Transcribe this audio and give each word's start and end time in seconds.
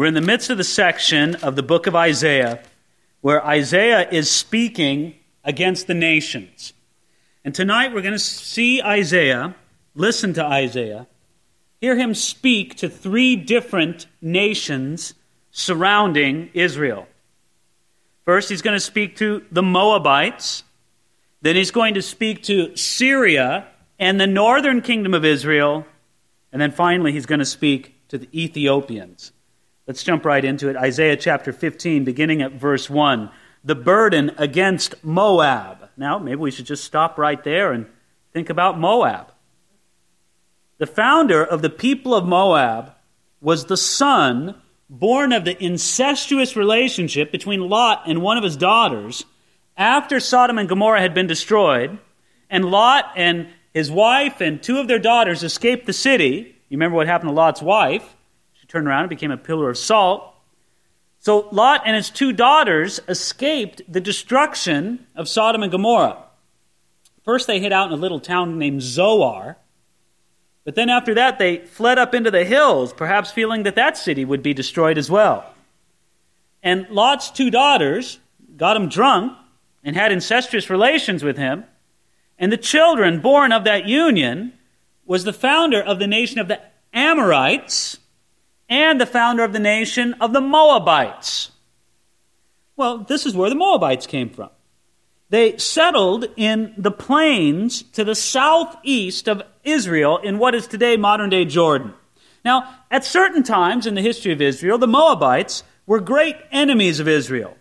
We're 0.00 0.06
in 0.06 0.14
the 0.14 0.22
midst 0.22 0.48
of 0.48 0.56
the 0.56 0.64
section 0.64 1.34
of 1.34 1.56
the 1.56 1.62
book 1.62 1.86
of 1.86 1.94
Isaiah 1.94 2.62
where 3.20 3.44
Isaiah 3.44 4.08
is 4.08 4.30
speaking 4.30 5.14
against 5.44 5.88
the 5.88 5.92
nations. 5.92 6.72
And 7.44 7.54
tonight 7.54 7.92
we're 7.92 8.00
going 8.00 8.14
to 8.14 8.18
see 8.18 8.80
Isaiah, 8.80 9.54
listen 9.94 10.32
to 10.32 10.42
Isaiah, 10.42 11.06
hear 11.82 11.96
him 11.96 12.14
speak 12.14 12.76
to 12.76 12.88
three 12.88 13.36
different 13.36 14.06
nations 14.22 15.12
surrounding 15.50 16.48
Israel. 16.54 17.06
First, 18.24 18.48
he's 18.48 18.62
going 18.62 18.76
to 18.76 18.80
speak 18.80 19.16
to 19.16 19.44
the 19.52 19.62
Moabites. 19.62 20.64
Then 21.42 21.56
he's 21.56 21.72
going 21.72 21.92
to 21.92 22.00
speak 22.00 22.44
to 22.44 22.74
Syria 22.74 23.68
and 23.98 24.18
the 24.18 24.26
northern 24.26 24.80
kingdom 24.80 25.12
of 25.12 25.26
Israel. 25.26 25.84
And 26.54 26.62
then 26.62 26.70
finally, 26.70 27.12
he's 27.12 27.26
going 27.26 27.40
to 27.40 27.44
speak 27.44 28.08
to 28.08 28.16
the 28.16 28.30
Ethiopians. 28.32 29.32
Let's 29.90 30.04
jump 30.04 30.24
right 30.24 30.44
into 30.44 30.68
it. 30.68 30.76
Isaiah 30.76 31.16
chapter 31.16 31.52
15, 31.52 32.04
beginning 32.04 32.42
at 32.42 32.52
verse 32.52 32.88
1. 32.88 33.28
The 33.64 33.74
burden 33.74 34.30
against 34.38 35.02
Moab. 35.02 35.88
Now, 35.96 36.16
maybe 36.16 36.36
we 36.36 36.52
should 36.52 36.66
just 36.66 36.84
stop 36.84 37.18
right 37.18 37.42
there 37.42 37.72
and 37.72 37.86
think 38.32 38.50
about 38.50 38.78
Moab. 38.78 39.32
The 40.78 40.86
founder 40.86 41.44
of 41.44 41.60
the 41.60 41.70
people 41.70 42.14
of 42.14 42.24
Moab 42.24 42.92
was 43.40 43.64
the 43.64 43.76
son 43.76 44.54
born 44.88 45.32
of 45.32 45.44
the 45.44 45.60
incestuous 45.60 46.54
relationship 46.54 47.32
between 47.32 47.68
Lot 47.68 48.04
and 48.06 48.22
one 48.22 48.38
of 48.38 48.44
his 48.44 48.56
daughters 48.56 49.24
after 49.76 50.20
Sodom 50.20 50.56
and 50.56 50.68
Gomorrah 50.68 51.00
had 51.00 51.14
been 51.14 51.26
destroyed, 51.26 51.98
and 52.48 52.64
Lot 52.64 53.06
and 53.16 53.48
his 53.74 53.90
wife 53.90 54.40
and 54.40 54.62
two 54.62 54.78
of 54.78 54.86
their 54.86 55.00
daughters 55.00 55.42
escaped 55.42 55.86
the 55.86 55.92
city. 55.92 56.54
You 56.68 56.76
remember 56.76 56.94
what 56.94 57.08
happened 57.08 57.30
to 57.30 57.34
Lot's 57.34 57.60
wife? 57.60 58.14
Turned 58.70 58.86
around 58.86 59.00
and 59.00 59.10
became 59.10 59.32
a 59.32 59.36
pillar 59.36 59.68
of 59.68 59.76
salt. 59.76 60.32
So 61.18 61.48
Lot 61.50 61.82
and 61.84 61.96
his 61.96 62.08
two 62.08 62.32
daughters 62.32 63.00
escaped 63.08 63.82
the 63.88 64.00
destruction 64.00 65.08
of 65.16 65.28
Sodom 65.28 65.64
and 65.64 65.72
Gomorrah. 65.72 66.18
First, 67.24 67.48
they 67.48 67.58
hid 67.58 67.72
out 67.72 67.88
in 67.88 67.92
a 67.92 68.00
little 68.00 68.20
town 68.20 68.60
named 68.60 68.82
Zoar. 68.82 69.56
But 70.64 70.76
then 70.76 70.88
after 70.88 71.14
that, 71.14 71.40
they 71.40 71.58
fled 71.58 71.98
up 71.98 72.14
into 72.14 72.30
the 72.30 72.44
hills, 72.44 72.92
perhaps 72.92 73.32
feeling 73.32 73.64
that 73.64 73.74
that 73.74 73.98
city 73.98 74.24
would 74.24 74.40
be 74.40 74.54
destroyed 74.54 74.98
as 74.98 75.10
well. 75.10 75.52
And 76.62 76.88
Lot's 76.90 77.28
two 77.28 77.50
daughters 77.50 78.20
got 78.56 78.76
him 78.76 78.88
drunk 78.88 79.32
and 79.82 79.96
had 79.96 80.12
incestuous 80.12 80.70
relations 80.70 81.24
with 81.24 81.36
him. 81.36 81.64
And 82.38 82.52
the 82.52 82.56
children 82.56 83.18
born 83.20 83.50
of 83.50 83.64
that 83.64 83.86
union 83.86 84.52
was 85.06 85.24
the 85.24 85.32
founder 85.32 85.82
of 85.82 85.98
the 85.98 86.06
nation 86.06 86.38
of 86.38 86.46
the 86.46 86.60
Ammonites 86.94 87.98
and 88.70 89.00
the 89.00 89.06
founder 89.06 89.42
of 89.42 89.52
the 89.52 89.58
nation 89.58 90.14
of 90.14 90.32
the 90.32 90.40
Moabites. 90.40 91.50
Well, 92.76 92.98
this 92.98 93.26
is 93.26 93.34
where 93.34 93.50
the 93.50 93.56
Moabites 93.56 94.06
came 94.06 94.30
from. 94.30 94.48
They 95.28 95.58
settled 95.58 96.26
in 96.36 96.74
the 96.78 96.90
plains 96.90 97.82
to 97.92 98.04
the 98.04 98.14
southeast 98.14 99.28
of 99.28 99.42
Israel 99.64 100.18
in 100.18 100.38
what 100.38 100.54
is 100.54 100.66
today 100.66 100.96
modern 100.96 101.30
day 101.30 101.44
Jordan. 101.44 101.94
Now, 102.44 102.78
at 102.90 103.04
certain 103.04 103.42
times 103.42 103.86
in 103.86 103.94
the 103.94 104.00
history 104.00 104.32
of 104.32 104.40
Israel, 104.40 104.78
the 104.78 104.86
Moabites 104.86 105.62
were 105.86 106.00
great 106.00 106.36
enemies 106.50 107.00
of 107.00 107.08
Israel. 107.08 107.56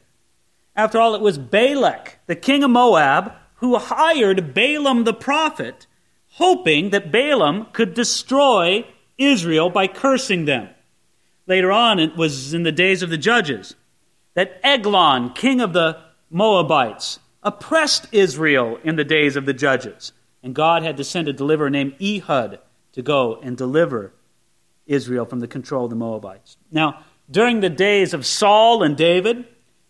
After 0.75 0.99
all, 0.99 1.15
it 1.15 1.21
was 1.21 1.37
Balak, 1.37 2.19
the 2.27 2.35
king 2.35 2.63
of 2.63 2.71
Moab, 2.71 3.33
who 3.55 3.77
hired 3.77 4.53
Balaam 4.53 5.03
the 5.03 5.13
prophet, 5.13 5.85
hoping 6.33 6.91
that 6.91 7.11
Balaam 7.11 7.67
could 7.73 7.93
destroy 7.93 8.85
Israel 9.17 9.69
by 9.69 9.87
cursing 9.87 10.45
them. 10.45 10.69
Later 11.49 11.71
on, 11.71 11.99
it 11.99 12.15
was 12.15 12.53
in 12.53 12.61
the 12.61 12.71
days 12.71 13.01
of 13.01 13.09
the 13.09 13.17
judges 13.17 13.75
that 14.35 14.61
Eglon, 14.63 15.33
king 15.33 15.59
of 15.59 15.73
the 15.73 15.97
Moabites, 16.29 17.19
oppressed 17.41 18.07
Israel 18.11 18.77
in 18.83 18.95
the 18.95 19.03
days 19.03 19.35
of 19.35 19.47
the 19.47 19.53
judges. 19.53 20.13
And 20.43 20.53
God 20.53 20.83
had 20.83 20.95
to 20.97 21.03
send 21.03 21.27
a 21.27 21.33
deliverer 21.33 21.71
named 21.71 21.95
Ehud 21.99 22.59
to 22.93 23.01
go 23.01 23.39
and 23.41 23.57
deliver 23.57 24.13
Israel 24.85 25.25
from 25.25 25.39
the 25.39 25.47
control 25.47 25.85
of 25.85 25.89
the 25.89 25.95
Moabites. 25.95 26.57
Now, 26.71 27.03
during 27.29 27.59
the 27.59 27.69
days 27.69 28.13
of 28.13 28.27
Saul 28.27 28.83
and 28.83 28.95
David, 28.95 29.45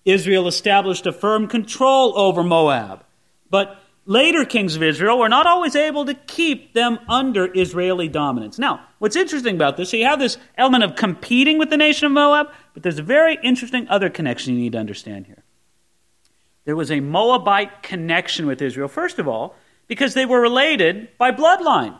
Israel 0.05 0.47
established 0.47 1.05
a 1.05 1.11
firm 1.11 1.47
control 1.47 2.17
over 2.17 2.41
Moab. 2.41 3.03
But 3.49 3.78
later 4.09 4.43
kings 4.43 4.75
of 4.75 4.81
Israel 4.81 5.19
were 5.19 5.29
not 5.29 5.45
always 5.45 5.75
able 5.75 6.03
to 6.03 6.15
keep 6.15 6.73
them 6.73 6.97
under 7.07 7.47
Israeli 7.55 8.07
dominance. 8.07 8.57
Now, 8.57 8.81
what's 8.97 9.15
interesting 9.15 9.55
about 9.55 9.77
this, 9.77 9.91
so 9.91 9.97
you 9.97 10.05
have 10.05 10.19
this 10.19 10.37
element 10.57 10.83
of 10.83 10.95
competing 10.95 11.59
with 11.59 11.69
the 11.69 11.77
nation 11.77 12.07
of 12.07 12.11
Moab, 12.11 12.47
but 12.73 12.81
there's 12.81 12.97
a 12.97 13.03
very 13.03 13.37
interesting 13.43 13.87
other 13.87 14.09
connection 14.09 14.55
you 14.55 14.59
need 14.61 14.71
to 14.71 14.79
understand 14.79 15.27
here. 15.27 15.43
There 16.65 16.75
was 16.75 16.89
a 16.89 16.99
Moabite 17.01 17.83
connection 17.83 18.47
with 18.47 18.63
Israel, 18.63 18.87
first 18.87 19.19
of 19.19 19.27
all, 19.27 19.55
because 19.87 20.15
they 20.15 20.25
were 20.25 20.41
related 20.41 21.15
by 21.19 21.31
bloodline. 21.31 21.97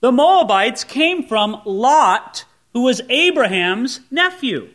The 0.00 0.10
Moabites 0.12 0.82
came 0.82 1.22
from 1.22 1.62
Lot, 1.64 2.44
who 2.72 2.82
was 2.82 3.02
Abraham's 3.08 4.00
nephew. 4.10 4.70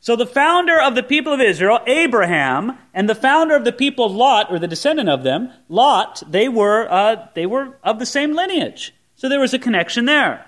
So 0.00 0.14
the 0.14 0.26
founder 0.26 0.80
of 0.80 0.94
the 0.94 1.02
people 1.02 1.32
of 1.32 1.40
Israel, 1.40 1.80
Abraham, 1.86 2.78
and 2.94 3.08
the 3.08 3.14
founder 3.14 3.56
of 3.56 3.64
the 3.64 3.72
people 3.72 4.04
of 4.04 4.12
Lot, 4.12 4.50
or 4.50 4.58
the 4.58 4.68
descendant 4.68 5.08
of 5.08 5.24
them, 5.24 5.50
Lot, 5.68 6.22
they 6.28 6.48
were, 6.48 6.90
uh, 6.90 7.26
they 7.34 7.46
were 7.46 7.76
of 7.82 7.98
the 7.98 8.06
same 8.06 8.32
lineage. 8.32 8.94
So 9.16 9.28
there 9.28 9.40
was 9.40 9.54
a 9.54 9.58
connection 9.58 10.04
there. 10.04 10.46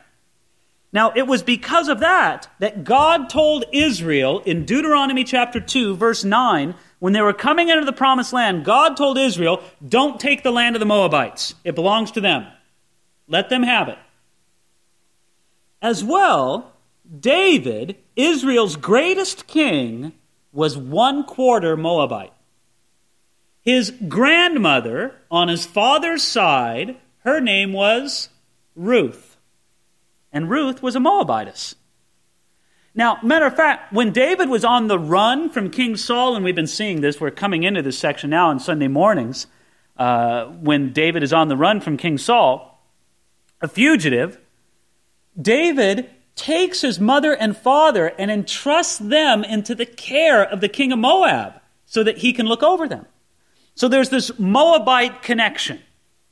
Now, 0.92 1.12
it 1.14 1.26
was 1.26 1.42
because 1.42 1.88
of 1.88 2.00
that 2.00 2.48
that 2.58 2.84
God 2.84 3.30
told 3.30 3.64
Israel 3.72 4.40
in 4.40 4.64
Deuteronomy 4.64 5.24
chapter 5.24 5.60
2, 5.60 5.96
verse 5.96 6.24
9, 6.24 6.74
when 6.98 7.12
they 7.12 7.20
were 7.20 7.32
coming 7.32 7.68
into 7.68 7.84
the 7.84 7.92
promised 7.92 8.32
land, 8.32 8.64
God 8.64 8.96
told 8.96 9.16
Israel, 9.18 9.62
Don't 9.86 10.20
take 10.20 10.42
the 10.42 10.50
land 10.50 10.76
of 10.76 10.80
the 10.80 10.86
Moabites. 10.86 11.54
It 11.64 11.74
belongs 11.74 12.10
to 12.12 12.20
them. 12.20 12.46
Let 13.28 13.48
them 13.50 13.62
have 13.62 13.88
it. 13.88 13.98
As 15.80 16.04
well, 16.04 16.72
David, 17.18 17.96
Israel's 18.16 18.76
greatest 18.76 19.46
king, 19.46 20.12
was 20.52 20.76
one 20.76 21.24
quarter 21.24 21.76
Moabite. 21.76 22.32
His 23.62 23.92
grandmother, 24.08 25.14
on 25.30 25.48
his 25.48 25.66
father's 25.66 26.22
side, 26.22 26.96
her 27.24 27.40
name 27.40 27.72
was 27.72 28.30
Ruth. 28.74 29.36
And 30.32 30.50
Ruth 30.50 30.82
was 30.82 30.96
a 30.96 31.00
Moabitess. 31.00 31.74
Now, 32.94 33.18
matter 33.22 33.46
of 33.46 33.54
fact, 33.54 33.92
when 33.92 34.12
David 34.12 34.48
was 34.48 34.64
on 34.64 34.88
the 34.88 34.98
run 34.98 35.50
from 35.50 35.70
King 35.70 35.96
Saul, 35.96 36.34
and 36.34 36.44
we've 36.44 36.54
been 36.54 36.66
seeing 36.66 37.00
this, 37.00 37.20
we're 37.20 37.30
coming 37.30 37.62
into 37.62 37.82
this 37.82 37.98
section 37.98 38.30
now 38.30 38.48
on 38.48 38.58
Sunday 38.58 38.88
mornings, 38.88 39.46
uh, 39.96 40.46
when 40.46 40.92
David 40.92 41.22
is 41.22 41.32
on 41.32 41.48
the 41.48 41.56
run 41.56 41.80
from 41.80 41.96
King 41.96 42.18
Saul, 42.18 42.82
a 43.60 43.68
fugitive, 43.68 44.38
David 45.40 46.10
takes 46.40 46.80
his 46.80 46.98
mother 46.98 47.36
and 47.36 47.54
father 47.54 48.06
and 48.18 48.30
entrusts 48.30 48.96
them 48.96 49.44
into 49.44 49.74
the 49.74 49.84
care 49.84 50.42
of 50.42 50.62
the 50.62 50.70
king 50.70 50.90
of 50.90 50.98
Moab 50.98 51.60
so 51.84 52.02
that 52.02 52.16
he 52.16 52.32
can 52.32 52.46
look 52.46 52.62
over 52.62 52.88
them. 52.88 53.04
So 53.74 53.88
there's 53.88 54.08
this 54.08 54.38
Moabite 54.38 55.22
connection 55.22 55.80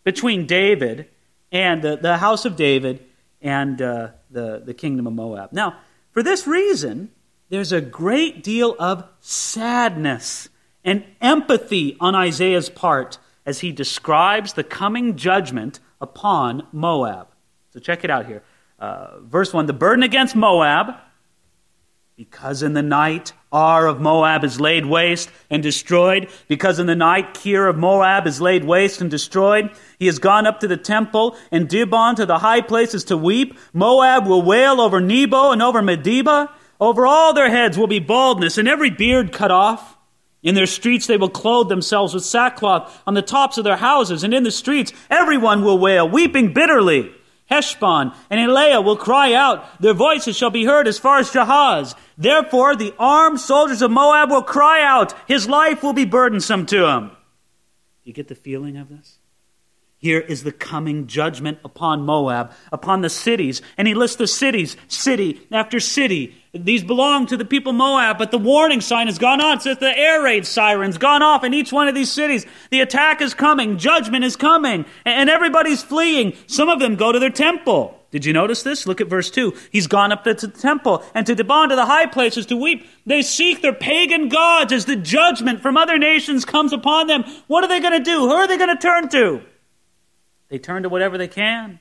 between 0.05 0.47
David 0.47 1.09
and 1.53 1.83
the, 1.83 1.97
the 1.97 2.17
house 2.17 2.47
of 2.47 2.57
David 2.57 3.05
and 3.43 3.83
uh, 3.83 4.09
the, 4.31 4.63
the 4.65 4.73
kingdom 4.73 5.07
of 5.07 5.13
Moab. 5.13 5.53
Now, 5.53 5.77
for 6.13 6.23
this 6.23 6.47
reason, 6.47 7.11
there's 7.51 7.73
a 7.73 7.83
great 7.83 8.43
deal 8.43 8.77
of 8.79 9.05
sadness 9.21 10.49
and 10.85 11.05
empathy 11.21 11.99
on 12.01 12.15
Isaiah's 12.15 12.71
part 12.71 13.19
as 13.45 13.61
he 13.61 13.73
describes 13.73 14.55
the 14.55 14.65
coming 14.65 15.17
judgment 15.17 15.81
upon 16.01 16.67
Moab. 16.73 17.29
So 17.75 17.79
check 17.79 18.05
it 18.05 18.11
out 18.11 18.25
here. 18.25 18.43
Uh, 18.79 19.21
verse 19.21 19.53
1 19.53 19.67
The 19.67 19.73
burden 19.73 20.03
against 20.03 20.37
Moab, 20.37 20.95
because 22.17 22.63
in 22.63 22.75
the 22.75 22.83
night 22.83 23.33
Ar 23.51 23.87
of 23.87 24.01
Moab 24.01 24.45
is 24.45 24.61
laid 24.61 24.87
waste 24.87 25.31
and 25.51 25.63
destroyed, 25.63 26.29
because 26.49 26.79
in 26.79 26.87
the 26.87 26.95
night 26.95 27.35
Kir 27.35 27.67
of 27.67 27.77
Moab 27.77 28.27
is 28.27 28.41
laid 28.41 28.65
waste 28.65 29.01
and 29.01 29.11
destroyed. 29.11 29.71
He 29.99 30.07
has 30.07 30.19
gone 30.19 30.47
up 30.47 30.61
to 30.61 30.69
the 30.69 30.77
temple 30.77 31.37
and 31.51 31.69
Dibon 31.69 32.17
to 32.17 32.27
the 32.27 32.39
high 32.39 32.61
places 32.61 33.05
to 33.05 33.17
weep. 33.17 33.59
Moab 33.73 34.27
will 34.27 34.43
wail 34.43 34.81
over 34.81 35.01
Nebo 35.01 35.51
and 35.51 35.63
over 35.63 35.81
Medeba. 35.81 36.51
Over 36.81 37.07
all 37.07 37.33
their 37.33 37.51
heads 37.51 37.77
will 37.77 37.87
be 37.87 37.99
baldness 37.99 38.59
and 38.59 38.69
every 38.69 38.91
beard 38.91 39.33
cut 39.33 39.51
off. 39.51 39.97
In 40.43 40.55
their 40.55 40.67
streets 40.67 41.07
they 41.07 41.17
will 41.17 41.31
clothe 41.31 41.69
themselves 41.69 42.15
with 42.15 42.25
sackcloth 42.25 43.03
on 43.07 43.15
the 43.15 43.23
tops 43.23 43.59
of 43.59 43.65
their 43.65 43.77
houses, 43.77 44.23
and 44.23 44.33
in 44.33 44.45
the 44.45 44.53
streets 44.53 44.93
everyone 45.11 45.65
will 45.65 45.79
wail, 45.79 46.09
weeping 46.09 46.53
bitterly. 46.53 47.13
Heshbon 47.51 48.13
and 48.31 48.41
Elealeh 48.41 48.85
will 48.85 48.97
cry 48.97 49.33
out. 49.33 49.81
Their 49.81 49.95
voices 49.95 50.37
shall 50.37 50.51
be 50.51 50.65
heard 50.65 50.87
as 50.87 50.99
far 50.99 51.19
as 51.19 51.31
Jahaz. 51.31 51.95
Therefore, 52.17 52.77
the 52.77 52.95
armed 52.99 53.41
soldiers 53.41 53.83
of 53.83 53.91
Moab 53.91 54.31
will 54.31 54.43
cry 54.43 54.83
out. 54.83 55.15
His 55.27 55.49
life 55.49 55.83
will 55.83 55.95
be 55.95 56.05
burdensome 56.05 56.67
to 56.67 56.87
him. 56.87 57.11
You 58.05 58.13
get 58.13 58.29
the 58.29 58.35
feeling 58.35 58.77
of 58.77 58.89
this? 58.89 59.19
Here 59.99 60.21
is 60.21 60.45
the 60.45 60.53
coming 60.53 61.09
judgment 61.09 61.59
upon 61.65 62.07
Moab, 62.07 62.53
upon 62.71 63.01
the 63.01 63.11
cities. 63.11 63.61
And 63.77 63.89
he 63.89 63.95
lists 63.95 64.17
the 64.17 64.29
cities, 64.29 64.77
city 64.87 65.41
after 65.51 65.81
city. 65.81 66.37
These 66.65 66.85
belong 66.85 67.27
to 67.27 67.37
the 67.37 67.45
people 67.45 67.73
Moab, 67.73 68.19
but 68.19 68.31
the 68.31 68.39
warning 68.39 68.81
sign 68.81 69.07
has 69.07 69.19
gone 69.19 69.41
on. 69.41 69.61
Says 69.61 69.79
the 69.79 69.97
air 69.97 70.23
raid 70.23 70.47
sirens 70.47 70.99
gone 70.99 71.23
off 71.23 71.45
in 71.45 71.55
each 71.55 71.73
one 71.73 71.89
of 71.89 71.95
these 71.95 72.11
cities. 72.11 72.47
The 72.71 72.81
attack 72.81 73.21
is 73.21 73.35
coming. 73.35 73.79
Judgment 73.79 74.25
is 74.25 74.37
coming. 74.37 74.85
And 75.05 75.31
everybody's 75.31 75.83
fleeing. 75.83 76.35
Some 76.47 76.69
of 76.69 76.81
them 76.81 76.97
go 76.97 77.13
to 77.13 77.19
their 77.19 77.31
temple. 77.31 77.95
Did 78.11 78.25
you 78.25 78.33
notice 78.33 78.63
this? 78.63 78.87
Look 78.87 79.01
at 79.01 79.09
verse 79.09 79.31
2. 79.31 79.55
He's 79.71 79.87
gone 79.87 80.13
up 80.13 80.25
to 80.25 80.35
the 80.35 80.49
temple 80.49 81.05
and 81.15 81.27
to 81.27 81.37
Dibon 81.37 81.69
to 81.69 81.77
the 81.77 81.85
high 81.85 82.07
places 82.07 82.47
to 82.47 82.57
weep. 82.57 82.87
They 83.05 83.21
seek 83.21 83.61
their 83.61 83.75
pagan 83.75 84.29
gods 84.31 84.73
as 84.73 84.87
the 84.87 84.97
judgment 84.97 85.61
from 85.61 85.77
other 85.77 85.99
nations 85.99 86.47
comes 86.47 86.73
upon 86.73 87.07
them. 87.07 87.25
What 87.49 87.65
are 87.65 87.69
they 87.69 87.81
going 87.81 87.93
to 87.93 88.01
do? 88.01 88.21
Who 88.21 88.33
are 88.33 88.47
they 88.47 88.57
going 88.57 88.75
to 88.75 88.81
turn 88.81 89.09
to? 89.11 89.43
They 90.49 90.59
turn 90.59 90.85
to 90.85 90.89
whatever 90.89 91.19
they 91.19 91.29
can. 91.29 91.81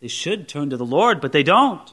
They 0.00 0.08
should 0.08 0.48
turn 0.48 0.70
to 0.70 0.76
the 0.76 0.86
Lord, 0.86 1.20
but 1.20 1.32
they 1.32 1.42
don't. 1.42 1.92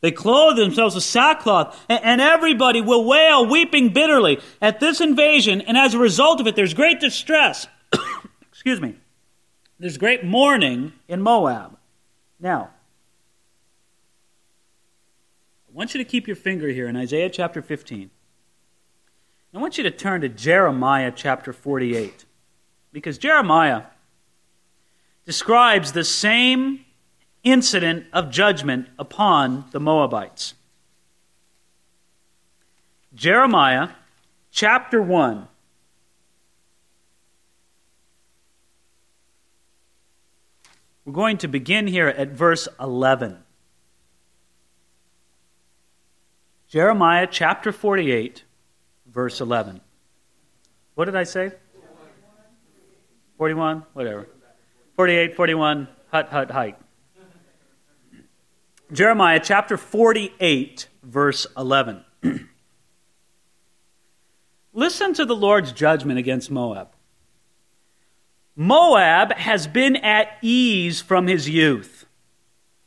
They 0.00 0.12
clothe 0.12 0.56
themselves 0.56 0.94
with 0.94 1.04
sackcloth, 1.04 1.84
and 1.88 2.20
everybody 2.20 2.80
will 2.80 3.04
wail, 3.04 3.44
weeping 3.44 3.92
bitterly 3.92 4.40
at 4.62 4.78
this 4.78 5.00
invasion, 5.00 5.60
and 5.62 5.76
as 5.76 5.94
a 5.94 5.98
result 5.98 6.40
of 6.40 6.46
it, 6.46 6.54
there's 6.54 6.74
great 6.74 7.00
distress. 7.00 7.66
Excuse 8.52 8.80
me. 8.80 8.94
There's 9.80 9.98
great 9.98 10.24
mourning 10.24 10.92
in 11.08 11.20
Moab. 11.20 11.76
Now, 12.38 12.70
I 15.68 15.76
want 15.76 15.94
you 15.94 15.98
to 15.98 16.04
keep 16.04 16.26
your 16.26 16.36
finger 16.36 16.68
here 16.68 16.88
in 16.88 16.96
Isaiah 16.96 17.30
chapter 17.30 17.60
15. 17.60 18.10
I 19.54 19.58
want 19.58 19.78
you 19.78 19.84
to 19.84 19.90
turn 19.90 20.20
to 20.20 20.28
Jeremiah 20.28 21.12
chapter 21.14 21.52
48, 21.52 22.24
because 22.92 23.18
Jeremiah 23.18 23.84
describes 25.24 25.92
the 25.92 26.04
same 26.04 26.84
incident 27.42 28.06
of 28.12 28.30
judgment 28.30 28.88
upon 28.98 29.64
the 29.70 29.80
Moabites. 29.80 30.54
Jeremiah 33.14 33.90
chapter 34.50 35.00
1. 35.00 35.48
We're 41.04 41.12
going 41.12 41.38
to 41.38 41.48
begin 41.48 41.86
here 41.86 42.08
at 42.08 42.28
verse 42.28 42.68
11. 42.78 43.38
Jeremiah 46.68 47.26
chapter 47.30 47.72
48, 47.72 48.44
verse 49.06 49.40
11. 49.40 49.80
What 50.94 51.06
did 51.06 51.16
I 51.16 51.24
say? 51.24 51.52
41? 53.38 53.84
Whatever. 53.94 54.28
48, 54.96 55.34
41, 55.34 55.88
hut, 56.10 56.28
hut, 56.28 56.50
hike. 56.50 56.78
Jeremiah 58.90 59.40
chapter 59.42 59.76
48, 59.76 60.88
verse 61.02 61.46
11. 61.58 62.04
Listen 64.72 65.12
to 65.12 65.26
the 65.26 65.36
Lord's 65.36 65.72
judgment 65.72 66.18
against 66.18 66.50
Moab. 66.50 66.88
Moab 68.56 69.34
has 69.34 69.66
been 69.66 69.96
at 69.96 70.38
ease 70.40 71.02
from 71.02 71.26
his 71.26 71.50
youth. 71.50 72.06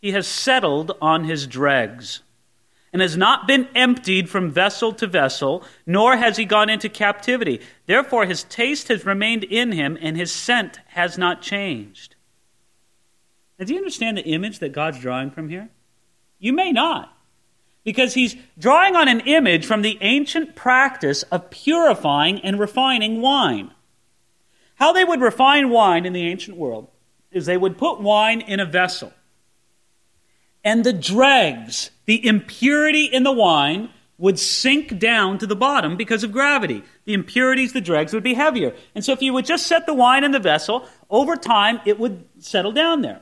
He 0.01 0.12
has 0.12 0.27
settled 0.27 0.98
on 1.00 1.25
his 1.25 1.45
dregs 1.45 2.21
and 2.92 3.01
has 3.01 3.15
not 3.15 3.48
been 3.48 3.68
emptied 3.75 4.27
from 4.27 4.50
vessel 4.50 4.92
to 4.94 5.06
vessel, 5.06 5.63
nor 5.86 6.18
has 6.18 6.36
he 6.36 6.45
gone 6.45 6.69
into 6.69 6.89
captivity. 6.89 7.62
Therefore, 7.86 8.25
his 8.25 8.44
taste 8.44 8.88
has 8.88 9.06
remained 9.06 9.44
in 9.44 9.71
him, 9.71 9.98
and 10.01 10.18
his 10.18 10.31
scent 10.31 10.80
has 10.88 11.18
not 11.18 11.44
changed. 11.44 12.15
Now, 13.59 13.65
do 13.65 13.74
you 13.74 13.80
understand 13.80 14.18
the 14.18 14.25
image 14.25 14.59
that 14.59 14.74
God's 14.74 15.00
drawing 15.00 15.30
from 15.30 15.48
here? 15.48 15.69
You 16.41 16.51
may 16.51 16.73
not. 16.73 17.15
Because 17.85 18.13
he's 18.13 18.35
drawing 18.57 18.95
on 18.95 19.07
an 19.07 19.21
image 19.21 19.65
from 19.65 19.81
the 19.81 19.97
ancient 20.01 20.55
practice 20.55 21.23
of 21.23 21.49
purifying 21.49 22.39
and 22.41 22.59
refining 22.59 23.21
wine. 23.21 23.71
How 24.75 24.91
they 24.91 25.05
would 25.05 25.21
refine 25.21 25.69
wine 25.69 26.05
in 26.05 26.13
the 26.13 26.27
ancient 26.27 26.57
world 26.57 26.89
is 27.31 27.45
they 27.45 27.57
would 27.57 27.77
put 27.77 28.01
wine 28.01 28.41
in 28.41 28.59
a 28.59 28.65
vessel. 28.65 29.13
And 30.63 30.83
the 30.83 30.93
dregs, 30.93 31.91
the 32.05 32.25
impurity 32.25 33.05
in 33.05 33.23
the 33.23 33.31
wine, 33.31 33.89
would 34.17 34.38
sink 34.38 34.99
down 34.99 35.39
to 35.39 35.47
the 35.47 35.55
bottom 35.55 35.97
because 35.97 36.23
of 36.23 36.31
gravity. 36.31 36.83
The 37.05 37.13
impurities, 37.13 37.73
the 37.73 37.81
dregs, 37.81 38.13
would 38.13 38.23
be 38.23 38.35
heavier. 38.35 38.75
And 38.93 39.03
so 39.03 39.13
if 39.13 39.21
you 39.21 39.33
would 39.33 39.45
just 39.45 39.65
set 39.65 39.88
the 39.88 39.95
wine 39.95 40.23
in 40.23 40.31
the 40.31 40.39
vessel, 40.39 40.88
over 41.09 41.35
time 41.35 41.79
it 41.85 41.99
would 41.99 42.25
settle 42.38 42.71
down 42.71 43.01
there. 43.01 43.21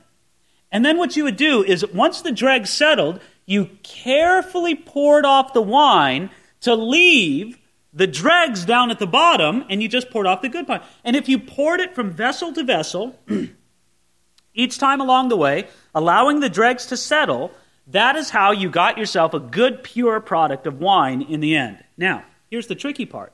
And 0.72 0.84
then 0.84 0.98
what 0.98 1.16
you 1.16 1.24
would 1.24 1.36
do 1.36 1.64
is 1.64 1.86
once 1.88 2.22
the 2.22 2.32
dregs 2.32 2.70
settled, 2.70 3.20
you 3.46 3.70
carefully 3.82 4.74
poured 4.74 5.24
off 5.24 5.52
the 5.52 5.62
wine 5.62 6.30
to 6.60 6.74
leave 6.74 7.58
the 7.92 8.06
dregs 8.06 8.64
down 8.64 8.90
at 8.90 9.00
the 9.00 9.06
bottom, 9.06 9.64
and 9.68 9.82
you 9.82 9.88
just 9.88 10.10
poured 10.10 10.26
off 10.26 10.42
the 10.42 10.48
good 10.48 10.68
wine. 10.68 10.82
And 11.04 11.16
if 11.16 11.28
you 11.28 11.38
poured 11.38 11.80
it 11.80 11.94
from 11.94 12.10
vessel 12.10 12.52
to 12.52 12.62
vessel, 12.62 13.18
each 14.54 14.78
time 14.78 15.00
along 15.00 15.28
the 15.28 15.36
way, 15.36 15.66
allowing 15.94 16.38
the 16.40 16.48
dregs 16.48 16.86
to 16.86 16.96
settle, 16.96 17.50
that 17.88 18.14
is 18.14 18.30
how 18.30 18.52
you 18.52 18.70
got 18.70 18.98
yourself 18.98 19.34
a 19.34 19.40
good, 19.40 19.82
pure 19.82 20.20
product 20.20 20.66
of 20.66 20.80
wine 20.80 21.22
in 21.22 21.40
the 21.40 21.56
end. 21.56 21.82
Now, 21.96 22.24
here's 22.48 22.68
the 22.68 22.76
tricky 22.76 23.06
part. 23.06 23.32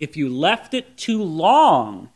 If 0.00 0.16
you 0.16 0.28
left 0.28 0.74
it 0.74 0.96
too 0.96 1.22
long 1.22 2.08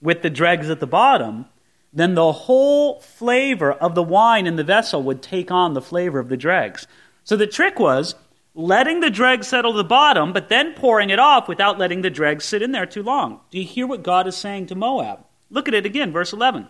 with 0.00 0.22
the 0.22 0.30
dregs 0.30 0.70
at 0.70 0.78
the 0.78 0.86
bottom, 0.86 1.46
then 1.92 2.14
the 2.14 2.32
whole 2.32 3.00
flavor 3.00 3.72
of 3.72 3.94
the 3.94 4.02
wine 4.02 4.46
in 4.46 4.56
the 4.56 4.64
vessel 4.64 5.02
would 5.02 5.22
take 5.22 5.50
on 5.50 5.74
the 5.74 5.82
flavor 5.82 6.18
of 6.18 6.28
the 6.28 6.36
dregs. 6.36 6.86
So 7.24 7.36
the 7.36 7.46
trick 7.46 7.78
was 7.78 8.14
letting 8.54 9.00
the 9.00 9.10
dregs 9.10 9.48
settle 9.48 9.72
to 9.72 9.78
the 9.78 9.84
bottom, 9.84 10.32
but 10.32 10.48
then 10.48 10.74
pouring 10.74 11.10
it 11.10 11.18
off 11.18 11.48
without 11.48 11.78
letting 11.78 12.02
the 12.02 12.10
dregs 12.10 12.44
sit 12.44 12.62
in 12.62 12.72
there 12.72 12.86
too 12.86 13.02
long. 13.02 13.40
Do 13.50 13.58
you 13.58 13.66
hear 13.66 13.86
what 13.86 14.02
God 14.02 14.26
is 14.26 14.36
saying 14.36 14.66
to 14.66 14.74
Moab? 14.74 15.24
Look 15.50 15.68
at 15.68 15.74
it 15.74 15.86
again, 15.86 16.12
verse 16.12 16.32
11. 16.32 16.68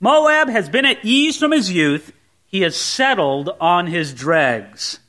Moab 0.00 0.48
has 0.48 0.68
been 0.68 0.84
at 0.84 1.04
ease 1.04 1.38
from 1.38 1.52
his 1.52 1.72
youth, 1.72 2.12
he 2.46 2.60
has 2.60 2.76
settled 2.76 3.50
on 3.60 3.86
his 3.86 4.12
dregs 4.12 5.00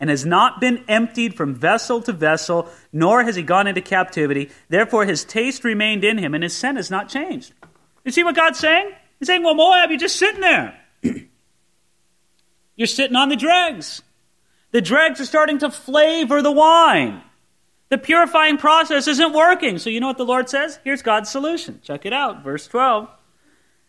and 0.00 0.10
has 0.10 0.24
not 0.24 0.60
been 0.60 0.84
emptied 0.88 1.34
from 1.34 1.54
vessel 1.54 2.00
to 2.02 2.12
vessel, 2.12 2.68
nor 2.92 3.24
has 3.24 3.36
he 3.36 3.42
gone 3.42 3.66
into 3.66 3.80
captivity. 3.80 4.50
Therefore, 4.68 5.04
his 5.04 5.24
taste 5.24 5.64
remained 5.64 6.04
in 6.04 6.18
him, 6.18 6.34
and 6.34 6.42
his 6.42 6.54
scent 6.54 6.76
has 6.76 6.90
not 6.90 7.08
changed. 7.08 7.52
You 8.04 8.12
see 8.12 8.22
what 8.22 8.36
God's 8.36 8.58
saying? 8.58 8.92
He's 9.18 9.26
saying, 9.26 9.42
Well, 9.42 9.54
Moab, 9.54 9.90
you're 9.90 9.98
just 9.98 10.16
sitting 10.16 10.40
there. 10.40 10.78
you're 12.76 12.86
sitting 12.86 13.16
on 13.16 13.28
the 13.28 13.36
dregs. 13.36 14.02
The 14.70 14.82
dregs 14.82 15.20
are 15.20 15.24
starting 15.24 15.58
to 15.58 15.70
flavor 15.70 16.42
the 16.42 16.52
wine. 16.52 17.22
The 17.90 17.98
purifying 17.98 18.58
process 18.58 19.06
isn't 19.06 19.32
working. 19.32 19.78
So, 19.78 19.88
you 19.88 20.00
know 20.00 20.08
what 20.08 20.18
the 20.18 20.24
Lord 20.24 20.48
says? 20.48 20.80
Here's 20.82 21.02
God's 21.02 21.30
solution. 21.30 21.80
Check 21.82 22.04
it 22.04 22.12
out. 22.12 22.42
Verse 22.42 22.66
12. 22.66 23.08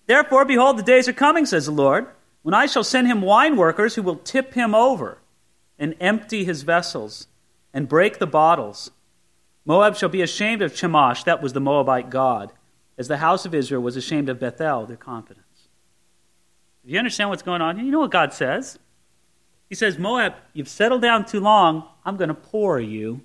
Therefore, 0.05 0.45
behold, 0.45 0.77
the 0.77 0.83
days 0.83 1.07
are 1.07 1.13
coming, 1.13 1.45
says 1.45 1.65
the 1.65 1.71
Lord, 1.71 2.07
when 2.43 2.53
I 2.53 2.67
shall 2.67 2.83
send 2.83 3.07
him 3.07 3.21
wine 3.21 3.55
workers 3.55 3.95
who 3.95 4.03
will 4.03 4.17
tip 4.17 4.53
him 4.53 4.75
over 4.75 5.17
and 5.79 5.95
empty 5.99 6.45
his 6.45 6.61
vessels 6.61 7.27
and 7.73 7.89
break 7.89 8.19
the 8.19 8.27
bottles. 8.27 8.91
Moab 9.65 9.95
shall 9.95 10.09
be 10.09 10.21
ashamed 10.21 10.61
of 10.61 10.73
Chemosh, 10.73 11.23
that 11.23 11.41
was 11.41 11.53
the 11.53 11.59
Moabite 11.59 12.11
god 12.11 12.51
as 12.97 13.07
the 13.07 13.17
house 13.17 13.45
of 13.45 13.53
Israel 13.53 13.81
was 13.81 13.95
ashamed 13.95 14.29
of 14.29 14.39
Bethel, 14.39 14.85
their 14.85 14.97
confidence. 14.97 15.45
Do 16.85 16.91
you 16.91 16.99
understand 16.99 17.29
what's 17.29 17.43
going 17.43 17.61
on? 17.61 17.83
You 17.83 17.91
know 17.91 17.99
what 17.99 18.11
God 18.11 18.33
says? 18.33 18.77
He 19.69 19.75
says, 19.75 19.97
Moab, 19.97 20.35
you've 20.53 20.69
settled 20.69 21.01
down 21.01 21.25
too 21.25 21.39
long. 21.39 21.87
I'm 22.05 22.17
going 22.17 22.27
to 22.27 22.35
pour 22.35 22.79
you. 22.79 23.21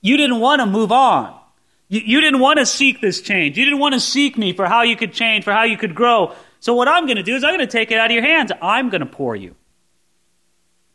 You 0.00 0.16
didn't 0.16 0.38
want 0.38 0.60
to 0.60 0.66
move 0.66 0.92
on. 0.92 1.36
You, 1.88 2.00
you 2.04 2.20
didn't 2.20 2.40
want 2.40 2.58
to 2.58 2.66
seek 2.66 3.00
this 3.00 3.20
change. 3.20 3.58
You 3.58 3.64
didn't 3.64 3.80
want 3.80 3.94
to 3.94 4.00
seek 4.00 4.38
me 4.38 4.52
for 4.52 4.66
how 4.66 4.82
you 4.82 4.96
could 4.96 5.12
change, 5.12 5.44
for 5.44 5.52
how 5.52 5.64
you 5.64 5.76
could 5.76 5.94
grow. 5.94 6.34
So, 6.60 6.74
what 6.74 6.88
I'm 6.88 7.06
going 7.06 7.16
to 7.16 7.22
do 7.22 7.34
is 7.34 7.44
I'm 7.44 7.54
going 7.54 7.66
to 7.66 7.66
take 7.66 7.90
it 7.90 7.98
out 7.98 8.06
of 8.06 8.12
your 8.12 8.22
hands. 8.22 8.52
I'm 8.62 8.88
going 8.88 9.00
to 9.00 9.06
pour 9.06 9.34
you. 9.34 9.54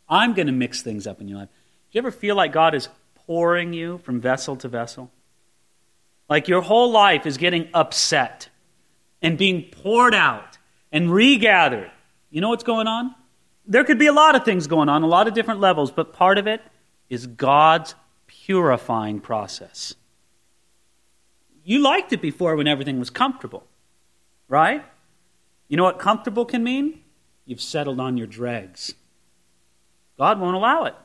I'm 0.08 0.34
going 0.34 0.48
to 0.48 0.54
mix 0.54 0.82
things 0.82 1.08
up 1.08 1.22
in 1.22 1.28
your 1.28 1.40
life. 1.40 1.50
Do 1.50 1.98
you 1.98 2.00
ever 2.00 2.12
feel 2.12 2.36
like 2.36 2.52
God 2.52 2.76
is 2.76 2.90
pouring 3.16 3.74
you 3.74 4.00
from 4.00 4.20
vessel 4.20 4.56
to 4.58 4.68
vessel? 4.68 5.12
Like 6.32 6.48
your 6.48 6.62
whole 6.62 6.90
life 6.90 7.26
is 7.26 7.36
getting 7.36 7.68
upset 7.74 8.48
and 9.22 9.38
being 9.38 9.64
poured 9.64 10.16
out 10.16 10.58
and 10.90 11.12
regathered. 11.12 11.92
You 12.30 12.40
know 12.40 12.48
what's 12.48 12.64
going 12.64 12.88
on? 12.88 13.14
There 13.68 13.84
could 13.84 14.00
be 14.00 14.06
a 14.06 14.14
lot 14.14 14.36
of 14.36 14.46
things 14.46 14.66
going 14.66 14.88
on, 14.88 15.04
a 15.04 15.08
lot 15.08 15.28
of 15.28 15.34
different 15.34 15.60
levels, 15.60 15.92
but 15.92 16.14
part 16.14 16.38
of 16.38 16.48
it 16.48 16.62
is 17.10 17.28
God's 17.28 17.96
purifying 18.28 19.20
process. 19.20 19.94
You 21.66 21.80
liked 21.80 22.14
it 22.14 22.22
before 22.22 22.56
when 22.56 22.66
everything 22.66 22.98
was 22.98 23.10
comfortable, 23.10 23.68
right? 24.48 24.86
You 25.68 25.76
know 25.76 25.84
what 25.84 26.00
comfortable 26.00 26.46
can 26.46 26.64
mean? 26.64 27.02
You've 27.44 27.60
settled 27.60 28.00
on 28.00 28.16
your 28.16 28.28
dregs. 28.28 28.96
God 30.18 30.40
won't 30.40 30.56
allow 30.56 30.86
it. 30.86 30.96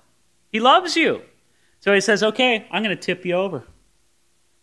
He 0.52 0.61
loves 0.61 0.95
you. 0.95 1.23
So 1.80 1.92
he 1.92 2.00
says, 2.00 2.23
okay, 2.23 2.68
I'm 2.71 2.85
going 2.85 2.97
to 2.97 3.02
tip 3.02 3.26
you 3.26 3.35
over. 3.35 3.64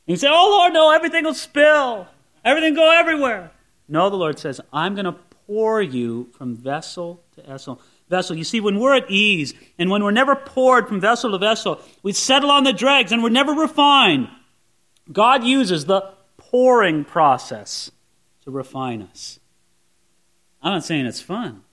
You 0.06 0.16
say, 0.16 0.28
Oh 0.30 0.50
Lord, 0.50 0.74
no, 0.74 0.92
everything 0.92 1.24
will 1.24 1.34
spill. 1.34 2.08
Everything 2.44 2.74
go 2.74 2.92
everywhere. 2.92 3.52
No, 3.88 4.10
the 4.10 4.16
Lord 4.16 4.40
says, 4.40 4.60
I'm 4.72 4.96
going 4.96 5.06
to 5.06 5.16
pour 5.48 5.82
you 5.82 6.30
from 6.38 6.56
vessel 6.56 7.24
to 7.36 7.44
vessel. 7.44 7.82
vessel. 8.10 8.36
You 8.36 8.44
see, 8.44 8.60
when 8.60 8.80
we're 8.80 8.96
at 8.96 9.10
ease 9.10 9.54
and 9.78 9.90
when 9.90 10.04
we're 10.04 10.12
never 10.12 10.36
poured 10.36 10.88
from 10.88 11.00
vessel 11.00 11.32
to 11.32 11.38
vessel, 11.38 11.82
we 12.02 12.14
settle 12.14 12.52
on 12.52 12.64
the 12.64 12.74
dregs 12.74 13.12
and 13.12 13.24
we're 13.24 13.30
never 13.30 13.54
refined. 13.54 14.28
God 15.12 15.44
uses 15.44 15.86
the 15.86 16.14
pouring 16.38 17.04
process 17.04 17.92
to 18.44 18.52
refine 18.52 19.02
us. 19.02 19.40
I'm 20.62 20.74
not 20.74 20.86
saying 20.86 21.06
it's 21.06 21.22
fun, 21.22 21.64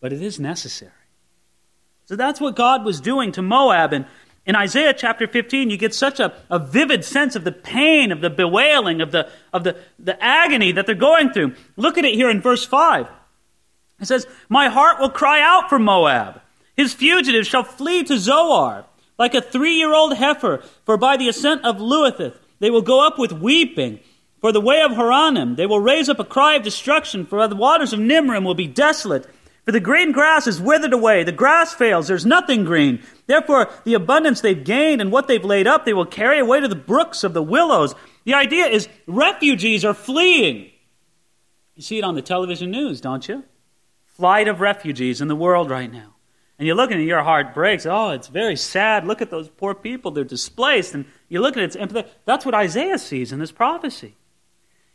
but 0.00 0.12
it 0.12 0.20
is 0.20 0.38
necessary. 0.38 0.92
So 2.04 2.14
that's 2.14 2.40
what 2.40 2.54
God 2.54 2.84
was 2.84 3.00
doing 3.00 3.32
to 3.32 3.42
Moab. 3.42 3.92
And 3.92 4.06
in 4.46 4.54
Isaiah 4.54 4.94
chapter 4.94 5.26
15, 5.26 5.70
you 5.70 5.76
get 5.76 5.92
such 5.92 6.20
a, 6.20 6.32
a 6.48 6.60
vivid 6.60 7.04
sense 7.04 7.34
of 7.34 7.42
the 7.42 7.50
pain, 7.50 8.12
of 8.12 8.20
the 8.20 8.30
bewailing, 8.30 9.00
of, 9.00 9.10
the, 9.10 9.28
of 9.52 9.64
the, 9.64 9.76
the 9.98 10.22
agony 10.22 10.70
that 10.72 10.86
they're 10.86 10.94
going 10.94 11.32
through. 11.32 11.54
Look 11.76 11.98
at 11.98 12.04
it 12.04 12.14
here 12.14 12.30
in 12.30 12.40
verse 12.40 12.64
5. 12.64 13.08
It 14.00 14.06
says, 14.06 14.26
My 14.48 14.68
heart 14.68 15.00
will 15.00 15.10
cry 15.10 15.40
out 15.40 15.68
for 15.68 15.80
Moab. 15.80 16.40
His 16.76 16.94
fugitives 16.94 17.48
shall 17.48 17.64
flee 17.64 18.04
to 18.04 18.18
Zoar, 18.18 18.84
like 19.18 19.34
a 19.34 19.42
three 19.42 19.74
year 19.74 19.92
old 19.92 20.16
heifer, 20.16 20.62
for 20.84 20.96
by 20.96 21.16
the 21.16 21.28
ascent 21.28 21.64
of 21.64 21.78
Luhith 21.78 22.36
they 22.60 22.70
will 22.70 22.82
go 22.82 23.04
up 23.04 23.18
with 23.18 23.32
weeping. 23.32 23.98
For 24.40 24.52
the 24.52 24.60
way 24.60 24.80
of 24.82 24.92
Horonaim 24.92 25.56
they 25.56 25.66
will 25.66 25.80
raise 25.80 26.08
up 26.08 26.20
a 26.20 26.24
cry 26.24 26.54
of 26.54 26.62
destruction, 26.62 27.26
for 27.26 27.48
the 27.48 27.56
waters 27.56 27.92
of 27.92 27.98
Nimrim 27.98 28.44
will 28.44 28.54
be 28.54 28.68
desolate. 28.68 29.26
For 29.66 29.72
the 29.72 29.80
green 29.80 30.12
grass 30.12 30.46
is 30.46 30.60
withered 30.60 30.92
away, 30.92 31.24
the 31.24 31.32
grass 31.32 31.74
fails, 31.74 32.06
there's 32.06 32.24
nothing 32.24 32.64
green. 32.64 33.02
Therefore, 33.26 33.68
the 33.82 33.94
abundance 33.94 34.40
they've 34.40 34.62
gained 34.62 35.00
and 35.00 35.10
what 35.10 35.26
they've 35.26 35.44
laid 35.44 35.66
up, 35.66 35.84
they 35.84 35.92
will 35.92 36.06
carry 36.06 36.38
away 36.38 36.60
to 36.60 36.68
the 36.68 36.76
brooks 36.76 37.24
of 37.24 37.34
the 37.34 37.42
willows. 37.42 37.92
The 38.24 38.34
idea 38.34 38.66
is 38.66 38.88
refugees 39.08 39.84
are 39.84 39.92
fleeing. 39.92 40.70
You 41.74 41.82
see 41.82 41.98
it 41.98 42.04
on 42.04 42.14
the 42.14 42.22
television 42.22 42.70
news, 42.70 43.00
don't 43.00 43.28
you? 43.28 43.42
Flight 44.04 44.46
of 44.46 44.60
refugees 44.60 45.20
in 45.20 45.26
the 45.26 45.34
world 45.34 45.68
right 45.68 45.92
now. 45.92 46.14
And 46.60 46.66
you're 46.66 46.76
looking 46.76 46.98
and 46.98 47.06
your 47.06 47.24
heart 47.24 47.52
breaks. 47.52 47.86
Oh, 47.86 48.10
it's 48.10 48.28
very 48.28 48.56
sad. 48.56 49.04
Look 49.04 49.20
at 49.20 49.30
those 49.30 49.48
poor 49.48 49.74
people. 49.74 50.12
They're 50.12 50.22
displaced. 50.22 50.94
And 50.94 51.06
you 51.28 51.40
look 51.40 51.56
at 51.56 51.76
it, 51.76 52.08
that's 52.24 52.46
what 52.46 52.54
Isaiah 52.54 52.98
sees 52.98 53.32
in 53.32 53.40
this 53.40 53.52
prophecy. 53.52 54.14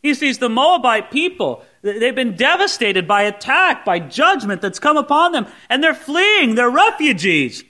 He 0.01 0.13
sees 0.15 0.39
the 0.39 0.49
Moabite 0.49 1.11
people. 1.11 1.63
They've 1.83 2.15
been 2.15 2.35
devastated 2.35 3.07
by 3.07 3.23
attack, 3.23 3.85
by 3.85 3.99
judgment 3.99 4.61
that's 4.61 4.79
come 4.79 4.97
upon 4.97 5.31
them, 5.31 5.47
and 5.69 5.83
they're 5.83 5.93
fleeing. 5.93 6.55
They're 6.55 6.69
refugees. 6.69 7.63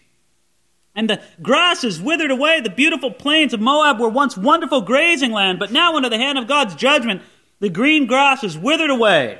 And 0.95 1.09
the 1.09 1.21
grass 1.41 1.83
is 1.83 2.01
withered 2.01 2.31
away. 2.31 2.61
The 2.61 2.69
beautiful 2.69 3.11
plains 3.11 3.53
of 3.53 3.61
Moab 3.61 4.00
were 4.00 4.09
once 4.09 4.38
wonderful 4.38 4.81
grazing 4.81 5.31
land, 5.31 5.59
but 5.59 5.71
now, 5.71 5.95
under 5.95 6.09
the 6.09 6.17
hand 6.17 6.38
of 6.38 6.47
God's 6.47 6.75
judgment, 6.75 7.21
the 7.59 7.69
green 7.69 8.07
grass 8.07 8.43
is 8.43 8.57
withered 8.57 8.89
away. 8.89 9.39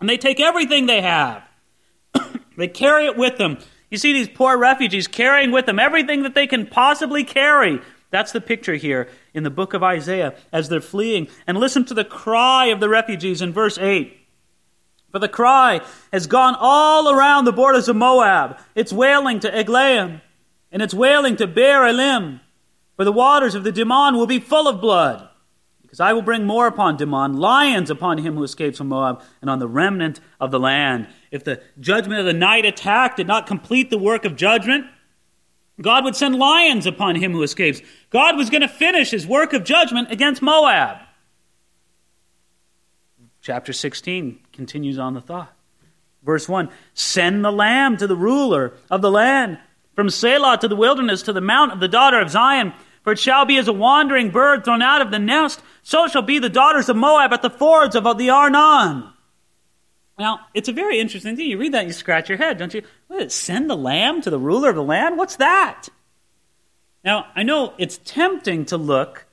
And 0.00 0.08
they 0.08 0.16
take 0.16 0.40
everything 0.40 0.86
they 0.86 1.02
have, 1.02 1.42
they 2.56 2.68
carry 2.68 3.06
it 3.06 3.16
with 3.16 3.36
them. 3.36 3.58
You 3.90 3.98
see 3.98 4.12
these 4.12 4.28
poor 4.28 4.56
refugees 4.56 5.08
carrying 5.08 5.50
with 5.50 5.66
them 5.66 5.78
everything 5.78 6.22
that 6.22 6.34
they 6.34 6.46
can 6.46 6.66
possibly 6.66 7.24
carry 7.24 7.80
that's 8.10 8.32
the 8.32 8.40
picture 8.40 8.74
here 8.74 9.08
in 9.32 9.44
the 9.44 9.50
book 9.50 9.72
of 9.72 9.82
Isaiah 9.82 10.34
as 10.52 10.68
they're 10.68 10.80
fleeing. 10.80 11.28
And 11.46 11.58
listen 11.58 11.84
to 11.86 11.94
the 11.94 12.04
cry 12.04 12.66
of 12.66 12.80
the 12.80 12.88
refugees 12.88 13.40
in 13.40 13.52
verse 13.52 13.78
8. 13.78 14.16
For 15.12 15.18
the 15.18 15.28
cry 15.28 15.80
has 16.12 16.26
gone 16.26 16.56
all 16.58 17.10
around 17.10 17.44
the 17.44 17.52
borders 17.52 17.88
of 17.88 17.96
Moab. 17.96 18.58
It's 18.74 18.92
wailing 18.92 19.40
to 19.40 19.50
Eglaim, 19.50 20.20
and 20.70 20.82
it's 20.82 20.94
wailing 20.94 21.36
to 21.36 21.46
Beer 21.46 21.84
Elim. 21.84 22.40
For 22.96 23.04
the 23.04 23.12
waters 23.12 23.54
of 23.54 23.64
the 23.64 23.72
Dimon 23.72 24.16
will 24.16 24.26
be 24.26 24.38
full 24.38 24.68
of 24.68 24.80
blood. 24.80 25.28
Because 25.82 26.00
I 26.00 26.12
will 26.12 26.22
bring 26.22 26.46
more 26.46 26.68
upon 26.68 26.98
Dimon, 26.98 27.38
lions 27.38 27.90
upon 27.90 28.18
him 28.18 28.36
who 28.36 28.44
escapes 28.44 28.78
from 28.78 28.88
Moab, 28.88 29.22
and 29.40 29.50
on 29.50 29.58
the 29.58 29.66
remnant 29.66 30.20
of 30.38 30.52
the 30.52 30.60
land. 30.60 31.08
If 31.32 31.42
the 31.42 31.60
judgment 31.80 32.20
of 32.20 32.26
the 32.26 32.32
night 32.32 32.64
attack 32.64 33.16
did 33.16 33.26
not 33.26 33.48
complete 33.48 33.90
the 33.90 33.98
work 33.98 34.24
of 34.24 34.36
judgment, 34.36 34.86
God 35.80 36.04
would 36.04 36.16
send 36.16 36.36
lions 36.36 36.86
upon 36.86 37.16
him 37.16 37.32
who 37.32 37.42
escapes. 37.42 37.80
God 38.10 38.36
was 38.36 38.50
going 38.50 38.60
to 38.60 38.68
finish 38.68 39.10
his 39.10 39.26
work 39.26 39.52
of 39.52 39.64
judgment 39.64 40.10
against 40.10 40.42
Moab. 40.42 40.98
Chapter 43.40 43.72
16 43.72 44.38
continues 44.52 44.98
on 44.98 45.14
the 45.14 45.20
thought. 45.20 45.52
Verse 46.22 46.48
1 46.48 46.68
Send 46.92 47.44
the 47.44 47.52
lamb 47.52 47.96
to 47.96 48.06
the 48.06 48.16
ruler 48.16 48.74
of 48.90 49.00
the 49.00 49.10
land, 49.10 49.58
from 49.94 50.10
Selah 50.10 50.58
to 50.58 50.68
the 50.68 50.76
wilderness, 50.76 51.22
to 51.22 51.32
the 51.32 51.40
mount 51.40 51.72
of 51.72 51.80
the 51.80 51.88
daughter 51.88 52.20
of 52.20 52.30
Zion. 52.30 52.74
For 53.02 53.14
it 53.14 53.18
shall 53.18 53.46
be 53.46 53.56
as 53.56 53.66
a 53.66 53.72
wandering 53.72 54.28
bird 54.28 54.62
thrown 54.62 54.82
out 54.82 55.00
of 55.00 55.10
the 55.10 55.18
nest, 55.18 55.62
so 55.82 56.06
shall 56.06 56.20
be 56.20 56.38
the 56.38 56.50
daughters 56.50 56.90
of 56.90 56.96
Moab 56.96 57.32
at 57.32 57.40
the 57.40 57.48
fords 57.48 57.96
of 57.96 58.04
the 58.18 58.28
Arnon. 58.28 59.10
Now, 60.20 60.40
it's 60.52 60.68
a 60.68 60.72
very 60.72 61.00
interesting 61.00 61.34
thing. 61.34 61.46
You 61.46 61.56
read 61.56 61.72
that 61.72 61.78
and 61.78 61.88
you 61.88 61.94
scratch 61.94 62.28
your 62.28 62.36
head, 62.36 62.58
don't 62.58 62.74
you? 62.74 62.82
What, 63.06 63.32
send 63.32 63.70
the 63.70 63.76
lamb 63.76 64.20
to 64.20 64.28
the 64.28 64.38
ruler 64.38 64.68
of 64.68 64.76
the 64.76 64.82
land? 64.82 65.16
What's 65.16 65.36
that? 65.36 65.88
Now, 67.02 67.28
I 67.34 67.42
know 67.42 67.72
it's 67.78 67.98
tempting 68.04 68.66
to 68.66 68.76
look 68.76 69.24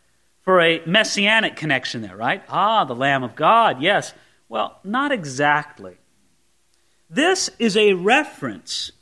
for 0.43 0.61
a 0.61 0.81
messianic 0.85 1.57
connection 1.57 2.03
there, 2.03 2.15
right? 2.15 2.41
Ah, 2.47 2.85
the 2.85 2.95
Lamb 2.95 3.21
of 3.23 3.35
God, 3.35 3.81
yes. 3.81 4.13
Well, 4.47 4.79
not 4.85 5.11
exactly. 5.11 5.97
This 7.09 7.49
is 7.59 7.75
a 7.75 7.91
reference 7.91 8.93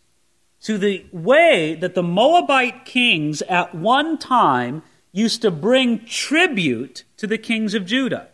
to 0.62 0.80
the 0.80 1.06
way 1.12 1.75
that 1.75 1.94
the 1.94 2.01
Moabite 2.01 2.86
kings 2.86 3.44
at 3.44 3.75
one 3.75 4.18
time 4.18 4.82
used 5.12 5.44
to 5.44 5.51
bring 5.51 6.04
tribute 6.04 7.04
to 7.18 7.27
the 7.27 7.38
kings 7.38 7.75
of 7.75 7.86
Judah. 7.86 8.30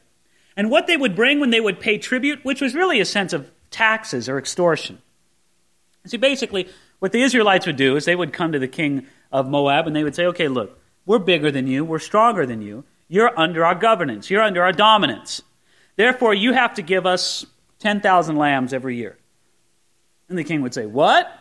And 0.55 0.69
what 0.69 0.87
they 0.87 0.97
would 0.97 1.15
bring 1.15 1.39
when 1.39 1.49
they 1.49 1.61
would 1.61 1.79
pay 1.79 1.97
tribute, 1.97 2.43
which 2.43 2.61
was 2.61 2.75
really 2.75 2.99
a 2.99 3.05
sense 3.05 3.33
of 3.33 3.49
taxes 3.69 4.27
or 4.27 4.37
extortion. 4.37 5.01
See, 6.05 6.17
basically, 6.17 6.67
what 6.99 7.11
the 7.11 7.21
Israelites 7.21 7.65
would 7.65 7.77
do 7.77 7.95
is 7.95 8.05
they 8.05 8.15
would 8.15 8.33
come 8.33 8.51
to 8.51 8.59
the 8.59 8.67
king 8.67 9.07
of 9.31 9.49
Moab 9.49 9.87
and 9.87 9.95
they 9.95 10.03
would 10.03 10.15
say, 10.15 10.25
okay, 10.27 10.47
look, 10.47 10.79
we're 11.05 11.19
bigger 11.19 11.51
than 11.51 11.67
you, 11.67 11.83
we're 11.85 11.99
stronger 11.99 12.45
than 12.45 12.61
you, 12.61 12.83
you're 13.07 13.37
under 13.39 13.65
our 13.65 13.75
governance, 13.75 14.29
you're 14.29 14.41
under 14.41 14.63
our 14.63 14.71
dominance. 14.71 15.41
Therefore, 15.95 16.33
you 16.33 16.53
have 16.53 16.75
to 16.75 16.81
give 16.81 17.05
us 17.05 17.45
10,000 17.79 18.35
lambs 18.35 18.73
every 18.73 18.95
year. 18.95 19.17
And 20.29 20.37
the 20.37 20.43
king 20.43 20.61
would 20.61 20.73
say, 20.73 20.85
What? 20.85 21.31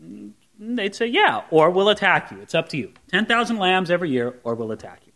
And 0.00 0.34
they'd 0.58 0.94
say, 0.94 1.06
Yeah, 1.06 1.42
or 1.50 1.70
we'll 1.70 1.88
attack 1.88 2.30
you. 2.30 2.40
It's 2.40 2.54
up 2.54 2.68
to 2.70 2.76
you. 2.76 2.92
10,000 3.08 3.58
lambs 3.58 3.90
every 3.90 4.10
year, 4.10 4.36
or 4.44 4.54
we'll 4.54 4.72
attack 4.72 5.02
you. 5.06 5.12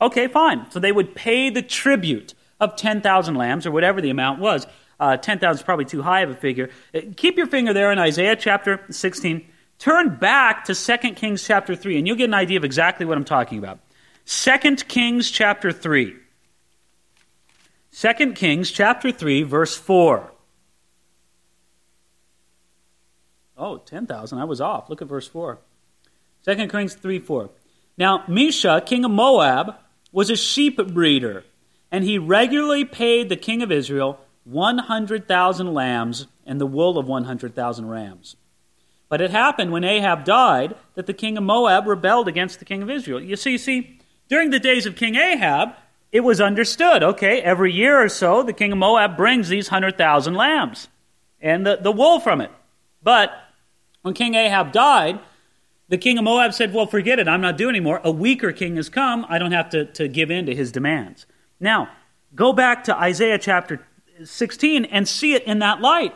Okay, 0.00 0.28
fine. 0.28 0.70
So 0.70 0.78
they 0.78 0.92
would 0.92 1.14
pay 1.14 1.50
the 1.50 1.62
tribute 1.62 2.34
of 2.60 2.76
10,000 2.76 3.34
lambs, 3.34 3.66
or 3.66 3.70
whatever 3.70 4.00
the 4.00 4.10
amount 4.10 4.40
was. 4.40 4.66
Uh, 5.00 5.16
10,000 5.16 5.60
is 5.60 5.62
probably 5.62 5.84
too 5.84 6.02
high 6.02 6.22
of 6.22 6.30
a 6.30 6.34
figure. 6.34 6.70
Uh, 6.94 7.00
keep 7.16 7.36
your 7.36 7.46
finger 7.46 7.72
there 7.72 7.92
in 7.92 7.98
Isaiah 7.98 8.36
chapter 8.36 8.84
16. 8.90 9.46
Turn 9.78 10.16
back 10.16 10.64
to 10.64 10.74
2 10.74 10.96
Kings 11.14 11.44
chapter 11.44 11.76
3, 11.76 11.98
and 11.98 12.06
you'll 12.06 12.16
get 12.16 12.24
an 12.24 12.34
idea 12.34 12.56
of 12.56 12.64
exactly 12.64 13.06
what 13.06 13.16
I'm 13.16 13.24
talking 13.24 13.58
about. 13.58 13.78
2 14.26 14.76
Kings 14.88 15.30
chapter 15.30 15.70
3. 15.70 16.16
2 17.92 18.32
Kings 18.32 18.70
chapter 18.70 19.12
3, 19.12 19.42
verse 19.44 19.76
4. 19.76 20.32
Oh, 23.56 23.78
10,000. 23.78 24.38
I 24.38 24.44
was 24.44 24.60
off. 24.60 24.90
Look 24.90 25.02
at 25.02 25.08
verse 25.08 25.26
4. 25.28 25.58
2 26.44 26.68
Kings 26.68 26.94
3 26.94 27.18
4. 27.18 27.50
Now, 27.96 28.24
Mesha, 28.28 28.84
king 28.84 29.04
of 29.04 29.10
Moab, 29.10 29.74
was 30.12 30.30
a 30.30 30.36
sheep 30.36 30.76
breeder 30.76 31.44
and 31.90 32.04
he 32.04 32.18
regularly 32.18 32.84
paid 32.84 33.28
the 33.28 33.36
king 33.36 33.62
of 33.62 33.72
Israel 33.72 34.20
100,000 34.44 35.74
lambs 35.74 36.26
and 36.46 36.60
the 36.60 36.66
wool 36.66 36.98
of 36.98 37.06
100,000 37.06 37.86
rams. 37.86 38.36
But 39.08 39.20
it 39.20 39.30
happened 39.30 39.72
when 39.72 39.84
Ahab 39.84 40.24
died 40.24 40.74
that 40.94 41.06
the 41.06 41.14
king 41.14 41.36
of 41.36 41.44
Moab 41.44 41.86
rebelled 41.86 42.28
against 42.28 42.58
the 42.58 42.64
king 42.64 42.82
of 42.82 42.90
Israel. 42.90 43.20
You 43.20 43.36
see, 43.36 43.56
see, 43.58 44.00
during 44.28 44.50
the 44.50 44.58
days 44.58 44.86
of 44.86 44.96
King 44.96 45.16
Ahab, 45.16 45.70
it 46.12 46.20
was 46.20 46.40
understood, 46.40 47.02
okay, 47.02 47.40
every 47.40 47.72
year 47.72 48.02
or 48.02 48.08
so, 48.08 48.42
the 48.42 48.52
king 48.52 48.72
of 48.72 48.78
Moab 48.78 49.16
brings 49.16 49.48
these 49.48 49.70
100,000 49.70 50.34
lambs 50.34 50.88
and 51.40 51.66
the, 51.66 51.76
the 51.76 51.92
wool 51.92 52.20
from 52.20 52.40
it. 52.40 52.50
But 53.02 53.32
when 54.02 54.14
King 54.14 54.34
Ahab 54.34 54.72
died, 54.72 55.20
the 55.88 55.98
king 55.98 56.18
of 56.18 56.24
Moab 56.24 56.52
said, 56.52 56.72
Well, 56.74 56.86
forget 56.86 57.18
it, 57.18 57.28
I'm 57.28 57.40
not 57.40 57.56
doing 57.56 57.70
anymore. 57.70 58.00
A 58.04 58.10
weaker 58.10 58.52
king 58.52 58.76
has 58.76 58.88
come, 58.88 59.26
I 59.28 59.38
don't 59.38 59.52
have 59.52 59.70
to, 59.70 59.86
to 59.86 60.08
give 60.08 60.30
in 60.30 60.46
to 60.46 60.54
his 60.54 60.72
demands. 60.72 61.26
Now, 61.60 61.90
go 62.34 62.52
back 62.52 62.84
to 62.84 62.96
Isaiah 62.96 63.38
chapter 63.38 63.86
16 64.22 64.84
and 64.86 65.06
see 65.06 65.34
it 65.34 65.44
in 65.44 65.60
that 65.60 65.80
light. 65.80 66.14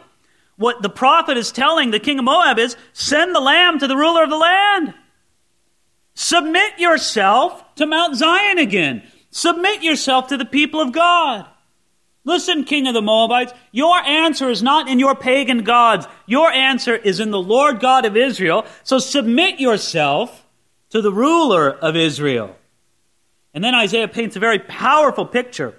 What 0.57 0.83
the 0.83 0.91
prophet 0.91 1.37
is 1.37 1.51
telling 1.51 1.91
the 1.91 1.99
king 1.99 2.19
of 2.19 2.25
Moab 2.25 2.59
is 2.59 2.77
send 2.93 3.35
the 3.35 3.41
lamb 3.41 3.79
to 3.79 3.87
the 3.87 3.97
ruler 3.97 4.25
of 4.25 4.31
the 4.31 4.37
land. 4.37 4.95
Submit 6.15 6.79
yourself 6.79 7.75
to 7.77 7.87
Mount 7.87 8.17
Zion 8.17 8.59
again. 8.59 9.03
Submit 9.31 9.83
yourself 9.83 10.29
to 10.29 10.37
the 10.37 10.45
people 10.45 10.81
of 10.81 10.93
God. 10.93 11.47
Listen, 12.25 12.65
king 12.65 12.87
of 12.87 12.95
the 12.95 13.03
Moabites, 13.03 13.53
your 13.73 13.97
answer 13.97 14.49
is 14.49 14.63
not 14.63 14.89
in 14.89 15.01
your 15.01 15.17
pagan 15.17 15.65
gods. 15.65 16.07
Your 16.27 16.51
answer 16.53 16.95
is 16.95 17.19
in 17.19 17.31
the 17.33 17.43
Lord 17.43 17.81
God 17.81 18.05
of 18.05 18.17
Israel. 18.17 18.65
So 18.85 18.99
submit 18.99 19.59
yourself 19.59 20.47
to 20.91 21.03
the 21.03 21.13
ruler 21.13 21.71
of 21.71 21.97
Israel. 21.97 22.55
And 23.55 23.63
then 23.63 23.75
Isaiah 23.75 24.09
paints 24.09 24.37
a 24.37 24.41
very 24.41 24.59
powerful 24.59 25.27
picture 25.27 25.75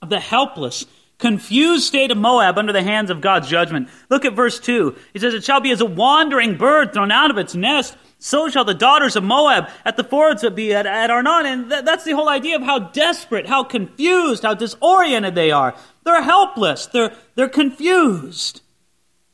of 0.00 0.08
the 0.08 0.20
helpless, 0.20 0.86
confused 1.18 1.84
state 1.84 2.10
of 2.10 2.18
Moab 2.18 2.58
under 2.58 2.72
the 2.72 2.82
hands 2.82 3.10
of 3.10 3.20
God's 3.20 3.48
judgment. 3.48 3.88
Look 4.08 4.24
at 4.24 4.34
verse 4.34 4.58
2. 4.60 4.96
He 5.12 5.18
says, 5.18 5.34
It 5.34 5.44
shall 5.44 5.60
be 5.60 5.70
as 5.70 5.80
a 5.80 5.86
wandering 5.86 6.56
bird 6.56 6.92
thrown 6.92 7.10
out 7.10 7.30
of 7.30 7.38
its 7.38 7.54
nest. 7.54 7.96
So 8.18 8.48
shall 8.48 8.64
the 8.64 8.74
daughters 8.74 9.16
of 9.16 9.24
Moab 9.24 9.68
at 9.84 9.96
the 9.96 10.04
fords 10.04 10.48
be 10.50 10.72
at, 10.74 10.86
at 10.86 11.10
Arnon. 11.10 11.46
And 11.46 11.70
th- 11.70 11.84
that's 11.84 12.04
the 12.04 12.12
whole 12.12 12.28
idea 12.28 12.56
of 12.56 12.62
how 12.62 12.78
desperate, 12.78 13.46
how 13.46 13.64
confused, 13.64 14.44
how 14.44 14.54
disoriented 14.54 15.34
they 15.34 15.50
are. 15.50 15.74
They're 16.04 16.22
helpless. 16.22 16.86
They're, 16.86 17.12
they're 17.34 17.48
confused. 17.48 18.62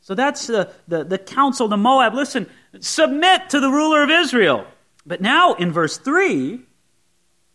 So 0.00 0.14
that's 0.14 0.46
the, 0.46 0.72
the, 0.88 1.04
the 1.04 1.18
counsel 1.18 1.68
to 1.68 1.76
Moab. 1.76 2.14
Listen, 2.14 2.46
submit 2.80 3.50
to 3.50 3.60
the 3.60 3.68
ruler 3.68 4.02
of 4.02 4.08
Israel. 4.08 4.66
But 5.04 5.20
now 5.20 5.52
in 5.54 5.70
verse 5.70 5.98
3, 5.98 6.60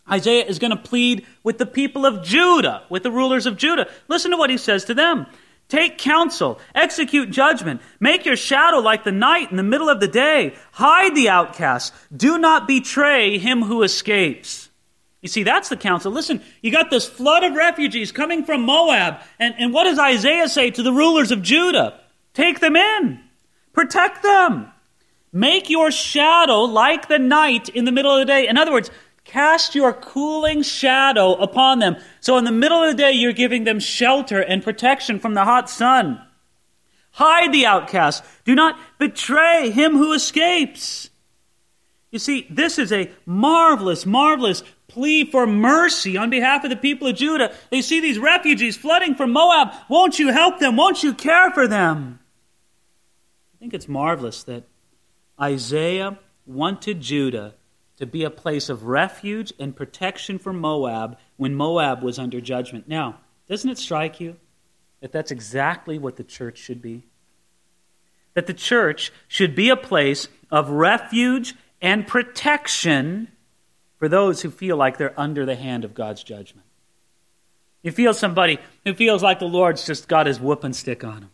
Isaiah 0.09 0.45
is 0.45 0.59
going 0.59 0.71
to 0.71 0.77
plead 0.77 1.25
with 1.43 1.57
the 1.57 1.65
people 1.65 2.05
of 2.05 2.23
Judah, 2.23 2.83
with 2.89 3.03
the 3.03 3.11
rulers 3.11 3.45
of 3.45 3.57
Judah. 3.57 3.87
Listen 4.07 4.31
to 4.31 4.37
what 4.37 4.49
he 4.49 4.57
says 4.57 4.85
to 4.85 4.93
them. 4.93 5.25
Take 5.69 5.97
counsel, 5.97 6.59
execute 6.75 7.31
judgment, 7.31 7.81
make 7.99 8.25
your 8.25 8.35
shadow 8.35 8.79
like 8.79 9.03
the 9.03 9.11
night 9.11 9.49
in 9.49 9.57
the 9.57 9.63
middle 9.63 9.89
of 9.89 9.99
the 9.99 10.07
day, 10.07 10.55
hide 10.73 11.15
the 11.15 11.29
outcast, 11.29 11.93
do 12.15 12.37
not 12.37 12.67
betray 12.67 13.37
him 13.37 13.63
who 13.63 13.81
escapes. 13.81 14.69
You 15.21 15.29
see, 15.29 15.43
that's 15.43 15.69
the 15.69 15.77
counsel. 15.77 16.11
Listen, 16.11 16.41
you 16.61 16.69
got 16.69 16.89
this 16.89 17.07
flood 17.07 17.45
of 17.45 17.53
refugees 17.55 18.11
coming 18.11 18.43
from 18.43 18.61
Moab, 18.63 19.21
and, 19.39 19.55
and 19.57 19.73
what 19.73 19.85
does 19.85 19.97
Isaiah 19.97 20.49
say 20.49 20.69
to 20.69 20.83
the 20.83 20.91
rulers 20.91 21.31
of 21.31 21.41
Judah? 21.41 21.99
Take 22.33 22.59
them 22.59 22.75
in, 22.75 23.21
protect 23.71 24.21
them, 24.21 24.69
make 25.31 25.69
your 25.69 25.91
shadow 25.91 26.63
like 26.63 27.07
the 27.07 27.19
night 27.19 27.69
in 27.69 27.85
the 27.85 27.91
middle 27.91 28.11
of 28.11 28.19
the 28.19 28.25
day. 28.25 28.47
In 28.47 28.57
other 28.57 28.73
words, 28.73 28.91
Cast 29.33 29.73
your 29.73 29.93
cooling 29.93 30.61
shadow 30.61 31.33
upon 31.33 31.79
them. 31.79 31.95
So 32.19 32.37
in 32.37 32.43
the 32.43 32.51
middle 32.51 32.83
of 32.83 32.91
the 32.91 33.01
day, 33.01 33.13
you're 33.13 33.33
giving 33.33 33.63
them 33.63 33.79
shelter 33.79 34.39
and 34.39 34.63
protection 34.63 35.17
from 35.17 35.33
the 35.33 35.43
hot 35.43 35.71
sun. 35.71 36.21
Hide 37.13 37.51
the 37.51 37.65
outcast. 37.65 38.23
Do 38.45 38.53
not 38.53 38.77
betray 38.99 39.71
him 39.71 39.93
who 39.93 40.13
escapes. 40.13 41.09
You 42.11 42.19
see, 42.19 42.45
this 42.47 42.77
is 42.77 42.91
a 42.91 43.09
marvelous, 43.25 44.05
marvelous 44.05 44.61
plea 44.87 45.25
for 45.25 45.47
mercy 45.47 46.15
on 46.15 46.29
behalf 46.29 46.63
of 46.63 46.69
the 46.69 46.75
people 46.75 47.07
of 47.07 47.15
Judah. 47.15 47.55
They 47.71 47.81
see 47.81 47.99
these 47.99 48.19
refugees 48.19 48.77
flooding 48.77 49.15
from 49.15 49.31
Moab. 49.31 49.69
Won't 49.89 50.19
you 50.19 50.31
help 50.31 50.59
them? 50.59 50.75
Won't 50.75 51.01
you 51.01 51.11
care 51.11 51.49
for 51.49 51.67
them? 51.67 52.19
I 53.55 53.57
think 53.57 53.73
it's 53.73 53.87
marvelous 53.87 54.43
that 54.43 54.65
Isaiah 55.41 56.19
wanted 56.45 57.01
Judah 57.01 57.55
to 58.03 58.11
be 58.11 58.25
a 58.25 58.29
place 58.29 58.67
of 58.67 58.83
refuge 58.83 59.53
and 59.57 59.75
protection 59.75 60.37
for 60.37 60.51
Moab 60.51 61.17
when 61.37 61.55
Moab 61.55 62.03
was 62.03 62.19
under 62.19 62.41
judgment. 62.41 62.85
Now, 62.85 63.19
doesn't 63.47 63.69
it 63.69 63.77
strike 63.77 64.19
you 64.19 64.35
that 64.99 65.13
that's 65.13 65.31
exactly 65.31 65.97
what 65.97 66.17
the 66.17 66.23
church 66.23 66.57
should 66.57 66.81
be? 66.81 67.05
That 68.33 68.45
the 68.45 68.53
church 68.53 69.13
should 69.29 69.55
be 69.55 69.69
a 69.69 69.77
place 69.77 70.27
of 70.51 70.69
refuge 70.69 71.55
and 71.81 72.05
protection 72.05 73.29
for 73.99 74.09
those 74.09 74.41
who 74.41 74.51
feel 74.51 74.75
like 74.75 74.97
they're 74.97 75.17
under 75.17 75.45
the 75.45 75.55
hand 75.55 75.85
of 75.85 75.93
God's 75.93 76.23
judgment. 76.23 76.67
You 77.83 77.91
feel 77.91 78.13
somebody 78.13 78.59
who 78.83 78.93
feels 78.93 79.23
like 79.23 79.39
the 79.39 79.45
Lord's 79.45 79.85
just 79.85 80.09
got 80.09 80.25
his 80.25 80.41
whooping 80.41 80.73
stick 80.73 81.05
on 81.05 81.21
them. 81.21 81.31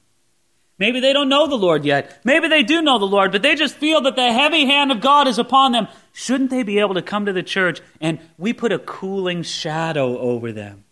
Maybe 0.80 1.02
they 1.02 1.12
don't 1.12 1.28
know 1.28 1.46
the 1.46 1.58
Lord 1.58 1.84
yet. 1.84 2.22
Maybe 2.24 2.48
they 2.48 2.64
do 2.64 2.82
know 2.82 2.98
the 2.98 3.06
Lord, 3.06 3.34
but 3.34 3.42
they 3.42 3.54
just 3.54 3.76
feel 3.76 4.02
that 4.02 4.16
the 4.16 4.32
heavy 4.32 4.66
hand 4.66 4.92
of 4.92 5.02
God 5.02 5.28
is 5.28 5.38
upon 5.38 5.74
them. 5.74 5.90
Shouldn't 6.14 6.50
they 6.50 6.64
be 6.64 6.80
able 6.80 6.94
to 6.96 7.02
come 7.02 7.26
to 7.26 7.34
the 7.34 7.44
church 7.44 7.82
and 8.00 8.20
we 8.38 8.54
put 8.54 8.72
a 8.72 8.80
cooling 8.80 9.44
shadow 9.44 10.18
over 10.18 10.54
them? 10.54 10.86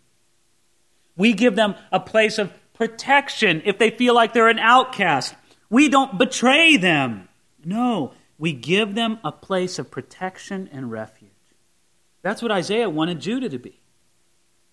We 1.16 1.32
give 1.32 1.56
them 1.56 1.74
a 1.90 1.98
place 1.98 2.38
of 2.38 2.52
protection 2.74 3.62
if 3.64 3.78
they 3.78 3.90
feel 3.90 4.14
like 4.14 4.34
they're 4.34 4.48
an 4.48 4.58
outcast. 4.58 5.34
We 5.70 5.88
don't 5.88 6.18
betray 6.18 6.76
them. 6.76 7.28
No, 7.64 8.12
we 8.38 8.52
give 8.52 8.94
them 8.94 9.18
a 9.24 9.32
place 9.32 9.78
of 9.78 9.90
protection 9.90 10.68
and 10.70 10.90
refuge. 10.92 11.30
That's 12.22 12.42
what 12.42 12.52
Isaiah 12.52 12.90
wanted 12.90 13.20
Judah 13.20 13.48
to 13.48 13.58
be. 13.58 13.80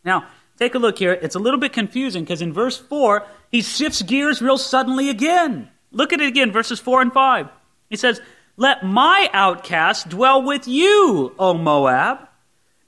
Now, 0.03 0.27
take 0.57 0.75
a 0.75 0.79
look 0.79 0.97
here. 0.99 1.13
It's 1.13 1.35
a 1.35 1.39
little 1.39 1.59
bit 1.59 1.73
confusing 1.73 2.23
because 2.23 2.41
in 2.41 2.53
verse 2.53 2.77
4, 2.77 3.25
he 3.51 3.61
shifts 3.61 4.01
gears 4.01 4.41
real 4.41 4.57
suddenly 4.57 5.09
again. 5.09 5.69
Look 5.91 6.13
at 6.13 6.21
it 6.21 6.27
again, 6.27 6.51
verses 6.51 6.79
4 6.79 7.01
and 7.01 7.13
5. 7.13 7.47
He 7.89 7.95
says, 7.95 8.21
Let 8.57 8.83
my 8.83 9.29
outcasts 9.33 10.03
dwell 10.03 10.43
with 10.43 10.67
you, 10.67 11.33
O 11.39 11.53
Moab. 11.53 12.27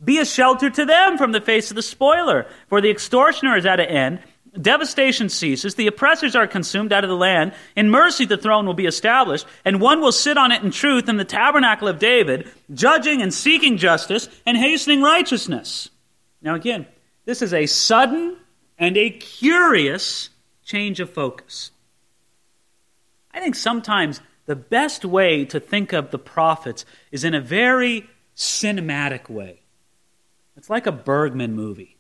Be 0.04 0.20
a 0.20 0.26
shelter 0.26 0.70
to 0.70 0.86
them 0.86 1.18
from 1.18 1.32
the 1.32 1.42
face 1.42 1.72
of 1.72 1.76
the 1.76 1.82
spoiler, 1.82 2.46
for 2.68 2.82
the 2.82 2.90
extortioner 2.90 3.58
is 3.58 3.66
at 3.66 3.80
an 3.80 3.88
end. 3.88 4.20
Devastation 4.60 5.30
ceases. 5.30 5.76
The 5.76 5.88
oppressors 5.88 6.36
are 6.36 6.48
consumed 6.48 6.92
out 6.92 7.04
of 7.04 7.10
the 7.10 7.16
land. 7.16 7.54
In 7.76 7.90
mercy, 7.90 8.26
the 8.26 8.38
throne 8.38 8.66
will 8.66 8.74
be 8.74 8.86
established, 8.86 9.46
and 9.64 9.82
one 9.82 10.02
will 10.02 10.12
sit 10.12 10.38
on 10.38 10.52
it 10.52 10.64
in 10.64 10.72
truth 10.72 11.10
in 11.10 11.18
the 11.18 11.26
tabernacle 11.26 11.88
of 11.88 12.00
David, 12.00 12.50
judging 12.74 13.22
and 13.22 13.34
seeking 13.34 13.78
justice 13.78 14.28
and 14.46 14.58
hastening 14.58 15.02
righteousness. 15.02 15.90
Now, 16.42 16.56
again, 16.56 16.88
this 17.28 17.42
is 17.42 17.54
a 17.54 17.66
sudden 17.66 18.38
and 18.80 18.96
a 18.96 19.10
curious 19.10 20.30
change 20.64 21.02
of 21.02 21.10
focus. 21.10 21.72
I 23.32 23.42
think 23.42 23.54
sometimes 23.54 24.22
the 24.46 24.56
best 24.56 25.04
way 25.04 25.44
to 25.44 25.60
think 25.60 25.92
of 25.92 26.12
the 26.12 26.20
prophets 26.20 26.86
is 27.12 27.26
in 27.26 27.36
a 27.36 27.42
very 27.42 28.10
cinematic 28.34 29.30
way. 29.30 29.60
It's 30.56 30.70
like 30.70 30.88
a 30.88 30.92
Bergman 30.94 31.54
movie. 31.54 31.98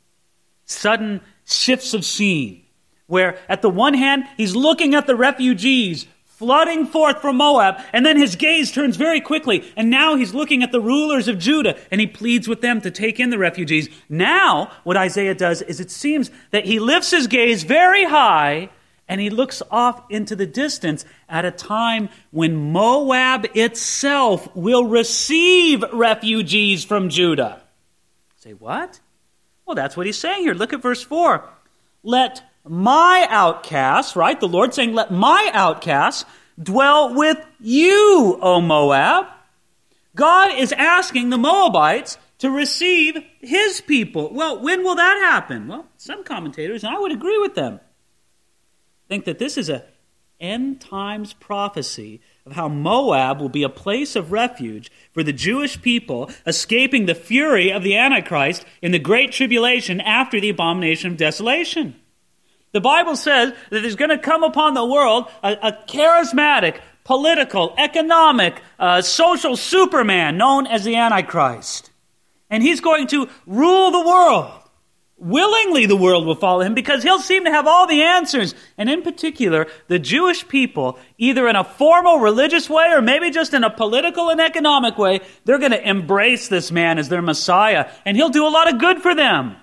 Sudden 0.63 1.19
shifts 1.43 1.93
of 1.93 2.05
scene, 2.05 2.63
where 3.07 3.37
at 3.49 3.61
the 3.61 3.69
one 3.69 3.95
hand, 3.95 4.23
he's 4.37 4.55
looking 4.55 4.95
at 4.95 5.07
the 5.07 5.15
refugees 5.15 6.07
flooding 6.37 6.85
forth 6.85 7.19
from 7.19 7.35
Moab, 7.37 7.81
and 7.91 8.05
then 8.05 8.15
his 8.15 8.35
gaze 8.35 8.71
turns 8.71 8.95
very 8.95 9.19
quickly, 9.19 9.63
and 9.75 9.89
now 9.89 10.15
he's 10.15 10.35
looking 10.35 10.61
at 10.61 10.71
the 10.71 10.79
rulers 10.79 11.27
of 11.27 11.39
Judah, 11.39 11.75
and 11.89 11.99
he 11.99 12.05
pleads 12.05 12.47
with 12.47 12.61
them 12.61 12.79
to 12.81 12.91
take 12.91 13.19
in 13.19 13.31
the 13.31 13.39
refugees. 13.39 13.89
Now, 14.07 14.71
what 14.83 14.97
Isaiah 14.97 15.33
does 15.33 15.63
is 15.63 15.79
it 15.79 15.89
seems 15.89 16.29
that 16.51 16.65
he 16.65 16.79
lifts 16.79 17.09
his 17.09 17.25
gaze 17.25 17.63
very 17.63 18.03
high, 18.03 18.69
and 19.07 19.19
he 19.19 19.31
looks 19.31 19.63
off 19.71 20.03
into 20.11 20.35
the 20.35 20.45
distance 20.45 21.05
at 21.27 21.43
a 21.43 21.49
time 21.49 22.09
when 22.29 22.71
Moab 22.71 23.47
itself 23.55 24.47
will 24.55 24.85
receive 24.85 25.83
refugees 25.91 26.85
from 26.85 27.09
Judah. 27.09 27.63
Say, 28.35 28.53
what? 28.53 28.99
Well, 29.65 29.73
that's 29.73 29.97
what 29.97 30.05
he's 30.05 30.19
saying 30.19 30.43
here. 30.43 30.53
Look 30.53 30.71
at 30.71 30.83
verse 30.83 31.01
4. 31.01 31.43
Let 32.03 32.43
my 32.69 33.27
outcasts, 33.29 34.15
right? 34.15 34.39
The 34.39 34.47
Lord 34.47 34.73
saying, 34.73 34.93
Let 34.93 35.11
my 35.11 35.49
outcasts 35.53 36.25
dwell 36.61 37.13
with 37.13 37.37
you, 37.59 38.37
O 38.41 38.61
Moab. 38.61 39.27
God 40.15 40.57
is 40.57 40.71
asking 40.73 41.29
the 41.29 41.37
Moabites 41.37 42.17
to 42.39 42.49
receive 42.49 43.17
his 43.39 43.81
people. 43.81 44.33
Well, 44.33 44.61
when 44.61 44.83
will 44.83 44.95
that 44.95 45.17
happen? 45.17 45.67
Well, 45.67 45.87
some 45.97 46.23
commentators, 46.23 46.83
and 46.83 46.95
I 46.95 46.99
would 46.99 47.11
agree 47.11 47.37
with 47.37 47.55
them, 47.55 47.79
think 49.07 49.25
that 49.25 49.39
this 49.39 49.57
is 49.57 49.69
a 49.69 49.85
end 50.39 50.79
times 50.79 51.33
prophecy 51.33 52.21
of 52.45 52.53
how 52.53 52.67
Moab 52.67 53.41
will 53.41 53.49
be 53.49 53.63
a 53.63 53.69
place 53.69 54.15
of 54.15 54.31
refuge 54.31 54.91
for 55.11 55.23
the 55.23 55.33
Jewish 55.33 55.81
people 55.81 56.29
escaping 56.45 57.05
the 57.05 57.15
fury 57.15 57.71
of 57.71 57.83
the 57.83 57.97
Antichrist 57.97 58.65
in 58.81 58.91
the 58.91 58.99
great 58.99 59.31
tribulation 59.31 59.99
after 59.99 60.39
the 60.39 60.49
abomination 60.49 61.11
of 61.11 61.17
desolation. 61.17 61.95
The 62.73 62.81
Bible 62.81 63.15
says 63.15 63.53
that 63.69 63.81
there's 63.81 63.95
going 63.95 64.09
to 64.09 64.17
come 64.17 64.43
upon 64.43 64.73
the 64.73 64.85
world 64.85 65.27
a, 65.43 65.53
a 65.53 65.71
charismatic, 65.87 66.79
political, 67.03 67.73
economic, 67.77 68.61
uh, 68.77 69.01
social 69.01 69.55
superman 69.55 70.37
known 70.37 70.67
as 70.67 70.83
the 70.83 70.95
Antichrist. 70.95 71.89
And 72.49 72.61
he's 72.61 72.81
going 72.81 73.07
to 73.07 73.29
rule 73.45 73.91
the 73.91 74.07
world. 74.07 74.51
Willingly, 75.19 75.87
the 75.87 75.95
world 75.95 76.27
will 76.27 76.35
follow 76.35 76.61
him 76.61 76.75
because 76.75 77.01
he'll 77.01 77.19
seem 77.19 77.45
to 77.45 77.51
have 77.51 77.65
all 77.65 77.87
the 77.87 78.03
answers. 78.03 78.53
And 78.77 78.87
in 78.87 79.01
particular, 79.01 79.65
the 79.87 79.97
Jewish 79.97 80.47
people, 80.47 80.99
either 81.17 81.47
in 81.47 81.55
a 81.55 81.63
formal 81.63 82.19
religious 82.19 82.69
way 82.69 82.85
or 82.91 83.01
maybe 83.01 83.31
just 83.31 83.55
in 83.55 83.63
a 83.63 83.69
political 83.71 84.29
and 84.29 84.39
economic 84.39 84.95
way, 84.99 85.21
they're 85.43 85.57
going 85.57 85.71
to 85.71 85.89
embrace 85.89 86.49
this 86.49 86.71
man 86.71 86.99
as 86.99 87.09
their 87.09 87.23
Messiah. 87.23 87.89
And 88.05 88.15
he'll 88.15 88.29
do 88.29 88.45
a 88.45 88.49
lot 88.49 88.71
of 88.71 88.79
good 88.79 89.01
for 89.01 89.15
them. 89.15 89.55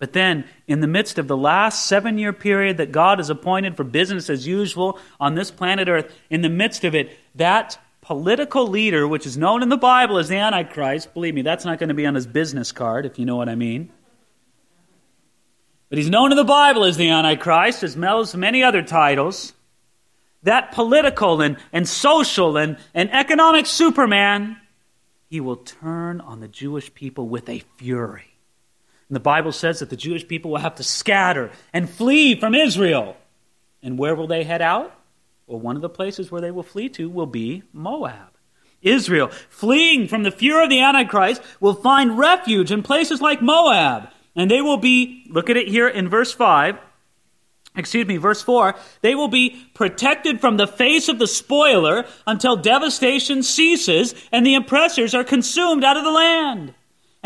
But 0.00 0.12
then, 0.12 0.44
in 0.68 0.80
the 0.80 0.86
midst 0.86 1.18
of 1.18 1.28
the 1.28 1.36
last 1.36 1.86
seven 1.86 2.18
year 2.18 2.32
period 2.32 2.78
that 2.78 2.92
God 2.92 3.18
has 3.18 3.30
appointed 3.30 3.76
for 3.76 3.84
business 3.84 4.28
as 4.28 4.46
usual 4.46 4.98
on 5.20 5.34
this 5.34 5.50
planet 5.50 5.88
Earth, 5.88 6.12
in 6.28 6.42
the 6.42 6.48
midst 6.48 6.84
of 6.84 6.94
it, 6.94 7.16
that 7.36 7.78
political 8.00 8.66
leader, 8.66 9.06
which 9.06 9.26
is 9.26 9.36
known 9.36 9.62
in 9.62 9.68
the 9.68 9.76
Bible 9.76 10.18
as 10.18 10.28
the 10.28 10.36
Antichrist, 10.36 11.14
believe 11.14 11.34
me, 11.34 11.42
that's 11.42 11.64
not 11.64 11.78
going 11.78 11.88
to 11.88 11.94
be 11.94 12.06
on 12.06 12.14
his 12.14 12.26
business 12.26 12.72
card, 12.72 13.06
if 13.06 13.18
you 13.18 13.24
know 13.24 13.36
what 13.36 13.48
I 13.48 13.54
mean. 13.54 13.90
But 15.88 15.98
he's 15.98 16.10
known 16.10 16.32
in 16.32 16.36
the 16.36 16.44
Bible 16.44 16.84
as 16.84 16.96
the 16.96 17.10
Antichrist, 17.10 17.84
as 17.84 17.96
well 17.96 18.20
as 18.20 18.34
many 18.34 18.62
other 18.62 18.82
titles. 18.82 19.52
That 20.42 20.72
political 20.72 21.40
and, 21.40 21.56
and 21.72 21.88
social 21.88 22.56
and, 22.56 22.76
and 22.94 23.12
economic 23.12 23.66
Superman, 23.66 24.56
he 25.28 25.40
will 25.40 25.56
turn 25.56 26.20
on 26.20 26.40
the 26.40 26.48
Jewish 26.48 26.92
people 26.94 27.28
with 27.28 27.48
a 27.48 27.60
fury 27.76 28.35
And 29.08 29.16
the 29.16 29.20
Bible 29.20 29.52
says 29.52 29.78
that 29.80 29.90
the 29.90 29.96
Jewish 29.96 30.26
people 30.26 30.50
will 30.50 30.58
have 30.58 30.76
to 30.76 30.82
scatter 30.82 31.50
and 31.72 31.88
flee 31.88 32.38
from 32.38 32.54
Israel. 32.54 33.16
And 33.82 33.98
where 33.98 34.14
will 34.14 34.26
they 34.26 34.44
head 34.44 34.62
out? 34.62 34.92
Well, 35.46 35.60
one 35.60 35.76
of 35.76 35.82
the 35.82 35.88
places 35.88 36.30
where 36.30 36.40
they 36.40 36.50
will 36.50 36.64
flee 36.64 36.88
to 36.90 37.08
will 37.08 37.26
be 37.26 37.62
Moab. 37.72 38.32
Israel, 38.82 39.28
fleeing 39.48 40.08
from 40.08 40.22
the 40.22 40.30
fear 40.30 40.62
of 40.62 40.70
the 40.70 40.80
Antichrist, 40.80 41.42
will 41.60 41.74
find 41.74 42.18
refuge 42.18 42.72
in 42.72 42.82
places 42.82 43.20
like 43.20 43.40
Moab. 43.40 44.10
And 44.34 44.50
they 44.50 44.60
will 44.60 44.76
be, 44.76 45.24
look 45.30 45.48
at 45.48 45.56
it 45.56 45.68
here 45.68 45.88
in 45.88 46.08
verse 46.08 46.32
5, 46.32 46.78
excuse 47.76 48.06
me, 48.06 48.16
verse 48.16 48.42
4, 48.42 48.74
they 49.02 49.14
will 49.14 49.28
be 49.28 49.68
protected 49.74 50.40
from 50.40 50.56
the 50.56 50.66
face 50.66 51.08
of 51.08 51.18
the 51.18 51.26
spoiler 51.26 52.06
until 52.26 52.56
devastation 52.56 53.42
ceases 53.42 54.14
and 54.32 54.44
the 54.44 54.54
oppressors 54.54 55.14
are 55.14 55.24
consumed 55.24 55.84
out 55.84 55.96
of 55.96 56.04
the 56.04 56.10
land. 56.10 56.74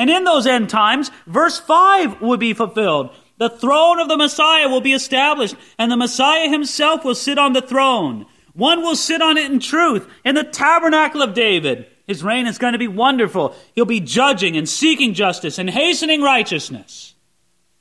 And 0.00 0.08
in 0.08 0.24
those 0.24 0.46
end 0.46 0.70
times, 0.70 1.10
verse 1.26 1.58
5 1.58 2.22
will 2.22 2.38
be 2.38 2.54
fulfilled. 2.54 3.10
The 3.36 3.50
throne 3.50 4.00
of 4.00 4.08
the 4.08 4.16
Messiah 4.16 4.66
will 4.66 4.80
be 4.80 4.94
established, 4.94 5.56
and 5.78 5.92
the 5.92 5.96
Messiah 5.98 6.48
himself 6.48 7.04
will 7.04 7.14
sit 7.14 7.36
on 7.36 7.52
the 7.52 7.60
throne. 7.60 8.24
One 8.54 8.80
will 8.80 8.96
sit 8.96 9.20
on 9.20 9.36
it 9.36 9.50
in 9.50 9.60
truth, 9.60 10.08
in 10.24 10.36
the 10.36 10.42
tabernacle 10.42 11.20
of 11.20 11.34
David. 11.34 11.86
His 12.06 12.24
reign 12.24 12.46
is 12.46 12.56
going 12.56 12.72
to 12.72 12.78
be 12.78 12.88
wonderful. 12.88 13.54
He'll 13.74 13.84
be 13.84 14.00
judging 14.00 14.56
and 14.56 14.66
seeking 14.66 15.12
justice 15.12 15.58
and 15.58 15.68
hastening 15.68 16.22
righteousness. 16.22 17.14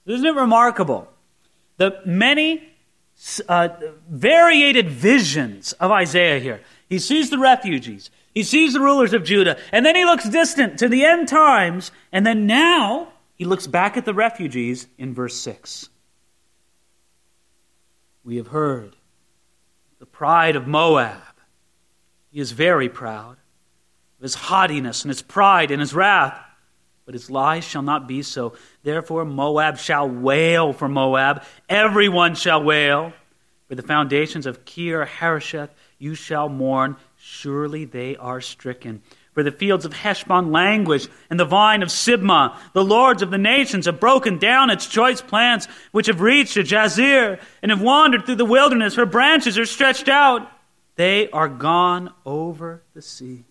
Isn't 0.05 0.27
it 0.27 0.35
remarkable? 0.35 1.07
The 1.77 2.01
many 2.05 2.67
uh, 3.47 3.69
visions 4.09 5.71
of 5.71 5.89
Isaiah 5.89 6.39
here. 6.41 6.59
He 6.89 6.99
sees 6.99 7.29
the 7.29 7.39
refugees, 7.39 8.11
he 8.33 8.43
sees 8.43 8.73
the 8.73 8.79
rulers 8.79 9.13
of 9.13 9.23
Judah, 9.23 9.57
and 9.71 9.85
then 9.85 9.95
he 9.95 10.05
looks 10.05 10.27
distant 10.29 10.79
to 10.79 10.87
the 10.87 11.05
end 11.05 11.27
times, 11.27 11.91
and 12.11 12.25
then 12.25 12.47
now 12.47 13.13
he 13.35 13.45
looks 13.45 13.67
back 13.67 13.97
at 13.97 14.05
the 14.05 14.13
refugees 14.13 14.87
in 14.97 15.13
verse 15.13 15.35
6. 15.35 15.89
We 18.23 18.37
have 18.37 18.47
heard 18.47 18.95
the 19.99 20.05
pride 20.05 20.55
of 20.55 20.67
Moab. 20.67 21.21
He 22.31 22.39
is 22.39 22.51
very 22.51 22.89
proud 22.89 23.37
of 24.17 24.23
his 24.23 24.35
haughtiness 24.35 25.03
and 25.03 25.09
his 25.09 25.21
pride 25.21 25.71
and 25.71 25.79
his 25.79 25.93
wrath. 25.93 26.39
But 27.05 27.15
his 27.15 27.31
lies 27.31 27.63
shall 27.63 27.81
not 27.81 28.07
be 28.07 28.21
so. 28.21 28.53
Therefore, 28.83 29.25
Moab 29.25 29.79
shall 29.79 30.07
wail 30.07 30.73
for 30.73 30.87
Moab. 30.87 31.43
Everyone 31.67 32.35
shall 32.35 32.61
wail. 32.61 33.13
For 33.67 33.73
the 33.73 33.81
foundations 33.81 34.45
of 34.45 34.63
Kir 34.63 35.05
Hareseth 35.05 35.69
you 35.97 36.13
shall 36.13 36.49
mourn. 36.49 36.97
Surely 37.21 37.83
they 37.83 38.15
are 38.15 38.39
stricken. 38.39 39.01
For 39.33 39.43
the 39.43 39.51
fields 39.51 39.83
of 39.83 39.93
Heshbon 39.93 40.51
languish, 40.51 41.07
and 41.29 41.39
the 41.39 41.45
vine 41.45 41.83
of 41.83 41.89
Sibmah. 41.89 42.57
The 42.73 42.83
lords 42.83 43.21
of 43.21 43.29
the 43.29 43.37
nations 43.37 43.85
have 43.85 43.99
broken 43.99 44.39
down 44.39 44.69
its 44.69 44.87
choice 44.87 45.21
plants, 45.21 45.67
which 45.91 46.07
have 46.07 46.21
reached 46.21 46.53
to 46.53 46.63
Jazer, 46.63 47.39
and 47.61 47.71
have 47.71 47.81
wandered 47.81 48.25
through 48.25 48.35
the 48.35 48.45
wilderness. 48.45 48.95
Her 48.95 49.05
branches 49.05 49.57
are 49.57 49.65
stretched 49.65 50.07
out. 50.07 50.49
They 50.95 51.29
are 51.31 51.49
gone 51.49 52.13
over 52.25 52.83
the 52.93 53.01
sea. 53.01 53.43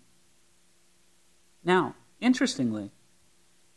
Now, 1.63 1.95
interestingly, 2.21 2.91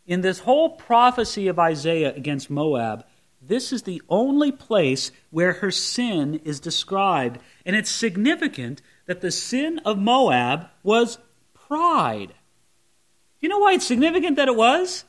in 0.06 0.22
this 0.22 0.40
whole 0.40 0.70
prophecy 0.70 1.48
of 1.48 1.58
Isaiah 1.58 2.14
against 2.14 2.50
Moab, 2.50 3.04
this 3.40 3.72
is 3.72 3.82
the 3.82 4.00
only 4.08 4.52
place 4.52 5.10
where 5.30 5.54
her 5.54 5.70
sin 5.70 6.40
is 6.44 6.60
described. 6.60 7.40
And 7.66 7.74
it's 7.74 7.90
significant 7.90 8.80
that 9.06 9.20
the 9.20 9.30
sin 9.30 9.80
of 9.84 9.98
Moab 9.98 10.68
was 10.82 11.18
pride. 11.54 12.28
Do 12.28 12.34
you 13.40 13.48
know 13.48 13.58
why 13.58 13.72
it's 13.74 13.86
significant 13.86 14.36
that 14.36 14.48
it 14.48 14.56
was? 14.56 15.04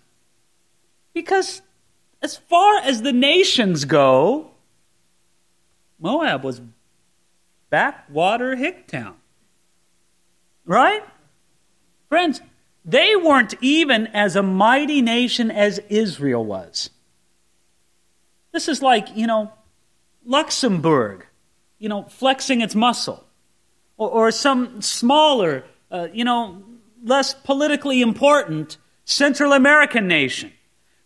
Because 1.13 1.61
as 2.21 2.37
far 2.37 2.77
as 2.77 3.01
the 3.01 3.13
nations 3.13 3.85
go, 3.85 4.51
Moab 5.99 6.43
was 6.43 6.61
backwater 7.69 8.55
Hicktown. 8.55 9.15
Right? 10.65 11.03
Friends, 12.09 12.41
they 12.85 13.15
weren't 13.15 13.55
even 13.61 14.07
as 14.07 14.35
a 14.35 14.43
mighty 14.43 15.01
nation 15.01 15.49
as 15.51 15.79
Israel 15.89 16.45
was. 16.45 16.89
This 18.51 18.67
is 18.67 18.81
like, 18.81 19.15
you 19.15 19.27
know, 19.27 19.51
Luxembourg, 20.25 21.25
you 21.79 21.89
know, 21.89 22.03
flexing 22.03 22.61
its 22.61 22.75
muscle, 22.75 23.25
or, 23.97 24.09
or 24.09 24.31
some 24.31 24.81
smaller, 24.81 25.63
uh, 25.91 26.07
you 26.13 26.23
know, 26.23 26.63
less 27.03 27.33
politically 27.33 28.01
important 28.01 28.77
Central 29.05 29.53
American 29.53 30.07
nation. 30.07 30.51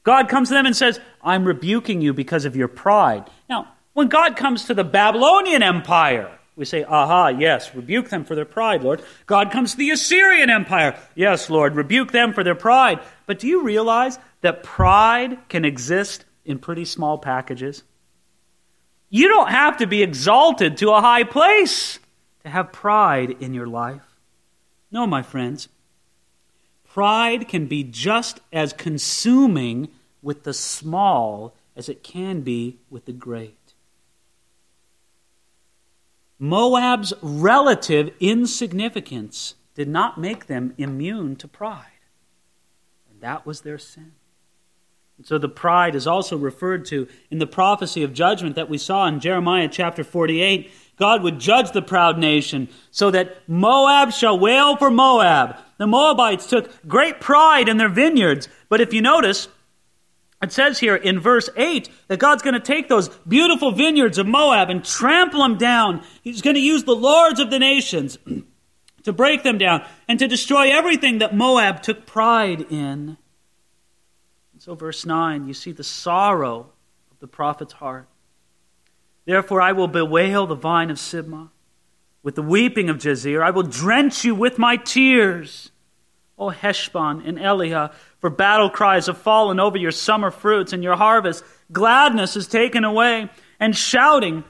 God 0.04 0.30
comes 0.30 0.50
to 0.50 0.54
them 0.54 0.66
and 0.66 0.76
says, 0.76 1.00
I'm 1.22 1.44
rebuking 1.44 2.02
you 2.02 2.14
because 2.14 2.46
of 2.46 2.56
your 2.56 2.68
pride. 2.68 3.30
Now, 3.50 3.68
when 3.94 4.08
God 4.08 4.38
comes 4.38 4.66
to 4.66 4.74
the 4.74 4.84
Babylonian 4.84 5.64
Empire, 5.64 6.32
we 6.56 6.66
say, 6.66 6.84
aha, 6.84 7.28
yes, 7.28 7.76
rebuke 7.76 8.10
them 8.10 8.24
for 8.24 8.34
their 8.34 8.46
pride, 8.46 8.84
Lord. 8.84 9.04
God 9.26 9.52
comes 9.52 9.72
to 9.72 9.78
the 9.78 9.92
Assyrian 9.92 10.50
Empire. 10.50 10.98
Yes, 11.14 11.50
Lord, 11.50 11.76
rebuke 11.76 12.12
them 12.12 12.34
for 12.34 12.44
their 12.44 12.56
pride. 12.56 13.00
But 13.26 13.40
do 13.40 13.48
you 13.48 13.64
realize 13.64 14.18
that 14.42 14.64
pride 14.64 15.38
can 15.50 15.66
exist 15.66 16.26
in 16.46 16.58
pretty 16.58 16.86
small 16.86 17.18
packages? 17.18 17.84
You 19.10 19.28
don't 19.28 19.50
have 19.50 19.78
to 19.78 19.88
be 19.88 20.02
exalted 20.04 20.78
to 20.78 20.92
a 20.92 21.02
high 21.02 21.24
place 21.24 22.00
to 22.48 22.54
have 22.54 22.72
pride 22.72 23.32
in 23.42 23.54
your 23.54 23.68
life. 23.68 24.16
No, 24.90 25.06
my 25.06 25.22
friends. 25.22 25.68
Pride 26.88 27.48
can 27.48 27.68
be 27.68 27.84
just 27.84 28.40
as 28.54 28.72
consuming 28.72 29.90
with 30.22 30.44
the 30.44 30.54
small 30.54 31.54
as 31.76 31.90
it 31.90 32.04
can 32.04 32.42
be 32.42 32.78
with 32.90 33.06
the 33.06 33.12
great. 33.12 33.74
Moab's 36.40 37.14
relative 37.22 38.12
insignificance 38.20 39.56
did 39.76 39.90
not 39.90 40.18
make 40.18 40.48
them 40.48 40.74
immune 40.78 41.36
to 41.36 41.48
pride. 41.48 41.86
And 43.12 43.20
that 43.22 43.46
was 43.46 43.62
their 43.62 43.78
sin. 43.78 44.14
And 45.18 45.26
so 45.26 45.38
the 45.38 45.50
pride 45.50 45.96
is 45.96 46.08
also 46.08 46.38
referred 46.38 46.86
to 46.86 47.08
in 47.30 47.40
the 47.40 47.48
prophecy 47.48 48.04
of 48.04 48.14
judgment 48.14 48.56
that 48.56 48.70
we 48.70 48.78
saw 48.78 49.06
in 49.08 49.20
Jeremiah 49.20 49.68
chapter 49.70 50.04
48. 50.04 50.72
God 50.98 51.22
would 51.24 51.40
judge 51.40 51.72
the 51.72 51.82
proud 51.82 52.18
nation 52.18 52.70
so 52.92 53.12
that 53.12 53.48
Moab 53.48 54.12
shall 54.12 54.38
wail 54.38 54.76
for 54.78 54.90
Moab. 54.90 55.58
The 55.78 55.88
Moabites 55.88 56.48
took 56.48 56.88
great 56.88 57.22
pride 57.22 57.70
in 57.70 57.78
their 57.78 57.90
vineyards. 57.90 58.50
But 58.68 58.82
if 58.82 58.94
you 58.94 59.02
notice, 59.02 59.48
it 60.42 60.52
says 60.52 60.80
here 60.80 60.96
in 60.96 61.20
verse 61.20 61.50
8 61.56 61.90
that 62.08 62.20
God's 62.20 62.42
going 62.42 62.56
to 62.56 62.60
take 62.60 62.90
those 62.90 63.10
beautiful 63.28 63.72
vineyards 63.72 64.18
of 64.18 64.28
Moab 64.28 64.70
and 64.70 64.84
trample 64.84 65.42
them 65.42 65.58
down. 65.58 66.04
He's 66.24 66.42
going 66.42 66.56
to 66.56 66.62
use 66.62 66.84
the 66.84 66.96
lords 66.96 67.40
of 67.40 67.52
the 67.52 67.60
nations 67.60 68.18
to 69.04 69.14
break 69.14 69.44
them 69.44 69.60
down 69.60 69.86
and 70.08 70.18
to 70.20 70.28
destroy 70.28 70.72
everything 70.72 71.20
that 71.20 71.36
Moab 71.36 71.84
took 71.84 72.08
pride 72.08 72.62
in. 72.72 73.18
And 74.54 74.62
so, 74.62 74.74
verse 74.74 75.06
9, 75.06 75.48
you 75.48 75.54
see 75.54 75.72
the 75.72 75.84
sorrow 75.84 76.72
of 77.12 77.20
the 77.20 77.28
prophet's 77.28 77.74
heart. 77.74 78.08
Therefore, 79.28 79.62
I 79.62 79.74
will 79.74 79.90
bewail 79.90 80.48
the 80.48 80.56
vine 80.56 80.90
of 80.90 80.96
Sibmah 80.96 81.50
with 82.24 82.36
the 82.36 82.42
weeping 82.42 82.90
of 82.90 82.96
Jazer. 82.96 83.44
I 83.44 83.50
will 83.52 83.64
drench 83.64 84.24
you 84.24 84.34
with 84.34 84.58
my 84.58 84.78
tears. 84.78 85.70
O 86.40 86.50
Heshbon 86.50 87.28
and 87.28 87.38
Elealeh, 87.38 87.92
for 88.20 88.30
battle 88.30 88.70
cries 88.70 89.08
have 89.08 89.18
fallen 89.18 89.60
over 89.60 89.78
your 89.78 89.92
summer 89.92 90.32
fruits 90.32 90.72
and 90.72 90.82
your 90.82 90.96
harvest. 90.96 91.44
Gladness 91.74 92.38
is 92.38 92.48
taken 92.48 92.86
away, 92.86 93.30
and 93.60 93.76
shouting, 93.76 94.46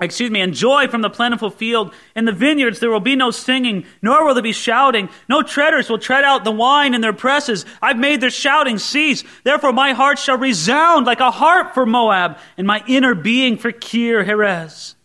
excuse 0.00 0.30
me, 0.30 0.40
and 0.40 0.54
joy 0.54 0.88
from 0.88 1.02
the 1.02 1.10
plentiful 1.10 1.50
field. 1.50 1.92
In 2.16 2.24
the 2.24 2.32
vineyards 2.32 2.80
there 2.80 2.90
will 2.90 3.00
be 3.00 3.16
no 3.16 3.30
singing, 3.30 3.84
nor 4.02 4.26
will 4.26 4.34
there 4.34 4.42
be 4.42 4.52
shouting. 4.52 5.08
No 5.28 5.42
treaders 5.42 5.88
will 5.88 5.98
tread 5.98 6.24
out 6.24 6.44
the 6.44 6.50
wine 6.50 6.94
in 6.94 7.00
their 7.00 7.12
presses. 7.12 7.64
I've 7.80 7.98
made 7.98 8.20
their 8.20 8.30
shouting 8.30 8.78
cease. 8.78 9.22
Therefore 9.44 9.72
my 9.72 9.92
heart 9.92 10.18
shall 10.18 10.38
resound 10.38 11.06
like 11.06 11.20
a 11.20 11.30
harp 11.30 11.74
for 11.74 11.86
Moab, 11.86 12.38
and 12.58 12.66
my 12.66 12.82
inner 12.88 13.14
being 13.14 13.56
for 13.56 13.72
Kir 13.72 14.24
Heres. 14.24 14.96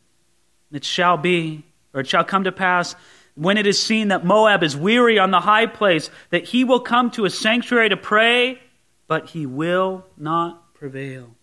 It 0.71 0.83
shall 0.83 1.17
be, 1.17 1.63
or 1.93 2.01
it 2.01 2.07
shall 2.07 2.23
come 2.23 2.43
to 2.43 2.51
pass, 2.51 2.95
when 3.35 3.57
it 3.57 3.65
is 3.65 3.81
seen 3.81 4.09
that 4.09 4.25
Moab 4.25 4.63
is 4.63 4.75
weary 4.75 5.17
on 5.17 5.31
the 5.31 5.39
high 5.39 5.65
place, 5.65 6.09
that 6.29 6.45
he 6.45 6.63
will 6.63 6.81
come 6.81 7.09
to 7.11 7.25
a 7.25 7.29
sanctuary 7.29 7.89
to 7.89 7.97
pray, 7.97 8.59
but 9.07 9.29
he 9.29 9.45
will 9.45 10.05
not 10.17 10.73
prevail. 10.73 11.35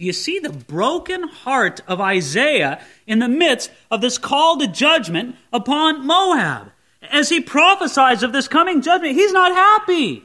Do 0.00 0.06
you 0.06 0.14
see 0.14 0.38
the 0.38 0.48
broken 0.48 1.24
heart 1.24 1.82
of 1.86 2.00
Isaiah 2.00 2.80
in 3.06 3.18
the 3.18 3.28
midst 3.28 3.70
of 3.90 4.00
this 4.00 4.16
call 4.16 4.56
to 4.56 4.66
judgment 4.66 5.36
upon 5.52 6.06
Moab? 6.06 6.72
As 7.12 7.28
he 7.28 7.42
prophesies 7.42 8.22
of 8.22 8.32
this 8.32 8.48
coming 8.48 8.80
judgment, 8.80 9.14
he's 9.14 9.34
not 9.34 9.52
happy. 9.52 10.22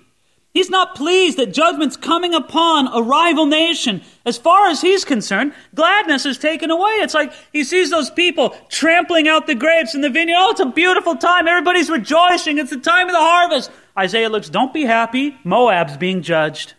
He's 0.54 0.70
not 0.70 0.96
pleased 0.96 1.38
that 1.40 1.54
judgment's 1.54 1.98
coming 1.98 2.34
upon 2.34 2.88
a 2.88 3.02
rival 3.02 3.48
nation. 3.48 4.02
As 4.26 4.38
far 4.38 4.70
as 4.70 4.80
he's 4.80 5.04
concerned, 5.04 5.54
gladness 5.74 6.26
is 6.26 6.38
taken 6.38 6.72
away. 6.72 6.92
It's 7.02 7.14
like 7.14 7.34
he 7.52 7.66
sees 7.66 7.90
those 7.90 8.10
people 8.10 8.56
trampling 8.70 9.28
out 9.28 9.46
the 9.46 9.56
grapes 9.56 9.94
in 9.94 10.00
the 10.00 10.10
vineyard. 10.10 10.38
Oh, 10.40 10.52
it's 10.52 10.62
a 10.62 10.68
beautiful 10.68 11.18
time. 11.18 11.50
Everybody's 11.50 11.90
rejoicing. 11.90 12.60
It's 12.60 12.70
the 12.70 12.80
time 12.80 13.08
of 13.08 13.14
the 13.14 13.20
harvest. 13.20 13.70
Isaiah 14.00 14.30
looks, 14.30 14.48
don't 14.48 14.74
be 14.74 14.86
happy. 14.86 15.36
Moab's 15.44 15.98
being 15.98 16.22
judged. 16.22 16.76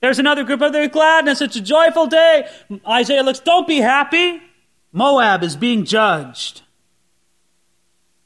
There's 0.00 0.18
another 0.18 0.44
group 0.44 0.62
of 0.62 0.72
their 0.72 0.88
gladness. 0.88 1.40
It's 1.40 1.56
a 1.56 1.60
joyful 1.60 2.06
day. 2.06 2.48
Isaiah 2.86 3.22
looks, 3.22 3.40
don't 3.40 3.66
be 3.66 3.78
happy. 3.78 4.40
Moab 4.92 5.42
is 5.42 5.56
being 5.56 5.84
judged. 5.84 6.62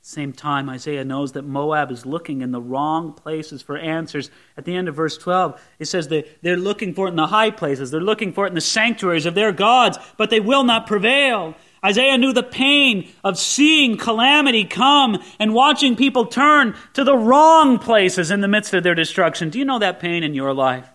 Same 0.04 0.32
time, 0.32 0.68
Isaiah 0.68 1.04
knows 1.04 1.32
that 1.32 1.42
Moab 1.42 1.90
is 1.90 2.04
looking 2.04 2.42
in 2.42 2.50
the 2.50 2.60
wrong 2.60 3.12
places 3.12 3.62
for 3.62 3.78
answers. 3.78 4.30
At 4.56 4.64
the 4.64 4.74
end 4.74 4.88
of 4.88 4.96
verse 4.96 5.16
12, 5.16 5.62
it 5.78 5.86
says 5.86 6.08
that 6.08 6.26
they're 6.42 6.56
looking 6.56 6.92
for 6.92 7.06
it 7.06 7.10
in 7.10 7.16
the 7.16 7.28
high 7.28 7.50
places. 7.50 7.90
They're 7.90 8.00
looking 8.00 8.32
for 8.32 8.44
it 8.44 8.48
in 8.48 8.54
the 8.54 8.60
sanctuaries 8.60 9.26
of 9.26 9.34
their 9.34 9.52
gods, 9.52 9.98
but 10.18 10.28
they 10.28 10.40
will 10.40 10.64
not 10.64 10.86
prevail. 10.86 11.54
Isaiah 11.82 12.18
knew 12.18 12.32
the 12.32 12.42
pain 12.42 13.10
of 13.24 13.38
seeing 13.38 13.96
calamity 13.96 14.64
come 14.64 15.22
and 15.38 15.54
watching 15.54 15.96
people 15.96 16.26
turn 16.26 16.74
to 16.92 17.04
the 17.04 17.16
wrong 17.16 17.78
places 17.78 18.30
in 18.30 18.40
the 18.40 18.48
midst 18.48 18.74
of 18.74 18.82
their 18.82 18.94
destruction. 18.94 19.48
Do 19.48 19.58
you 19.58 19.64
know 19.64 19.78
that 19.78 19.98
pain 19.98 20.24
in 20.24 20.34
your 20.34 20.52
life? 20.52 20.91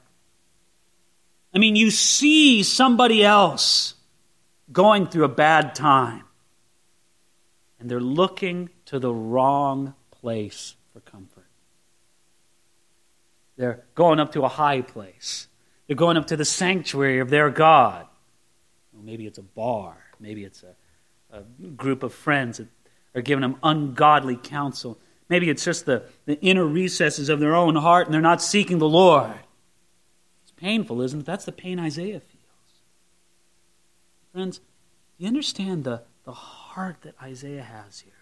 I 1.58 1.60
mean, 1.60 1.76
you 1.76 1.90
see 1.90 2.62
somebody 2.62 3.26
else 3.26 3.96
going 4.72 5.08
through 5.08 5.24
a 5.24 5.28
bad 5.28 5.74
time, 5.74 6.22
and 7.80 7.90
they're 7.90 8.00
looking 8.00 8.70
to 8.86 9.00
the 9.00 9.12
wrong 9.12 9.96
place 10.12 10.76
for 10.94 11.00
comfort. 11.00 11.48
They're 13.56 13.84
going 13.96 14.20
up 14.20 14.34
to 14.34 14.44
a 14.44 14.48
high 14.48 14.82
place. 14.82 15.48
They're 15.88 15.96
going 15.96 16.16
up 16.16 16.28
to 16.28 16.38
the 16.38 16.46
sanctuary 16.46 17.18
of 17.18 17.32
their 17.32 17.50
God. 17.50 18.06
Well, 18.94 19.02
maybe 19.02 19.26
it's 19.26 19.40
a 19.40 19.42
bar. 19.42 19.98
Maybe 20.20 20.44
it's 20.44 20.62
a, 20.62 21.40
a 21.40 21.42
group 21.42 22.04
of 22.04 22.14
friends 22.14 22.60
that 22.60 22.68
are 23.16 23.24
giving 23.24 23.42
them 23.42 23.56
ungodly 23.64 24.36
counsel. 24.36 25.00
Maybe 25.28 25.50
it's 25.50 25.66
just 25.66 25.88
the, 25.88 26.04
the 26.28 26.40
inner 26.40 26.68
recesses 26.68 27.30
of 27.30 27.40
their 27.40 27.56
own 27.56 27.76
heart 27.76 28.06
and 28.06 28.14
they're 28.14 28.22
not 28.22 28.44
seeking 28.44 28.78
the 28.78 28.88
Lord. 28.88 29.34
Painful, 30.58 31.02
isn't 31.02 31.22
it? 31.22 31.26
That's 31.26 31.46
the 31.46 31.52
pain 31.52 31.80
Isaiah 31.80 32.20
feels. 32.20 32.44
Friends, 34.34 34.60
you 35.18 35.28
understand 35.28 35.84
the, 35.84 36.02
the 36.26 36.34
heart 36.34 36.98
that 37.02 37.16
Isaiah 37.22 37.64
has 37.64 38.02
here? 38.02 38.14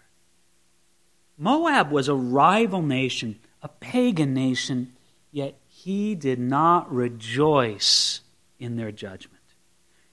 Moab 1.38 1.90
was 1.90 2.08
a 2.08 2.14
rival 2.14 2.80
nation, 2.80 3.38
a 3.62 3.68
pagan 3.68 4.32
nation, 4.32 4.92
yet 5.32 5.58
he 5.68 6.14
did 6.14 6.38
not 6.38 6.92
rejoice 6.92 8.20
in 8.58 8.76
their 8.76 8.92
judgment. 8.92 9.42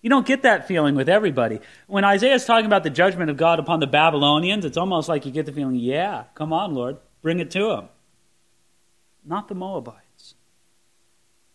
You 0.02 0.10
don't 0.10 0.26
get 0.26 0.42
that 0.42 0.68
feeling 0.68 0.96
with 0.96 1.08
everybody. 1.08 1.62
When 1.88 2.04
Isaiah 2.04 2.34
is 2.34 2.44
talking 2.44 2.66
about 2.66 2.84
the 2.84 2.90
judgment 2.90 3.30
of 3.30 3.38
God 3.38 3.60
upon 3.60 3.80
the 3.80 3.88
Babylonians, 3.88 4.66
it's 4.66 4.76
almost 4.76 5.08
like 5.08 5.26
you 5.26 5.32
get 5.32 5.46
the 5.46 5.54
feeling, 5.54 5.78
yeah, 5.78 6.26
come 6.36 6.52
on, 6.52 6.74
Lord, 6.74 6.98
bring 7.22 7.40
it 7.40 7.52
to 7.52 7.70
them. 7.70 7.88
Not 9.24 9.48
the 9.48 9.56
Moabites. 9.56 10.03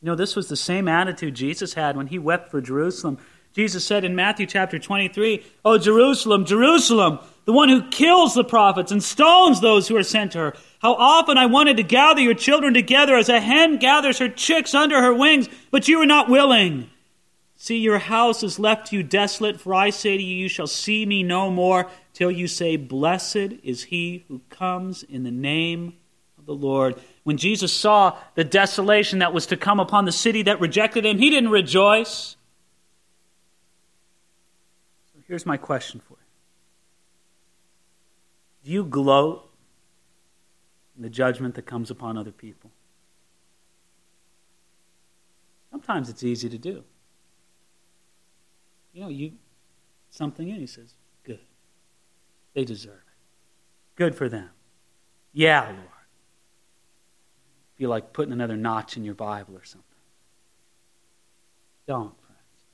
You 0.00 0.06
know, 0.06 0.14
this 0.14 0.36
was 0.36 0.48
the 0.48 0.56
same 0.56 0.86
attitude 0.86 1.34
Jesus 1.34 1.74
had 1.74 1.96
when 1.96 2.06
he 2.06 2.18
wept 2.18 2.50
for 2.50 2.60
Jerusalem. 2.60 3.18
Jesus 3.52 3.84
said 3.84 4.04
in 4.04 4.14
Matthew 4.14 4.46
chapter 4.46 4.78
23, 4.78 5.44
Oh, 5.64 5.78
Jerusalem, 5.78 6.44
Jerusalem, 6.44 7.18
the 7.46 7.52
one 7.52 7.68
who 7.68 7.88
kills 7.88 8.34
the 8.34 8.44
prophets 8.44 8.92
and 8.92 9.02
stones 9.02 9.60
those 9.60 9.88
who 9.88 9.96
are 9.96 10.04
sent 10.04 10.32
to 10.32 10.38
her. 10.38 10.54
How 10.80 10.94
often 10.94 11.36
I 11.36 11.46
wanted 11.46 11.78
to 11.78 11.82
gather 11.82 12.20
your 12.20 12.34
children 12.34 12.74
together 12.74 13.16
as 13.16 13.28
a 13.28 13.40
hen 13.40 13.78
gathers 13.78 14.18
her 14.18 14.28
chicks 14.28 14.74
under 14.74 15.02
her 15.02 15.14
wings, 15.14 15.48
but 15.70 15.88
you 15.88 15.98
were 15.98 16.06
not 16.06 16.28
willing. 16.28 16.90
See, 17.56 17.78
your 17.78 17.98
house 17.98 18.44
is 18.44 18.60
left 18.60 18.92
you 18.92 19.02
desolate, 19.02 19.60
for 19.60 19.74
I 19.74 19.90
say 19.90 20.16
to 20.16 20.22
you, 20.22 20.36
you 20.36 20.48
shall 20.48 20.68
see 20.68 21.04
me 21.04 21.24
no 21.24 21.50
more 21.50 21.90
till 22.12 22.30
you 22.30 22.46
say, 22.46 22.76
Blessed 22.76 23.54
is 23.64 23.84
he 23.84 24.24
who 24.28 24.42
comes 24.48 25.02
in 25.02 25.24
the 25.24 25.32
name 25.32 25.94
of 26.38 26.46
the 26.46 26.54
Lord. 26.54 27.00
When 27.24 27.36
Jesus 27.36 27.72
saw 27.72 28.16
the 28.34 28.44
desolation 28.44 29.18
that 29.18 29.32
was 29.32 29.46
to 29.46 29.56
come 29.56 29.80
upon 29.80 30.04
the 30.04 30.12
city 30.12 30.42
that 30.42 30.60
rejected 30.60 31.04
him, 31.04 31.18
he 31.18 31.30
didn't 31.30 31.50
rejoice. 31.50 32.36
So 35.12 35.20
here's 35.26 35.46
my 35.46 35.56
question 35.56 36.00
for 36.00 36.14
you 36.14 36.26
Do 38.64 38.70
you 38.72 38.84
gloat 38.84 39.50
in 40.96 41.02
the 41.02 41.10
judgment 41.10 41.54
that 41.56 41.66
comes 41.66 41.90
upon 41.90 42.16
other 42.16 42.32
people? 42.32 42.70
Sometimes 45.70 46.08
it's 46.08 46.24
easy 46.24 46.48
to 46.48 46.58
do 46.58 46.84
you 48.98 49.04
know, 49.04 49.10
you 49.10 49.32
something 50.10 50.48
in. 50.48 50.56
He 50.56 50.66
says, 50.66 50.94
Good. 51.22 51.38
They 52.54 52.64
deserve 52.64 52.94
it. 52.94 53.14
Good 53.94 54.16
for 54.16 54.28
them. 54.28 54.50
Yeah, 55.32 55.66
Lord. 55.66 55.78
Feel 57.78 57.90
like 57.90 58.12
putting 58.12 58.32
another 58.32 58.56
notch 58.56 58.96
in 58.96 59.04
your 59.04 59.14
Bible 59.14 59.54
or 59.56 59.64
something. 59.64 59.84
Don't, 61.86 62.12
friends. 62.26 62.64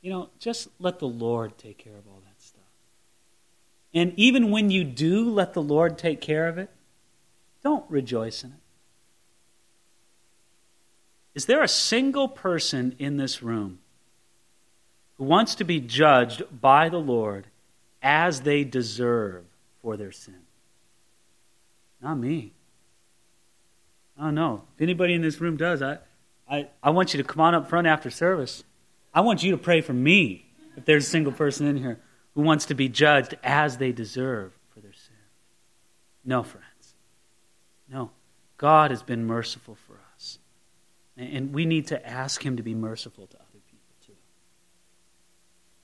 You 0.00 0.10
know, 0.10 0.28
just 0.38 0.68
let 0.78 1.00
the 1.00 1.08
Lord 1.08 1.58
take 1.58 1.76
care 1.76 1.96
of 1.96 2.06
all 2.06 2.22
that 2.24 2.40
stuff. 2.40 2.62
And 3.92 4.12
even 4.16 4.50
when 4.50 4.70
you 4.70 4.84
do 4.84 5.28
let 5.28 5.54
the 5.54 5.62
Lord 5.62 5.98
take 5.98 6.20
care 6.20 6.46
of 6.48 6.56
it, 6.56 6.70
don't 7.62 7.84
rejoice 7.90 8.44
in 8.44 8.50
it. 8.50 8.60
Is 11.34 11.46
there 11.46 11.62
a 11.62 11.68
single 11.68 12.28
person 12.28 12.94
in 12.98 13.16
this 13.16 13.42
room 13.42 13.80
who 15.18 15.24
wants 15.24 15.56
to 15.56 15.64
be 15.64 15.80
judged 15.80 16.42
by 16.60 16.88
the 16.88 16.98
Lord 16.98 17.46
as 18.02 18.42
they 18.42 18.64
deserve 18.64 19.44
for 19.82 19.96
their 19.96 20.12
sin. 20.12 20.38
Not 22.00 22.16
me. 22.16 22.52
Oh, 24.20 24.30
know. 24.30 24.64
If 24.74 24.82
anybody 24.82 25.14
in 25.14 25.22
this 25.22 25.40
room 25.40 25.56
does, 25.56 25.80
I, 25.80 25.98
I, 26.50 26.68
I 26.82 26.90
want 26.90 27.14
you 27.14 27.22
to 27.22 27.28
come 27.28 27.40
on 27.40 27.54
up 27.54 27.68
front 27.68 27.86
after 27.86 28.10
service. 28.10 28.64
I 29.14 29.20
want 29.20 29.42
you 29.42 29.52
to 29.52 29.58
pray 29.58 29.80
for 29.80 29.92
me 29.92 30.46
if 30.76 30.84
there's 30.84 31.06
a 31.06 31.10
single 31.10 31.32
person 31.32 31.66
in 31.66 31.76
here 31.76 32.00
who 32.34 32.42
wants 32.42 32.66
to 32.66 32.74
be 32.74 32.88
judged 32.88 33.34
as 33.42 33.78
they 33.78 33.92
deserve 33.92 34.52
for 34.70 34.80
their 34.80 34.92
sin. 34.92 35.16
No, 36.24 36.42
friends. 36.42 36.94
No. 37.90 38.10
God 38.56 38.90
has 38.90 39.02
been 39.02 39.24
merciful 39.26 39.76
for 39.86 39.98
us. 40.14 40.38
And 41.16 41.52
we 41.52 41.64
need 41.64 41.88
to 41.88 42.08
ask 42.08 42.44
Him 42.44 42.56
to 42.56 42.62
be 42.62 42.74
merciful 42.74 43.26
to 43.26 43.36
other 43.36 43.60
people 43.66 43.94
too. 44.04 44.12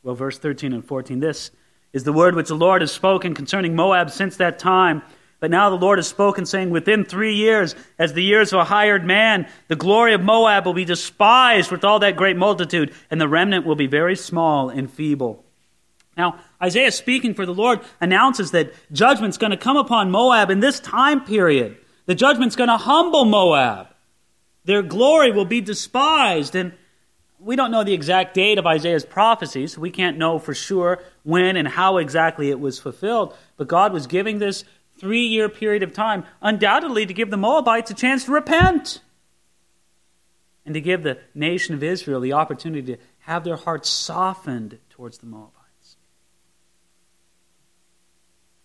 Well, 0.03 0.15
verse 0.15 0.39
13 0.39 0.73
and 0.73 0.85
14 0.85 1.21
this 1.21 1.51
is 1.93 2.05
the 2.05 2.13
word 2.13 2.35
which 2.35 2.49
the 2.49 2.57
Lord 2.57 2.83
has 2.83 2.91
spoken 2.91 3.35
concerning 3.35 3.77
Moab 3.77 4.11
since 4.11 4.37
that 4.37 4.59
time. 4.59 5.03
But 5.45 5.51
now 5.51 5.69
the 5.69 5.77
Lord 5.77 5.99
has 5.99 6.09
spoken, 6.09 6.47
saying, 6.47 6.71
Within 6.71 7.05
three 7.05 7.35
years, 7.35 7.75
as 7.99 8.15
the 8.15 8.23
years 8.23 8.55
of 8.55 8.61
a 8.61 8.65
hired 8.65 9.05
man, 9.05 9.47
the 9.69 9.77
glory 9.77 10.15
of 10.15 10.23
Moab 10.23 10.65
will 10.65 10.73
be 10.73 10.87
despised 10.87 11.71
with 11.71 11.85
all 11.85 11.99
that 11.99 12.17
great 12.17 12.39
multitude, 12.39 12.95
and 13.11 13.21
the 13.21 13.29
remnant 13.29 13.67
will 13.67 13.75
be 13.75 13.87
very 13.87 14.17
small 14.17 14.71
and 14.71 14.91
feeble. 14.91 15.45
Now, 16.17 16.39
Isaiah, 16.63 16.91
speaking 16.91 17.35
for 17.35 17.45
the 17.45 17.53
Lord, 17.53 17.81
announces 18.01 18.53
that 18.53 18.73
judgment's 18.91 19.37
going 19.37 19.51
to 19.51 19.59
come 19.59 19.77
upon 19.77 20.11
Moab 20.11 20.49
in 20.49 20.61
this 20.61 20.81
time 20.81 21.27
period. 21.27 21.77
The 22.07 22.15
judgment's 22.15 22.57
going 22.57 22.71
to 22.71 22.79
humble 22.79 23.27
Moab. 23.27 23.89
Their 24.65 24.81
glory 24.81 25.31
will 25.31 25.45
be 25.45 25.61
despised. 25.61 26.55
And 26.55 26.73
we 27.39 27.55
don't 27.55 27.71
know 27.71 27.85
the 27.85 27.93
exact 27.93 28.33
date 28.33 28.57
of 28.57 28.67
Isaiah's 28.67 29.05
prophecy, 29.05 29.67
so 29.67 29.83
we 29.83 29.91
can't 29.91 30.17
know 30.17 30.39
for 30.39 30.55
sure 30.55 31.03
when 31.23 31.59
and 31.59 31.69
how 31.69 31.99
exactly 31.99 32.49
it 32.49 32.59
was 32.59 32.79
fulfilled. 32.79 33.37
But 33.59 33.69
God 33.69 33.93
was 33.93 34.07
giving 34.07 34.39
this 34.39 34.65
three 34.97 35.27
year 35.27 35.49
period 35.49 35.83
of 35.83 35.93
time, 35.93 36.25
undoubtedly 36.41 37.07
to 37.07 37.15
give 37.15 37.31
the 37.31 37.37
Moabites 37.37 37.91
a 37.91 37.95
chance 37.95 38.25
to 38.25 38.33
repent 38.33 39.01
and 40.65 40.75
to 40.75 40.81
give 40.81 41.03
the 41.03 41.19
nation 41.35 41.75
of 41.75 41.83
Israel 41.83 42.21
the 42.21 42.33
opportunity 42.33 42.95
to 42.95 43.03
have 43.21 43.45
their 43.45 43.57
hearts 43.57 43.89
softened 43.89 44.79
towards 44.91 45.19
the 45.19 45.27
Moabites. 45.27 45.97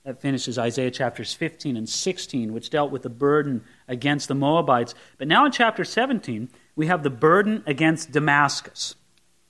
That 0.06 0.22
finishes 0.22 0.58
Isaiah 0.58 0.92
chapters 0.92 1.34
15 1.34 1.76
and 1.76 1.88
16, 1.88 2.54
which 2.54 2.70
dealt 2.70 2.92
with 2.92 3.02
the 3.02 3.10
burden 3.10 3.64
against 3.88 4.28
the 4.28 4.36
Moabites. 4.36 4.96
But 5.18 5.28
now 5.28 5.46
in 5.46 5.52
chapter 5.52 5.84
17, 5.84 6.50
we 6.76 6.88
have 6.88 7.04
the 7.04 7.10
burden 7.10 7.64
against 7.68 8.12
Damascus. 8.12 8.96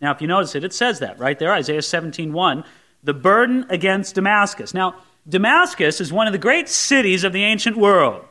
Now, 0.02 0.12
if 0.12 0.22
you 0.22 0.28
notice 0.28 0.56
it, 0.56 0.64
it 0.64 0.74
says 0.74 1.00
that 1.00 1.20
right 1.20 1.38
there, 1.38 1.54
Isaiah 1.54 1.82
17:1, 1.82 2.64
the 3.04 3.14
burden 3.14 3.66
against 3.70 4.16
Damascus. 4.16 4.74
Now, 4.74 4.96
Damascus 5.30 6.02
is 6.02 6.12
one 6.12 6.28
of 6.28 6.34
the 6.34 6.40
great 6.40 6.68
cities 6.68 7.24
of 7.24 7.34
the 7.34 7.44
ancient 7.44 7.78
world. 7.78 8.26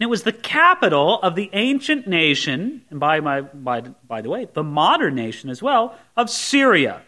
And 0.00 0.06
it 0.06 0.10
was 0.10 0.22
the 0.22 0.32
capital 0.32 1.20
of 1.22 1.34
the 1.34 1.50
ancient 1.52 2.06
nation, 2.06 2.84
and 2.90 3.00
by, 3.00 3.20
my, 3.20 3.40
by, 3.40 3.80
by 3.80 4.20
the 4.20 4.28
way, 4.28 4.46
the 4.52 4.62
modern 4.62 5.14
nation 5.14 5.50
as 5.50 5.62
well, 5.62 5.96
of 6.16 6.30
Syria. 6.30 7.02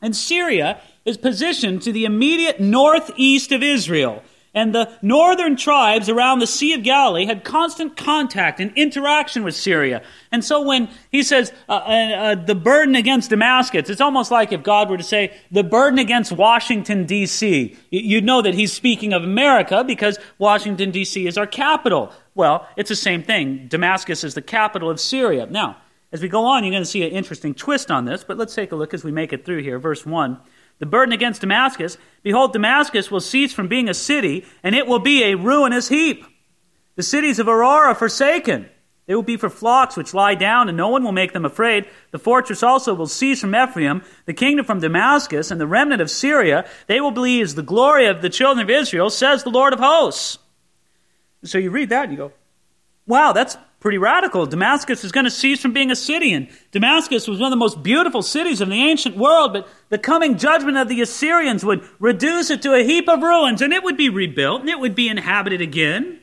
And 0.00 0.14
Syria 0.14 0.80
is 1.04 1.16
positioned 1.16 1.82
to 1.82 1.92
the 1.92 2.04
immediate 2.04 2.60
northeast 2.60 3.50
of 3.50 3.62
Israel 3.62 4.22
and 4.54 4.74
the 4.74 4.90
northern 5.02 5.56
tribes 5.56 6.08
around 6.08 6.38
the 6.38 6.46
Sea 6.46 6.74
of 6.74 6.82
Galilee 6.82 7.26
had 7.26 7.44
constant 7.44 7.96
contact 7.96 8.60
and 8.60 8.72
interaction 8.76 9.42
with 9.42 9.54
Syria. 9.54 10.02
And 10.30 10.44
so 10.44 10.62
when 10.62 10.88
he 11.10 11.22
says 11.22 11.52
uh, 11.68 11.72
uh, 11.72 11.76
uh, 11.76 12.34
the 12.36 12.54
burden 12.54 12.94
against 12.94 13.30
Damascus, 13.30 13.90
it's 13.90 14.00
almost 14.00 14.30
like 14.30 14.52
if 14.52 14.62
God 14.62 14.88
were 14.88 14.96
to 14.96 15.02
say 15.02 15.36
the 15.50 15.64
burden 15.64 15.98
against 15.98 16.32
Washington, 16.32 17.04
D.C. 17.04 17.76
You'd 17.90 18.24
know 18.24 18.42
that 18.42 18.54
he's 18.54 18.72
speaking 18.72 19.12
of 19.12 19.24
America 19.24 19.84
because 19.84 20.18
Washington, 20.38 20.90
D.C. 20.90 21.26
is 21.26 21.36
our 21.36 21.46
capital. 21.46 22.12
Well, 22.34 22.66
it's 22.76 22.88
the 22.88 22.96
same 22.96 23.22
thing. 23.22 23.66
Damascus 23.68 24.24
is 24.24 24.34
the 24.34 24.42
capital 24.42 24.90
of 24.90 25.00
Syria. 25.00 25.46
Now, 25.46 25.76
as 26.12 26.22
we 26.22 26.28
go 26.28 26.44
on, 26.44 26.62
you're 26.62 26.70
going 26.70 26.82
to 26.82 26.88
see 26.88 27.04
an 27.04 27.10
interesting 27.10 27.54
twist 27.54 27.90
on 27.90 28.04
this, 28.04 28.22
but 28.22 28.36
let's 28.36 28.54
take 28.54 28.70
a 28.70 28.76
look 28.76 28.94
as 28.94 29.02
we 29.02 29.10
make 29.10 29.32
it 29.32 29.44
through 29.44 29.62
here. 29.62 29.80
Verse 29.80 30.06
1. 30.06 30.38
The 30.78 30.86
burden 30.86 31.12
against 31.12 31.40
Damascus 31.40 31.96
Behold, 32.24 32.54
Damascus 32.54 33.10
will 33.10 33.20
cease 33.20 33.52
from 33.52 33.68
being 33.68 33.88
a 33.88 33.94
city, 33.94 34.46
and 34.62 34.74
it 34.74 34.86
will 34.86 34.98
be 34.98 35.24
a 35.24 35.36
ruinous 35.36 35.88
heap. 35.88 36.24
The 36.96 37.02
cities 37.02 37.38
of 37.38 37.46
Aroer 37.46 37.88
are 37.88 37.94
forsaken. 37.94 38.70
They 39.06 39.14
will 39.14 39.22
be 39.22 39.36
for 39.36 39.50
flocks 39.50 39.94
which 39.94 40.14
lie 40.14 40.34
down, 40.34 40.68
and 40.68 40.76
no 40.76 40.88
one 40.88 41.04
will 41.04 41.12
make 41.12 41.34
them 41.34 41.44
afraid. 41.44 41.86
The 42.12 42.18
fortress 42.18 42.62
also 42.62 42.94
will 42.94 43.06
cease 43.06 43.42
from 43.42 43.54
Ephraim, 43.54 44.02
the 44.24 44.32
kingdom 44.32 44.64
from 44.64 44.80
Damascus, 44.80 45.50
and 45.50 45.60
the 45.60 45.66
remnant 45.66 46.00
of 46.00 46.10
Syria. 46.10 46.66
They 46.86 47.02
will 47.02 47.10
be 47.10 47.42
as 47.42 47.54
the 47.54 47.62
glory 47.62 48.06
of 48.06 48.22
the 48.22 48.30
children 48.30 48.64
of 48.64 48.70
Israel, 48.70 49.10
says 49.10 49.44
the 49.44 49.50
Lord 49.50 49.74
of 49.74 49.80
hosts. 49.80 50.38
So 51.44 51.58
you 51.58 51.70
read 51.70 51.90
that 51.90 52.04
and 52.04 52.12
you 52.12 52.16
go, 52.16 52.32
wow, 53.06 53.32
that's 53.32 53.58
pretty 53.84 53.98
radical. 53.98 54.46
Damascus 54.46 55.04
is 55.04 55.12
going 55.12 55.24
to 55.24 55.30
cease 55.30 55.60
from 55.60 55.74
being 55.74 55.90
a 55.90 55.96
city. 55.96 56.32
And 56.32 56.48
Damascus 56.72 57.28
was 57.28 57.38
one 57.38 57.48
of 57.48 57.50
the 57.50 57.56
most 57.56 57.82
beautiful 57.82 58.22
cities 58.22 58.62
of 58.62 58.70
the 58.70 58.82
ancient 58.82 59.14
world, 59.14 59.52
but 59.52 59.68
the 59.90 59.98
coming 59.98 60.38
judgment 60.38 60.78
of 60.78 60.88
the 60.88 61.02
Assyrians 61.02 61.66
would 61.66 61.86
reduce 61.98 62.48
it 62.48 62.62
to 62.62 62.72
a 62.72 62.82
heap 62.82 63.10
of 63.10 63.20
ruins, 63.20 63.60
and 63.60 63.74
it 63.74 63.84
would 63.84 63.98
be 63.98 64.08
rebuilt, 64.08 64.62
and 64.62 64.70
it 64.70 64.80
would 64.80 64.94
be 64.94 65.10
inhabited 65.10 65.60
again. 65.60 66.18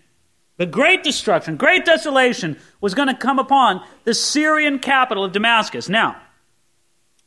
But 0.57 0.71
great 0.71 1.03
destruction, 1.03 1.55
great 1.55 1.85
desolation 1.85 2.57
was 2.81 2.95
going 2.95 3.09
to 3.09 3.13
come 3.13 3.37
upon 3.37 3.85
the 4.05 4.15
Syrian 4.15 4.79
capital 4.79 5.23
of 5.23 5.31
Damascus. 5.31 5.87
Now, 5.87 6.19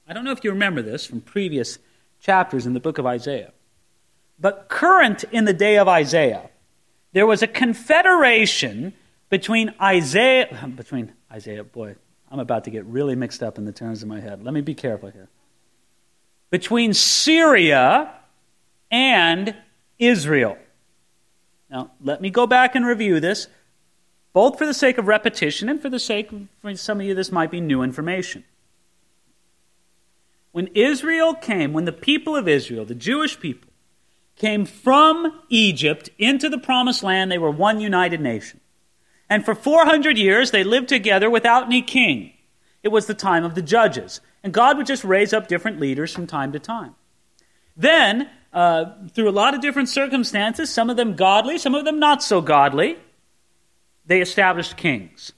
I 0.09 0.15
don't 0.15 0.25
know 0.25 0.33
if 0.33 0.43
you 0.43 0.51
remember 0.51 0.83
this 0.83 1.07
from 1.07 1.21
previous 1.21 1.79
chapters 2.19 2.67
in 2.67 2.75
the 2.75 2.81
book 2.81 2.99
of 2.99 3.07
Isaiah, 3.07 3.53
but 4.41 4.69
current 4.69 5.23
in 5.31 5.45
the 5.45 5.53
day 5.53 5.79
of 5.79 5.87
Isaiah, 5.87 6.51
there 7.13 7.25
was 7.25 7.41
a 7.41 7.47
confederation 7.47 8.95
between 9.35 9.75
Isaiah, 9.83 10.71
between 10.77 11.13
Isaiah, 11.33 11.65
boy, 11.65 11.97
I'm 12.31 12.39
about 12.39 12.63
to 12.65 12.71
get 12.71 12.85
really 12.87 13.17
mixed 13.17 13.43
up 13.43 13.59
in 13.59 13.65
the 13.65 13.73
terms 13.73 14.01
in 14.01 14.09
my 14.09 14.21
head. 14.21 14.45
Let 14.45 14.55
me 14.55 14.61
be 14.61 14.77
careful 14.77 15.11
here. 15.11 15.29
Between 16.51 16.95
Syria 16.95 18.15
and 18.93 19.57
Israel. 19.99 20.57
Now, 21.69 21.91
let 22.01 22.21
me 22.21 22.31
go 22.31 22.47
back 22.47 22.77
and 22.77 22.87
review 22.87 23.19
this, 23.19 23.49
both 24.33 24.57
for 24.57 24.67
the 24.67 24.75
sake 24.75 24.99
of 24.99 25.09
repetition 25.09 25.69
and 25.69 25.83
for 25.83 25.91
the 25.91 25.99
sake 25.99 26.31
of, 26.31 26.47
for 26.61 26.77
some 26.77 27.01
of 27.01 27.07
you, 27.07 27.13
this 27.13 27.33
might 27.33 27.51
be 27.51 27.61
new 27.61 27.83
information. 27.83 28.45
When 30.53 30.69
Israel 30.69 31.35
came, 31.35 31.73
when 31.73 31.87
the 31.87 31.93
people 31.93 32.37
of 32.37 32.47
Israel, 32.47 32.85
the 32.85 32.95
Jewish 32.95 33.41
people, 33.41 33.71
came 34.37 34.65
from 34.65 35.41
Egypt 35.49 36.09
into 36.19 36.49
the 36.49 36.59
promised 36.59 37.03
land, 37.03 37.33
they 37.33 37.39
were 37.39 37.51
one 37.51 37.81
united 37.81 38.21
nation. 38.21 38.61
And 39.29 39.45
for 39.45 39.55
400 39.55 40.19
years, 40.19 40.51
they 40.51 40.65
lived 40.65 40.89
together 40.89 41.31
without 41.31 41.65
any 41.65 41.83
king. 41.83 42.33
It 42.83 42.89
was 42.89 43.07
the 43.07 43.15
time 43.15 43.45
of 43.45 43.55
the 43.55 43.63
judges. 43.63 44.21
And 44.43 44.53
God 44.53 44.77
would 44.77 44.87
just 44.87 45.05
raise 45.05 45.33
up 45.33 45.49
different 45.49 45.81
leaders 45.81 46.13
from 46.13 46.27
time 46.27 46.53
to 46.53 46.59
time. 46.59 46.95
Then, 47.77 48.29
uh, 48.53 48.85
through 49.13 49.29
a 49.29 49.33
lot 49.33 49.55
of 49.55 49.61
different 49.61 49.89
circumstances, 49.89 50.71
some 50.71 50.91
of 50.91 50.97
them 50.97 51.17
godly, 51.17 51.59
some 51.59 51.75
of 51.75 51.85
them 51.85 51.99
not 51.99 52.23
so 52.23 52.41
godly, 52.41 52.99
they 54.07 54.21
established 54.21 54.77
kings. 54.77 55.33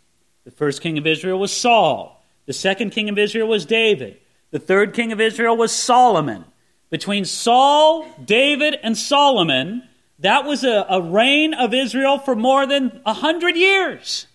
The 0.45 0.51
first 0.51 0.83
king 0.83 0.99
of 0.99 1.07
Israel 1.07 1.39
was 1.39 1.53
Saul. 1.53 2.25
The 2.47 2.53
second 2.53 2.91
king 2.91 3.09
of 3.09 3.19
Israel 3.19 3.49
was 3.49 3.65
David. 3.65 4.19
The 4.51 4.59
third 4.59 4.93
king 4.93 5.13
of 5.13 5.21
Israel 5.21 5.57
was 5.57 5.73
Solomon. 5.73 6.45
Between 6.91 7.25
Saul, 7.25 8.07
David, 8.25 8.77
and 8.83 8.97
Solomon, 8.97 9.83
that 10.19 10.45
was 10.45 10.65
a, 10.65 10.87
a 10.89 11.01
reign 11.01 11.55
of 11.55 11.75
Israel 11.75 12.19
for 12.19 12.35
more 12.35 12.67
than 12.67 13.01
a 13.05 13.15
hundred 13.15 13.57
years. 13.57 14.27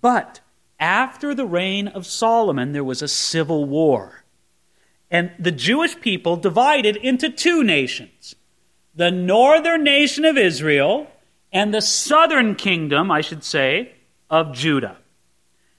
But 0.00 0.40
after 0.78 1.34
the 1.34 1.46
reign 1.46 1.88
of 1.88 2.06
Solomon, 2.06 2.72
there 2.72 2.84
was 2.84 3.02
a 3.02 3.08
civil 3.08 3.64
war. 3.64 4.24
And 5.10 5.30
the 5.38 5.52
Jewish 5.52 6.00
people 6.00 6.36
divided 6.36 6.96
into 6.96 7.30
two 7.30 7.62
nations 7.62 8.34
the 8.94 9.10
northern 9.10 9.84
nation 9.84 10.24
of 10.24 10.38
Israel 10.38 11.06
and 11.52 11.72
the 11.72 11.82
southern 11.82 12.54
kingdom, 12.54 13.10
I 13.10 13.20
should 13.20 13.44
say, 13.44 13.92
of 14.30 14.52
Judah. 14.54 14.96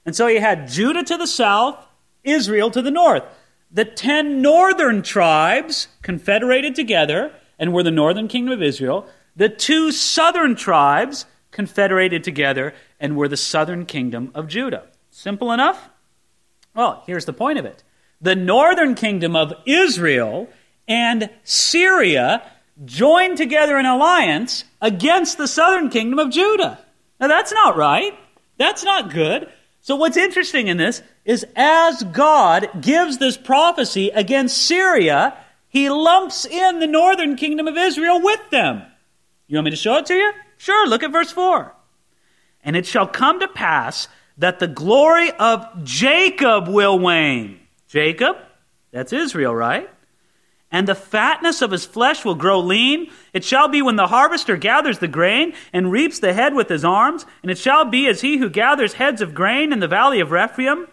And 0.06 0.14
so 0.14 0.28
you 0.28 0.40
had 0.40 0.68
Judah 0.68 1.02
to 1.02 1.16
the 1.16 1.26
south, 1.26 1.84
Israel 2.22 2.70
to 2.70 2.80
the 2.80 2.92
north. 2.92 3.24
The 3.70 3.84
ten 3.84 4.40
northern 4.40 5.02
tribes 5.02 5.88
confederated 6.00 6.74
together 6.74 7.32
and 7.58 7.72
were 7.72 7.82
the 7.82 7.90
northern 7.90 8.28
kingdom 8.28 8.52
of 8.52 8.62
Israel. 8.62 9.06
The 9.36 9.48
two 9.48 9.92
southern 9.92 10.54
tribes 10.56 11.26
confederated 11.50 12.24
together 12.24 12.74
and 13.00 13.16
were 13.16 13.28
the 13.28 13.36
southern 13.36 13.86
kingdom 13.86 14.30
of 14.34 14.48
Judah. 14.48 14.84
Simple 15.10 15.52
enough? 15.52 15.88
Well, 16.74 17.02
here's 17.06 17.24
the 17.24 17.32
point 17.32 17.58
of 17.58 17.64
it 17.64 17.82
the 18.20 18.36
northern 18.36 18.94
kingdom 18.94 19.36
of 19.36 19.52
Israel 19.66 20.48
and 20.86 21.30
Syria 21.44 22.50
joined 22.84 23.36
together 23.36 23.78
in 23.78 23.86
alliance 23.86 24.64
against 24.80 25.38
the 25.38 25.48
southern 25.48 25.90
kingdom 25.90 26.18
of 26.18 26.30
Judah. 26.30 26.78
Now 27.20 27.28
that's 27.28 27.52
not 27.52 27.76
right. 27.76 28.14
That's 28.56 28.84
not 28.84 29.12
good. 29.12 29.48
So 29.80 29.96
what's 29.96 30.16
interesting 30.16 30.68
in 30.68 30.76
this 30.76 31.02
is 31.24 31.46
as 31.56 32.02
God 32.02 32.68
gives 32.80 33.18
this 33.18 33.36
prophecy 33.36 34.10
against 34.10 34.58
Syria, 34.58 35.36
he 35.68 35.90
lumps 35.90 36.44
in 36.44 36.78
the 36.78 36.86
northern 36.86 37.36
kingdom 37.36 37.68
of 37.68 37.76
Israel 37.76 38.20
with 38.22 38.40
them. 38.50 38.82
You 39.46 39.56
want 39.56 39.66
me 39.66 39.70
to 39.70 39.76
show 39.76 39.96
it 39.96 40.06
to 40.06 40.14
you? 40.14 40.32
Sure, 40.56 40.88
look 40.88 41.02
at 41.02 41.12
verse 41.12 41.30
4. 41.30 41.74
And 42.62 42.76
it 42.76 42.86
shall 42.86 43.06
come 43.06 43.40
to 43.40 43.48
pass 43.48 44.08
that 44.36 44.58
the 44.58 44.68
glory 44.68 45.30
of 45.32 45.84
Jacob 45.84 46.68
will 46.68 46.98
wane 46.98 47.60
Jacob, 47.88 48.36
that's 48.92 49.12
Israel, 49.12 49.54
right? 49.54 49.88
And 50.70 50.86
the 50.86 50.94
fatness 50.94 51.62
of 51.62 51.70
his 51.70 51.86
flesh 51.86 52.24
will 52.24 52.34
grow 52.34 52.60
lean. 52.60 53.10
It 53.32 53.42
shall 53.42 53.68
be 53.68 53.80
when 53.80 53.96
the 53.96 54.08
harvester 54.08 54.58
gathers 54.58 54.98
the 54.98 55.08
grain 55.08 55.54
and 55.72 55.90
reaps 55.90 56.18
the 56.18 56.34
head 56.34 56.54
with 56.54 56.68
his 56.68 56.84
arms, 56.84 57.24
and 57.42 57.50
it 57.50 57.56
shall 57.56 57.86
be 57.86 58.06
as 58.06 58.20
he 58.20 58.36
who 58.36 58.50
gathers 58.50 58.94
heads 58.94 59.22
of 59.22 59.34
grain 59.34 59.72
in 59.72 59.80
the 59.80 59.88
valley 59.88 60.20
of 60.20 60.30
Rephaim. 60.30 60.86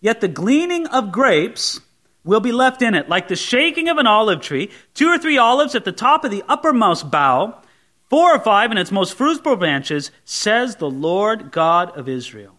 Yet 0.00 0.20
the 0.20 0.28
gleaning 0.28 0.88
of 0.88 1.12
grapes 1.12 1.80
will 2.24 2.40
be 2.40 2.52
left 2.52 2.82
in 2.82 2.94
it, 2.94 3.08
like 3.08 3.28
the 3.28 3.36
shaking 3.36 3.88
of 3.88 3.98
an 3.98 4.06
olive 4.06 4.40
tree, 4.40 4.70
two 4.94 5.08
or 5.08 5.18
three 5.18 5.38
olives 5.38 5.74
at 5.74 5.84
the 5.84 5.92
top 5.92 6.24
of 6.24 6.30
the 6.30 6.44
uppermost 6.48 7.10
bough, 7.10 7.60
four 8.08 8.34
or 8.34 8.38
five 8.38 8.70
in 8.70 8.78
its 8.78 8.92
most 8.92 9.14
fruitful 9.14 9.56
branches, 9.56 10.10
says 10.24 10.76
the 10.76 10.90
Lord 10.90 11.50
God 11.50 11.96
of 11.96 12.08
Israel. 12.08 12.56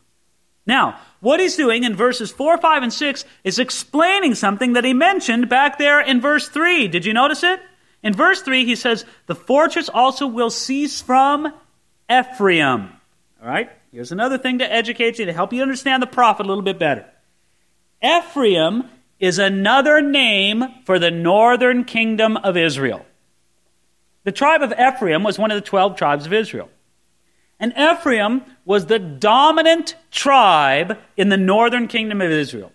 Now, 0.66 1.00
what 1.20 1.40
he's 1.40 1.58
doing 1.58 1.84
in 1.84 1.96
verses 1.96 2.32
4, 2.32 2.58
5, 2.58 2.84
and 2.84 2.94
6 2.94 3.26
is 3.44 3.60
explaining 3.60 4.36
something 4.36 4.74
that 4.74 4.86
he 4.86 4.94
mentioned 4.94 5.50
back 5.50 5.78
there 5.78 6.00
in 6.00 6.22
verse 6.22 6.48
3. 6.48 6.88
Did 6.88 7.06
you 7.06 7.14
notice 7.14 7.44
it? 7.44 7.60
In 8.02 8.14
verse 8.14 8.42
3, 8.42 8.66
he 8.66 8.76
says, 8.76 9.06
The 9.26 9.36
fortress 9.36 9.90
also 9.90 10.26
will 10.28 10.50
cease 10.50 11.02
from 11.02 11.54
Ephraim. 12.10 12.90
All 13.42 13.48
right? 13.48 13.70
Here's 13.92 14.12
another 14.12 14.38
thing 14.38 14.60
to 14.60 14.72
educate 14.72 15.20
you, 15.20 15.26
to 15.26 15.34
help 15.34 15.54
you 15.54 15.62
understand 15.62 16.02
the 16.02 16.08
prophet 16.08 16.46
a 16.46 16.50
little 16.50 16.64
bit 16.64 16.80
better. 16.80 17.06
Ephraim 18.02 18.90
is 19.24 19.40
another 19.40 20.02
name 20.02 20.66
for 20.84 21.00
the 21.00 21.10
northern 21.10 21.86
kingdom 21.86 22.36
of 22.36 22.58
Israel. 22.58 23.06
The 24.26 24.34
tribe 24.34 24.62
of 24.62 24.74
Ephraim 24.74 25.24
was 25.24 25.40
one 25.40 25.50
of 25.50 25.56
the 25.56 25.62
12 25.62 25.96
tribes 25.96 26.26
of 26.26 26.34
Israel. 26.34 26.70
And 27.58 27.72
Ephraim 27.78 28.42
was 28.66 28.88
the 28.88 29.00
dominant 29.00 29.96
tribe 30.12 30.98
in 31.16 31.30
the 31.30 31.38
northern 31.38 31.88
kingdom 31.88 32.20
of 32.20 32.32
Israel. 32.32 32.74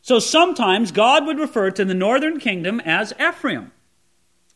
So 0.00 0.20
sometimes 0.20 0.92
God 0.92 1.26
would 1.26 1.40
refer 1.40 1.72
to 1.72 1.84
the 1.84 1.92
northern 1.92 2.38
kingdom 2.38 2.78
as 2.84 3.12
Ephraim. 3.20 3.72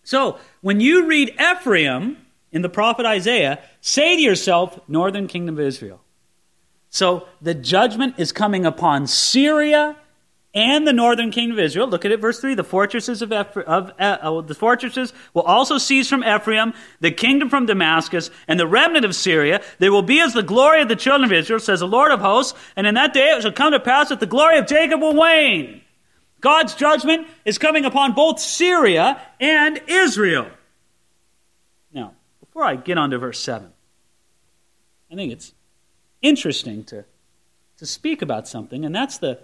So 0.05 0.39
when 0.61 0.79
you 0.79 1.05
read 1.09 1.35
Ephraim 1.41 2.17
in 2.53 2.63
the 2.63 2.69
prophet 2.69 3.07
Isaiah, 3.07 3.59
say 3.81 4.15
to 4.15 4.23
yourself, 4.23 4.79
Northern 4.87 5.27
kingdom 5.27 5.59
of 5.59 5.67
Israel. 5.67 6.01
So 6.91 7.27
the 7.43 7.55
judgment 7.55 8.15
is 8.19 8.31
coming 8.31 8.65
upon 8.65 9.09
Syria 9.09 9.97
and 10.55 10.87
the 10.87 10.93
northern 10.93 11.33
kingdom 11.33 11.59
of 11.59 11.65
Israel. 11.65 11.89
Look 11.89 12.05
at 12.05 12.13
it, 12.13 12.21
verse 12.21 12.39
3. 12.39 12.55
The 12.55 12.63
fortresses 12.63 13.23
of, 13.23 13.33
Eph- 13.33 13.57
of 13.57 13.93
uh, 13.99 14.41
the 14.43 14.55
fortresses 14.55 15.13
will 15.35 15.43
also 15.43 15.79
seize 15.79 16.09
from 16.09 16.23
Ephraim, 16.23 16.73
the 17.01 17.11
kingdom 17.11 17.51
from 17.51 17.67
Damascus, 17.67 18.31
and 18.47 18.59
the 18.59 18.67
remnant 18.67 19.05
of 19.05 19.17
Syria. 19.17 19.61
They 19.81 19.91
will 19.91 20.03
be 20.03 20.21
as 20.21 20.33
the 20.33 20.45
glory 20.45 20.81
of 20.81 20.89
the 20.89 20.97
children 20.97 21.25
of 21.25 21.33
Israel, 21.33 21.59
says 21.59 21.81
the 21.81 21.89
Lord 21.89 22.13
of 22.13 22.21
hosts. 22.21 22.57
And 22.77 22.87
in 22.87 22.95
that 22.95 23.13
day 23.13 23.31
it 23.31 23.43
shall 23.43 23.53
come 23.53 23.73
to 23.73 23.81
pass 23.81 24.11
that 24.11 24.21
the 24.21 24.27
glory 24.27 24.59
of 24.59 24.67
Jacob 24.67 25.01
will 25.01 25.15
wane. 25.15 25.81
God's 26.41 26.75
judgment 26.75 27.27
is 27.45 27.59
coming 27.59 27.85
upon 27.85 28.13
both 28.13 28.39
Syria 28.39 29.21
and 29.41 29.81
Israel. 29.89 30.47
Now, 31.93 32.13
before 32.41 32.65
I 32.65 32.77
get 32.77 32.99
on 32.99 33.11
to 33.11 33.19
verse 33.19 33.41
7, 33.41 33.73
I 35.11 35.15
think 35.15 35.33
it's 35.33 35.53
interesting 36.23 36.85
to, 36.85 37.05
to 37.79 37.87
speak 37.87 38.23
about 38.23 38.47
something, 38.47 38.85
and 38.85 38.95
that's 38.95 39.19
the 39.19 39.39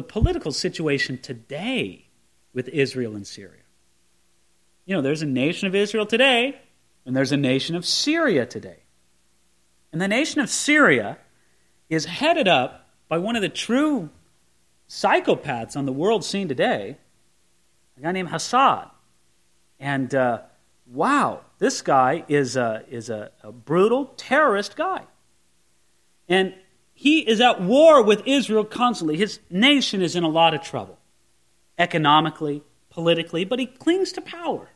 the 0.00 0.04
political 0.04 0.50
situation 0.50 1.18
today 1.18 2.06
with 2.54 2.68
Israel 2.68 3.14
and 3.16 3.26
Syria. 3.26 3.60
You 4.86 4.96
know, 4.96 5.02
there's 5.02 5.20
a 5.20 5.26
nation 5.26 5.68
of 5.68 5.74
Israel 5.74 6.06
today, 6.06 6.58
and 7.04 7.14
there's 7.14 7.32
a 7.32 7.36
nation 7.36 7.76
of 7.76 7.84
Syria 7.84 8.46
today. 8.46 8.78
And 9.92 10.00
the 10.00 10.08
nation 10.08 10.40
of 10.40 10.48
Syria 10.48 11.18
is 11.90 12.06
headed 12.06 12.48
up 12.48 12.88
by 13.08 13.18
one 13.18 13.36
of 13.36 13.42
the 13.42 13.50
true 13.50 14.08
psychopaths 14.88 15.76
on 15.76 15.84
the 15.84 15.92
world 15.92 16.24
scene 16.24 16.48
today, 16.48 16.96
a 17.98 18.00
guy 18.00 18.12
named 18.12 18.30
Assad. 18.32 18.88
And 19.78 20.14
uh, 20.14 20.40
wow, 20.86 21.40
this 21.58 21.82
guy 21.82 22.24
is 22.26 22.56
a, 22.56 22.84
is 22.88 23.10
a, 23.10 23.32
a 23.42 23.52
brutal 23.52 24.14
terrorist 24.16 24.76
guy. 24.76 25.02
And 26.26 26.54
he 27.00 27.20
is 27.20 27.40
at 27.40 27.62
war 27.62 28.02
with 28.02 28.26
Israel 28.26 28.62
constantly. 28.62 29.16
His 29.16 29.40
nation 29.48 30.02
is 30.02 30.14
in 30.16 30.22
a 30.22 30.28
lot 30.28 30.52
of 30.52 30.60
trouble, 30.60 30.98
economically, 31.78 32.62
politically, 32.90 33.46
but 33.46 33.58
he 33.58 33.64
clings 33.64 34.12
to 34.12 34.20
power. 34.20 34.68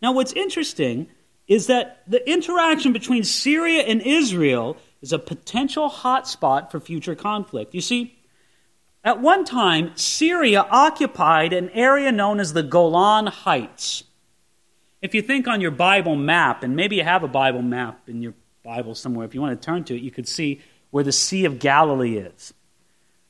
Now, 0.00 0.12
what's 0.12 0.32
interesting 0.34 1.08
is 1.48 1.66
that 1.66 2.04
the 2.06 2.24
interaction 2.30 2.92
between 2.92 3.24
Syria 3.24 3.82
and 3.82 4.00
Israel 4.00 4.76
is 5.02 5.12
a 5.12 5.18
potential 5.18 5.90
hotspot 5.90 6.70
for 6.70 6.78
future 6.78 7.16
conflict. 7.16 7.74
You 7.74 7.80
see, 7.80 8.16
at 9.02 9.20
one 9.20 9.44
time, 9.44 9.90
Syria 9.96 10.64
occupied 10.70 11.52
an 11.52 11.68
area 11.70 12.12
known 12.12 12.38
as 12.38 12.52
the 12.52 12.62
Golan 12.62 13.26
Heights. 13.26 14.04
If 15.02 15.16
you 15.16 15.20
think 15.20 15.48
on 15.48 15.60
your 15.60 15.72
Bible 15.72 16.14
map, 16.14 16.62
and 16.62 16.76
maybe 16.76 16.94
you 16.94 17.02
have 17.02 17.24
a 17.24 17.28
Bible 17.28 17.62
map 17.62 18.08
in 18.08 18.22
your 18.22 18.34
Bible 18.62 18.94
somewhere, 18.94 19.26
if 19.26 19.34
you 19.34 19.40
want 19.40 19.60
to 19.60 19.66
turn 19.66 19.82
to 19.82 19.96
it, 19.96 20.00
you 20.00 20.12
could 20.12 20.28
see 20.28 20.60
where 20.94 21.02
the 21.02 21.10
Sea 21.10 21.44
of 21.44 21.58
Galilee 21.58 22.18
is. 22.18 22.54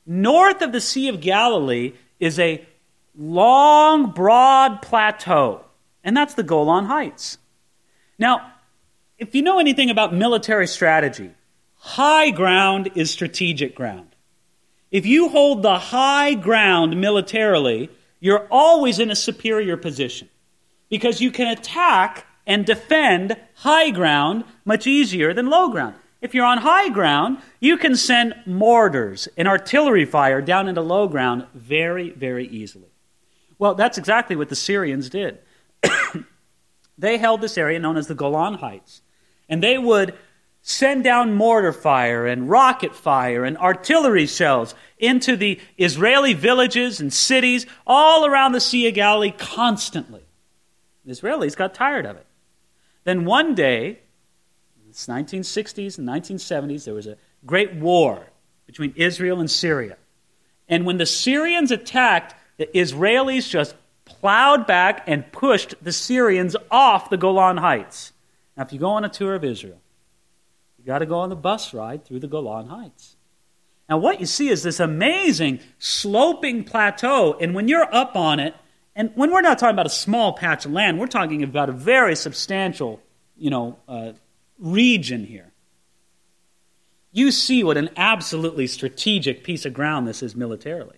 North 0.05 0.61
of 0.61 0.71
the 0.71 0.79
Sea 0.79 1.07
of 1.07 1.19
Galilee 1.19 1.93
is 2.19 2.37
a 2.37 2.63
long, 3.17 4.11
broad 4.11 4.83
plateau, 4.83 5.65
and 6.03 6.15
that's 6.15 6.35
the 6.35 6.43
Golan 6.43 6.85
Heights. 6.85 7.39
Now, 8.19 8.53
if 9.17 9.33
you 9.33 9.41
know 9.41 9.57
anything 9.57 9.89
about 9.89 10.13
military 10.13 10.67
strategy, 10.67 11.31
high 11.73 12.29
ground 12.29 12.91
is 12.93 13.09
strategic 13.09 13.73
ground. 13.73 14.15
If 14.91 15.07
you 15.07 15.29
hold 15.29 15.63
the 15.63 15.79
high 15.79 16.35
ground 16.35 17.01
militarily, 17.01 17.89
you're 18.19 18.47
always 18.51 18.99
in 18.99 19.09
a 19.09 19.15
superior 19.15 19.75
position 19.75 20.29
because 20.87 21.19
you 21.19 21.31
can 21.31 21.47
attack 21.47 22.27
and 22.45 22.63
defend 22.63 23.35
high 23.55 23.89
ground 23.89 24.43
much 24.65 24.85
easier 24.85 25.33
than 25.33 25.49
low 25.49 25.69
ground. 25.69 25.95
If 26.25 26.33
you're 26.33 26.43
on 26.43 26.57
high 26.57 26.89
ground, 26.89 27.37
you 27.59 27.77
can 27.77 27.95
send 27.95 28.33
mortars 28.47 29.27
and 29.37 29.47
artillery 29.47 30.05
fire 30.05 30.41
down 30.41 30.67
into 30.67 30.81
low 30.81 31.07
ground 31.07 31.45
very, 31.53 32.09
very 32.09 32.47
easily. 32.47 32.89
Well, 33.59 33.75
that's 33.75 33.99
exactly 33.99 34.35
what 34.35 34.49
the 34.49 34.55
Syrians 34.55 35.07
did. 35.07 35.37
they 36.97 37.19
held 37.19 37.41
this 37.41 37.59
area 37.59 37.77
known 37.77 37.95
as 37.95 38.07
the 38.07 38.15
Golan 38.15 38.55
Heights, 38.55 39.03
and 39.47 39.61
they 39.61 39.77
would 39.77 40.15
send 40.63 41.03
down 41.03 41.35
mortar 41.35 41.71
fire 41.71 42.25
and 42.25 42.49
rocket 42.49 42.95
fire 42.95 43.45
and 43.45 43.55
artillery 43.59 44.25
shells 44.25 44.73
into 44.97 45.35
the 45.35 45.59
Israeli 45.77 46.33
villages 46.33 46.99
and 46.99 47.13
cities 47.13 47.67
all 47.85 48.25
around 48.25 48.53
the 48.53 48.59
Sea 48.59 48.87
of 48.87 48.95
Galilee 48.95 49.29
constantly. 49.29 50.23
The 51.05 51.11
Israelis 51.11 51.55
got 51.55 51.75
tired 51.75 52.07
of 52.07 52.17
it. 52.17 52.25
Then 53.03 53.25
one 53.25 53.53
day, 53.53 53.99
the 55.03 55.11
1960s 55.11 55.97
and 55.97 56.07
1970s, 56.07 56.85
there 56.85 56.93
was 56.93 57.07
a 57.07 57.17
great 57.45 57.73
war 57.73 58.27
between 58.65 58.93
Israel 58.95 59.39
and 59.39 59.51
Syria. 59.51 59.97
And 60.69 60.85
when 60.85 60.97
the 60.97 61.05
Syrians 61.05 61.71
attacked, 61.71 62.35
the 62.57 62.67
Israelis 62.67 63.49
just 63.49 63.75
plowed 64.05 64.65
back 64.65 65.03
and 65.07 65.31
pushed 65.31 65.75
the 65.83 65.91
Syrians 65.91 66.55
off 66.71 67.09
the 67.09 67.17
Golan 67.17 67.57
Heights. 67.57 68.13
Now, 68.55 68.63
if 68.63 68.71
you 68.71 68.79
go 68.79 68.89
on 68.89 69.03
a 69.03 69.09
tour 69.09 69.35
of 69.35 69.43
Israel, 69.43 69.81
you 70.77 70.85
got 70.85 70.99
to 70.99 71.05
go 71.05 71.19
on 71.19 71.29
the 71.29 71.35
bus 71.35 71.73
ride 71.73 72.05
through 72.05 72.19
the 72.19 72.27
Golan 72.27 72.67
Heights. 72.67 73.17
Now, 73.89 73.97
what 73.97 74.19
you 74.19 74.25
see 74.25 74.49
is 74.49 74.63
this 74.63 74.79
amazing 74.79 75.59
sloping 75.77 76.63
plateau, 76.63 77.37
and 77.39 77.53
when 77.53 77.67
you're 77.67 77.93
up 77.93 78.15
on 78.15 78.39
it, 78.39 78.55
and 78.95 79.11
when 79.15 79.31
we're 79.31 79.41
not 79.41 79.59
talking 79.59 79.75
about 79.75 79.85
a 79.85 79.89
small 79.89 80.33
patch 80.33 80.65
of 80.65 80.71
land, 80.71 80.99
we're 80.99 81.07
talking 81.07 81.43
about 81.43 81.69
a 81.69 81.73
very 81.73 82.15
substantial, 82.15 83.01
you 83.37 83.49
know, 83.49 83.77
uh, 83.87 84.13
region 84.59 85.25
here. 85.25 85.51
You 87.11 87.31
see 87.31 87.63
what 87.63 87.77
an 87.77 87.89
absolutely 87.95 88.67
strategic 88.67 89.43
piece 89.43 89.65
of 89.65 89.73
ground 89.73 90.07
this 90.07 90.21
is 90.21 90.35
militarily. 90.35 90.97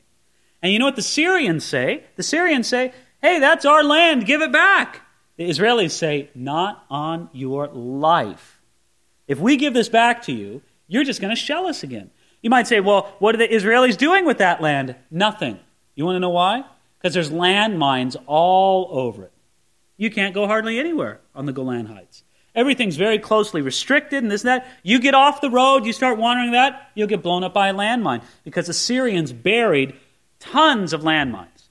And 0.62 0.74
you 0.74 0.80
know 0.80 0.86
what 0.86 0.96
the 0.96 1.02
Syrians 1.02 1.64
say? 1.64 2.04
The 2.16 2.24
Syrians 2.24 2.68
say, 2.68 2.92
hey, 3.22 3.40
that's 3.40 3.66
our 3.66 3.84
land, 3.84 4.26
give 4.26 4.42
it 4.42 4.52
back. 4.52 5.02
The 5.38 5.48
Israelis 5.48 5.92
say, 5.92 6.30
not 6.34 6.86
on 6.90 7.30
your 7.32 7.68
life. 7.68 8.60
If 9.28 9.40
we 9.40 9.58
give 9.58 9.74
this 9.74 9.90
back 9.90 10.24
to 10.24 10.32
you, 10.32 10.64
you're 10.88 11.04
just 11.04 11.22
going 11.22 11.36
to 11.36 11.40
shell 11.40 11.68
us 11.68 11.84
again. 11.84 12.10
You 12.42 12.50
might 12.50 12.68
say, 12.68 12.80
well, 12.80 13.16
what 13.20 13.36
are 13.36 13.40
the 13.40 13.48
Israelis 13.48 13.98
doing 13.98 14.26
with 14.26 14.40
that 14.40 14.62
land? 14.62 14.96
Nothing. 15.12 15.60
You 15.96 16.06
want 16.06 16.16
to 16.16 16.20
know 16.20 16.30
why? 16.30 16.64
Because 16.98 17.14
there's 17.14 17.30
landmines 17.30 18.16
all 18.26 18.90
over 18.92 19.24
it. 19.26 19.32
You 19.98 20.10
can't 20.10 20.34
go 20.34 20.48
hardly 20.48 20.80
anywhere 20.80 21.20
on 21.36 21.46
the 21.46 21.54
Golan 21.54 21.88
Heights. 21.88 22.24
Everything's 22.58 22.98
very 22.98 23.20
closely 23.20 23.62
restricted 23.62 24.24
and 24.24 24.32
this 24.32 24.42
and 24.42 24.50
that. 24.50 24.68
You 24.84 25.00
get 25.00 25.14
off 25.14 25.40
the 25.40 25.50
road, 25.50 25.86
you 25.86 25.94
start 25.94 26.18
wandering 26.18 26.52
that, 26.52 26.92
you'll 26.96 27.08
get 27.08 27.22
blown 27.22 27.44
up 27.44 27.54
by 27.54 27.70
a 27.70 27.74
landmine 27.74 28.24
because 28.44 28.68
the 28.68 28.74
Syrians 28.74 29.32
buried 29.32 29.96
tons 30.40 30.92
of 30.92 31.02
landmines. 31.02 31.70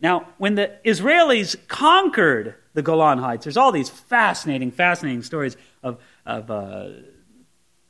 Now, 0.00 0.28
when 0.38 0.56
the 0.56 0.72
Israelis 0.84 1.56
conquered 1.68 2.56
the 2.74 2.82
Golan 2.82 3.18
Heights, 3.18 3.44
there's 3.44 3.56
all 3.56 3.70
these 3.70 3.90
fascinating, 3.90 4.72
fascinating 4.72 5.22
stories 5.22 5.56
of 5.82 5.98
of 6.26 6.50
uh, 6.50 6.88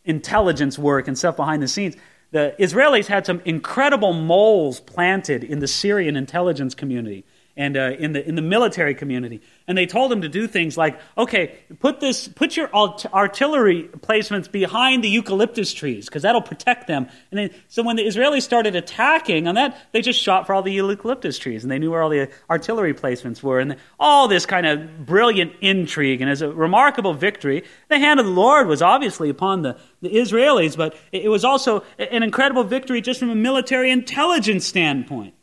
intelligence 0.05 0.78
work 0.78 1.09
and 1.09 1.16
stuff 1.16 1.36
behind 1.36 1.62
the 1.62 1.68
scenes. 1.68 1.96
The 2.32 2.55
Israelis 2.59 3.07
had 3.07 3.26
some 3.26 3.40
incredible 3.44 4.12
moles 4.12 4.80
planted 4.80 5.44
in 5.44 5.61
the 5.61 5.68
Syrian 5.68 6.16
intelligence 6.16 6.74
community 6.74 7.24
and 7.57 7.76
uh, 7.76 7.92
in 7.98 8.12
the 8.12 8.26
in 8.26 8.34
the 8.34 8.42
military 8.42 8.94
community, 8.94 9.42
and 9.68 9.76
they 9.76 9.86
told 9.86 10.11
him 10.11 10.22
to 10.22 10.28
do 10.28 10.46
things 10.46 10.76
like, 10.76 10.98
okay, 11.16 11.59
put 11.80 12.00
this, 12.00 12.28
put 12.28 12.57
your 12.57 12.74
artillery 12.74 13.90
placements 13.98 14.50
behind 14.50 15.05
the 15.05 15.09
eucalyptus 15.09 15.72
trees 15.74 16.07
because 16.07 16.22
that'll 16.22 16.42
protect 16.42 16.86
them. 16.86 17.09
And 17.30 17.38
then, 17.38 17.50
so 17.68 17.82
when 17.82 17.96
the 17.96 18.07
Israelis 18.07 18.42
started 18.42 18.74
attacking 18.74 19.48
on 19.48 19.55
that, 19.57 19.78
they 19.92 20.00
just 20.00 20.20
shot 20.20 20.46
for 20.46 20.55
all 20.55 20.62
the 20.62 20.72
eucalyptus 20.72 21.38
trees, 21.38 21.62
and 21.62 21.70
they 21.70 21.78
knew 21.78 21.90
where 21.90 22.03
all 22.03 22.09
the 22.09 22.30
artillery 22.48 22.94
placements 22.94 23.42
were, 23.42 23.61
and 23.61 23.76
all 24.00 24.28
this 24.28 24.46
kind 24.46 24.66
of 24.66 25.05
brilliant 25.05 25.53
intrigue. 25.61 26.22
And 26.22 26.30
as 26.30 26.40
a 26.42 26.50
remarkable 26.50 27.14
victory, 27.14 27.64
the 27.88 27.98
hand 27.98 28.18
of 28.18 28.26
the 28.26 28.32
Lord 28.32 28.66
was 28.66 28.80
obviously 28.80 29.28
upon 29.28 29.62
the, 29.62 29.76
the 30.00 30.11
Israelis, 30.11 30.76
but 30.76 30.96
it 31.12 31.28
was 31.28 31.44
also 31.44 31.84
an 31.98 32.22
incredible 32.22 32.64
victory 32.64 33.03
just 33.03 33.20
from 33.20 33.30
a 33.30 33.34
military 33.34 33.90
intelligence 33.90 34.66
standpoint. 34.66 35.34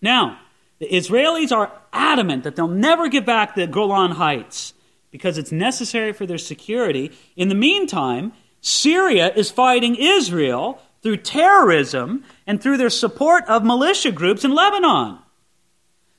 Now. 0.00 0.38
The 0.80 0.88
Israelis 0.88 1.52
are 1.52 1.70
adamant 1.92 2.42
that 2.44 2.56
they'll 2.56 2.66
never 2.66 3.08
get 3.08 3.26
back 3.26 3.54
the 3.54 3.66
Golan 3.66 4.12
Heights 4.12 4.72
because 5.10 5.36
it's 5.36 5.52
necessary 5.52 6.12
for 6.12 6.24
their 6.24 6.38
security. 6.38 7.12
In 7.36 7.48
the 7.48 7.54
meantime, 7.54 8.32
Syria 8.62 9.32
is 9.34 9.50
fighting 9.50 9.94
Israel 9.94 10.80
through 11.02 11.18
terrorism 11.18 12.24
and 12.46 12.62
through 12.62 12.78
their 12.78 12.90
support 12.90 13.44
of 13.46 13.62
militia 13.62 14.10
groups 14.10 14.42
in 14.44 14.54
Lebanon. 14.54 15.18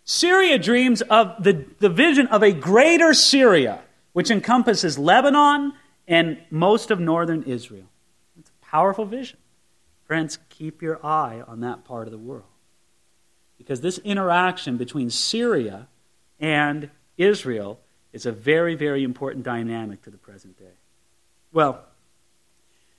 Syria 0.04 0.60
dreams 0.60 1.02
of 1.04 1.44
the, 1.44 1.66
the 1.80 1.90
vision 1.90 2.28
of 2.28 2.44
a 2.44 2.52
greater 2.52 3.14
Syria, 3.14 3.82
which 4.14 4.30
encompasses 4.30 5.00
Lebanon 5.00 5.74
and 6.08 6.40
most 6.52 6.92
of 6.92 7.00
northern 7.00 7.44
Israel. 7.44 7.90
It's 8.40 8.50
a 8.50 8.66
powerful 8.66 9.06
vision. 9.06 9.38
Friends, 10.06 10.38
keep 10.50 10.82
your 10.84 11.04
eye 11.06 11.42
on 11.48 11.62
that 11.62 11.84
part 11.84 12.08
of 12.08 12.12
the 12.12 12.18
world 12.20 12.51
because 13.72 13.80
this 13.80 14.00
interaction 14.00 14.76
between 14.76 15.10
Syria 15.10 15.88
and 16.42 16.90
Israel 17.18 17.80
is 18.12 18.26
a 18.26 18.32
very, 18.34 18.76
very 18.76 19.02
important 19.02 19.46
dynamic 19.46 20.02
to 20.02 20.10
the 20.10 20.18
present 20.18 20.60
day. 20.60 20.74
Well, 21.54 21.82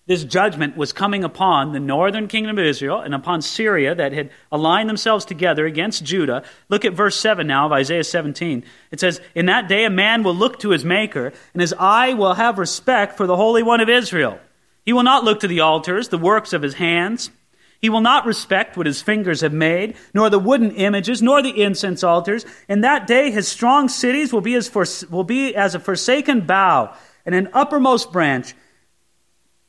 this 0.06 0.24
judgment 0.24 0.74
was 0.74 0.94
coming 0.94 1.24
upon 1.24 1.72
the 1.72 1.78
northern 1.78 2.26
kingdom 2.26 2.56
of 2.56 2.64
Israel 2.64 3.00
and 3.00 3.14
upon 3.14 3.42
Syria 3.42 3.94
that 3.94 4.14
had 4.14 4.30
aligned 4.50 4.88
themselves 4.88 5.26
together 5.26 5.66
against 5.66 6.06
Judah. 6.06 6.42
Look 6.70 6.86
at 6.86 6.94
verse 6.94 7.16
7 7.16 7.46
now 7.46 7.66
of 7.66 7.72
Isaiah 7.72 8.02
17. 8.02 8.64
It 8.90 8.98
says, 8.98 9.20
In 9.34 9.44
that 9.44 9.68
day 9.68 9.84
a 9.84 9.90
man 9.90 10.22
will 10.22 10.34
look 10.34 10.58
to 10.60 10.70
his 10.70 10.86
Maker, 10.86 11.34
and 11.52 11.60
his 11.60 11.74
eye 11.78 12.14
will 12.14 12.32
have 12.32 12.58
respect 12.58 13.18
for 13.18 13.26
the 13.26 13.36
Holy 13.36 13.62
One 13.62 13.82
of 13.82 13.90
Israel. 13.90 14.40
He 14.86 14.94
will 14.94 15.02
not 15.02 15.22
look 15.22 15.40
to 15.40 15.48
the 15.48 15.60
altars, 15.60 16.08
the 16.08 16.16
works 16.16 16.54
of 16.54 16.62
his 16.62 16.72
hands. 16.72 17.30
He 17.82 17.90
will 17.90 18.00
not 18.00 18.26
respect 18.26 18.76
what 18.76 18.86
his 18.86 19.02
fingers 19.02 19.40
have 19.40 19.52
made, 19.52 19.96
nor 20.14 20.30
the 20.30 20.38
wooden 20.38 20.70
images, 20.70 21.20
nor 21.20 21.42
the 21.42 21.62
incense 21.62 22.04
altars. 22.04 22.46
In 22.68 22.82
that 22.82 23.08
day, 23.08 23.32
his 23.32 23.48
strong 23.48 23.88
cities 23.88 24.32
will 24.32 24.40
be 24.40 24.54
as, 24.54 24.68
for, 24.68 24.84
will 25.10 25.24
be 25.24 25.54
as 25.56 25.74
a 25.74 25.80
forsaken 25.80 26.42
bough 26.42 26.94
and 27.26 27.34
an 27.34 27.48
uppermost 27.52 28.12
branch, 28.12 28.54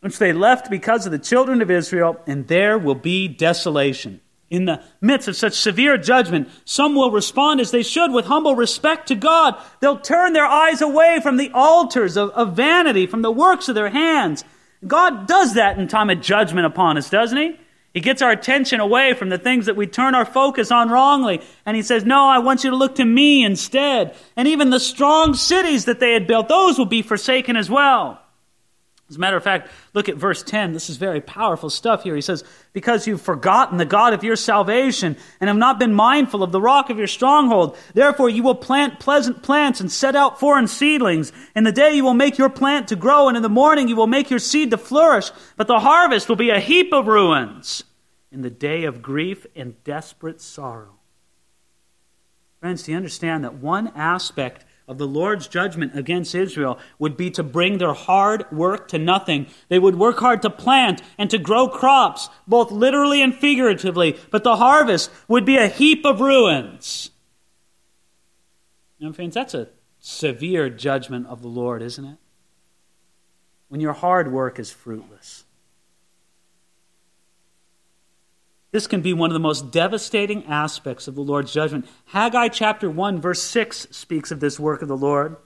which 0.01 0.20
they 0.20 0.32
left 0.32 0.70
because 0.70 1.07
of 1.07 1.11
the 1.11 1.18
children 1.18 1.59
of 1.59 1.72
Israel, 1.72 2.22
and 2.28 2.47
there 2.47 2.78
will 2.78 2.95
be 2.95 3.28
desolation. 3.28 4.22
in 4.53 4.66
the 4.66 4.84
midst 5.01 5.28
of 5.28 5.36
such 5.36 5.53
severe 5.53 5.97
judgment, 5.97 6.47
some 6.64 6.93
will 6.93 7.09
respond 7.09 7.59
as 7.59 7.72
they 7.72 7.82
should 7.82 8.11
with 8.11 8.26
humble 8.26 8.55
respect 8.55 9.07
to 9.07 9.16
God. 9.16 9.59
They'll 9.80 9.97
turn 9.97 10.34
their 10.34 10.45
eyes 10.45 10.80
away 10.80 11.20
from 11.24 11.38
the 11.38 11.49
altars 11.55 12.16
of, 12.16 12.30
of 12.32 12.55
vanity, 12.55 13.07
from 13.07 13.24
the 13.24 13.32
works 13.32 13.68
of 13.68 13.74
their 13.74 13.89
hands. 13.89 14.43
God 14.86 15.28
does 15.28 15.55
that 15.55 15.80
in 15.80 15.88
time 15.88 16.11
of 16.11 16.22
judgment 16.22 16.68
upon 16.68 16.99
us, 16.99 17.09
doesn't 17.09 17.38
He? 17.38 17.57
He 17.93 18.01
gets 18.01 18.23
our 18.23 18.31
attention 18.31 18.79
away 18.79 19.13
from 19.13 19.29
the 19.29 19.37
things 19.37 19.67
that 19.67 19.75
we 19.75 19.85
turn 19.85 20.15
our 20.15 20.25
focus 20.25 20.71
on 20.71 20.89
wrongly. 20.89 21.41
And 21.65 21.77
He 21.77 21.83
says, 21.83 22.05
No, 22.05 22.27
I 22.27 22.39
want 22.39 22.63
you 22.63 22.71
to 22.71 22.75
look 22.75 22.95
to 22.95 23.05
me 23.05 23.45
instead. 23.45 24.15
And 24.35 24.47
even 24.47 24.71
the 24.71 24.79
strong 24.79 25.35
cities 25.35 25.85
that 25.85 25.99
they 25.99 26.13
had 26.13 26.25
built, 26.25 26.47
those 26.47 26.79
will 26.79 26.85
be 26.85 27.03
forsaken 27.03 27.55
as 27.55 27.69
well. 27.69 28.22
As 29.14 29.18
a 29.18 29.20
matter 29.20 29.38
of 29.38 29.43
fact, 29.43 29.70
look 29.93 30.09
at 30.09 30.16
verse 30.16 30.41
10. 30.41 30.74
This 30.74 30.89
is 30.89 30.97
very 30.97 31.22
powerful 31.22 31.70
stuff 31.70 32.01
here. 32.01 32.16
He 32.16 32.22
says, 32.22 32.43
Because 32.74 33.05
you've 33.05 33.22
forgotten 33.22 33.78
the 33.78 33.86
God 33.86 34.11
of 34.11 34.24
your 34.24 34.36
salvation 34.36 35.16
and 35.39 35.49
have 35.49 35.55
not 35.57 35.78
been 35.78 35.93
mindful 35.93 36.41
of 36.41 36.51
the 36.51 36.59
rock 36.59 36.89
of 36.89 36.97
your 36.97 37.05
stronghold, 37.05 37.78
therefore 37.93 38.28
you 38.28 38.41
will 38.41 38.55
plant 38.55 38.99
pleasant 38.99 39.43
plants 39.43 39.80
and 39.80 39.91
set 39.91 40.16
out 40.16 40.39
foreign 40.39 40.68
seedlings. 40.68 41.32
In 41.55 41.64
the 41.64 41.72
day 41.72 41.93
you 41.93 42.03
will 42.03 42.16
make 42.16 42.39
your 42.39 42.49
plant 42.49 42.88
to 42.88 42.95
grow, 42.95 43.28
and 43.28 43.38
in 43.38 43.43
the 43.43 43.49
morning 43.49 43.88
you 43.88 43.95
will 43.95 44.07
make 44.07 44.32
your 44.32 44.39
seed 44.39 44.72
to 44.72 44.80
flourish, 44.80 45.30
but 45.57 45.68
the 45.68 45.82
harvest 45.82 46.28
will 46.28 46.36
be 46.36 46.49
a 46.49 46.59
heap 46.59 46.91
of 46.91 47.05
ruins 47.05 47.84
in 48.32 48.41
the 48.41 48.49
day 48.49 48.86
of 48.86 49.03
grief 49.03 49.45
and 49.55 49.84
desperate 49.84 50.41
sorrow. 50.41 50.95
Friends, 52.61 52.82
do 52.82 52.93
you 52.93 52.97
understand 52.97 53.43
that 53.43 53.53
one 53.53 53.89
aspect 53.89 54.66
of 54.93 54.99
the 54.99 55.07
Lord's 55.07 55.47
judgment 55.47 55.97
against 55.97 56.35
Israel 56.35 56.77
would 56.99 57.17
be 57.17 57.31
to 57.31 57.41
bring 57.41 57.79
their 57.79 57.93
hard 57.93 58.45
work 58.51 58.87
to 58.89 58.99
nothing. 58.99 59.47
They 59.67 59.79
would 59.79 59.95
work 59.95 60.19
hard 60.19 60.43
to 60.43 60.51
plant 60.51 61.01
and 61.17 61.31
to 61.31 61.39
grow 61.39 61.67
crops, 61.67 62.29
both 62.47 62.71
literally 62.71 63.21
and 63.23 63.33
figuratively, 63.33 64.17
but 64.29 64.43
the 64.43 64.57
harvest 64.57 65.09
would 65.27 65.45
be 65.45 65.57
a 65.57 65.67
heap 65.67 66.05
of 66.05 66.21
ruins. 66.21 67.09
Now, 68.99 69.11
friends, 69.11 69.33
that's 69.33 69.55
a 69.55 69.69
severe 69.99 70.69
judgment 70.69 71.25
of 71.25 71.41
the 71.41 71.47
Lord, 71.47 71.81
isn't 71.81 72.05
it? 72.05 72.17
When 73.67 73.81
your 73.81 73.93
hard 73.93 74.31
work 74.31 74.59
is 74.59 74.69
fruitless. 74.69 75.43
This 78.74 78.88
can 78.88 79.01
be 79.01 79.13
one 79.13 79.30
of 79.30 79.36
the 79.36 79.39
most 79.39 79.69
devastating 79.69 80.47
aspects 80.47 81.07
of 81.07 81.13
the 81.13 81.21
Lord's 81.21 81.53
judgment. 81.53 81.86
Haggai 82.05 82.47
chapter 82.47 82.89
1, 82.89 83.21
verse 83.21 83.39
6 83.43 83.88
speaks 83.91 84.32
of 84.32 84.39
this 84.39 84.59
work 84.59 84.82
of 84.82 84.88
the 84.88 84.97
Lord. 84.97 85.38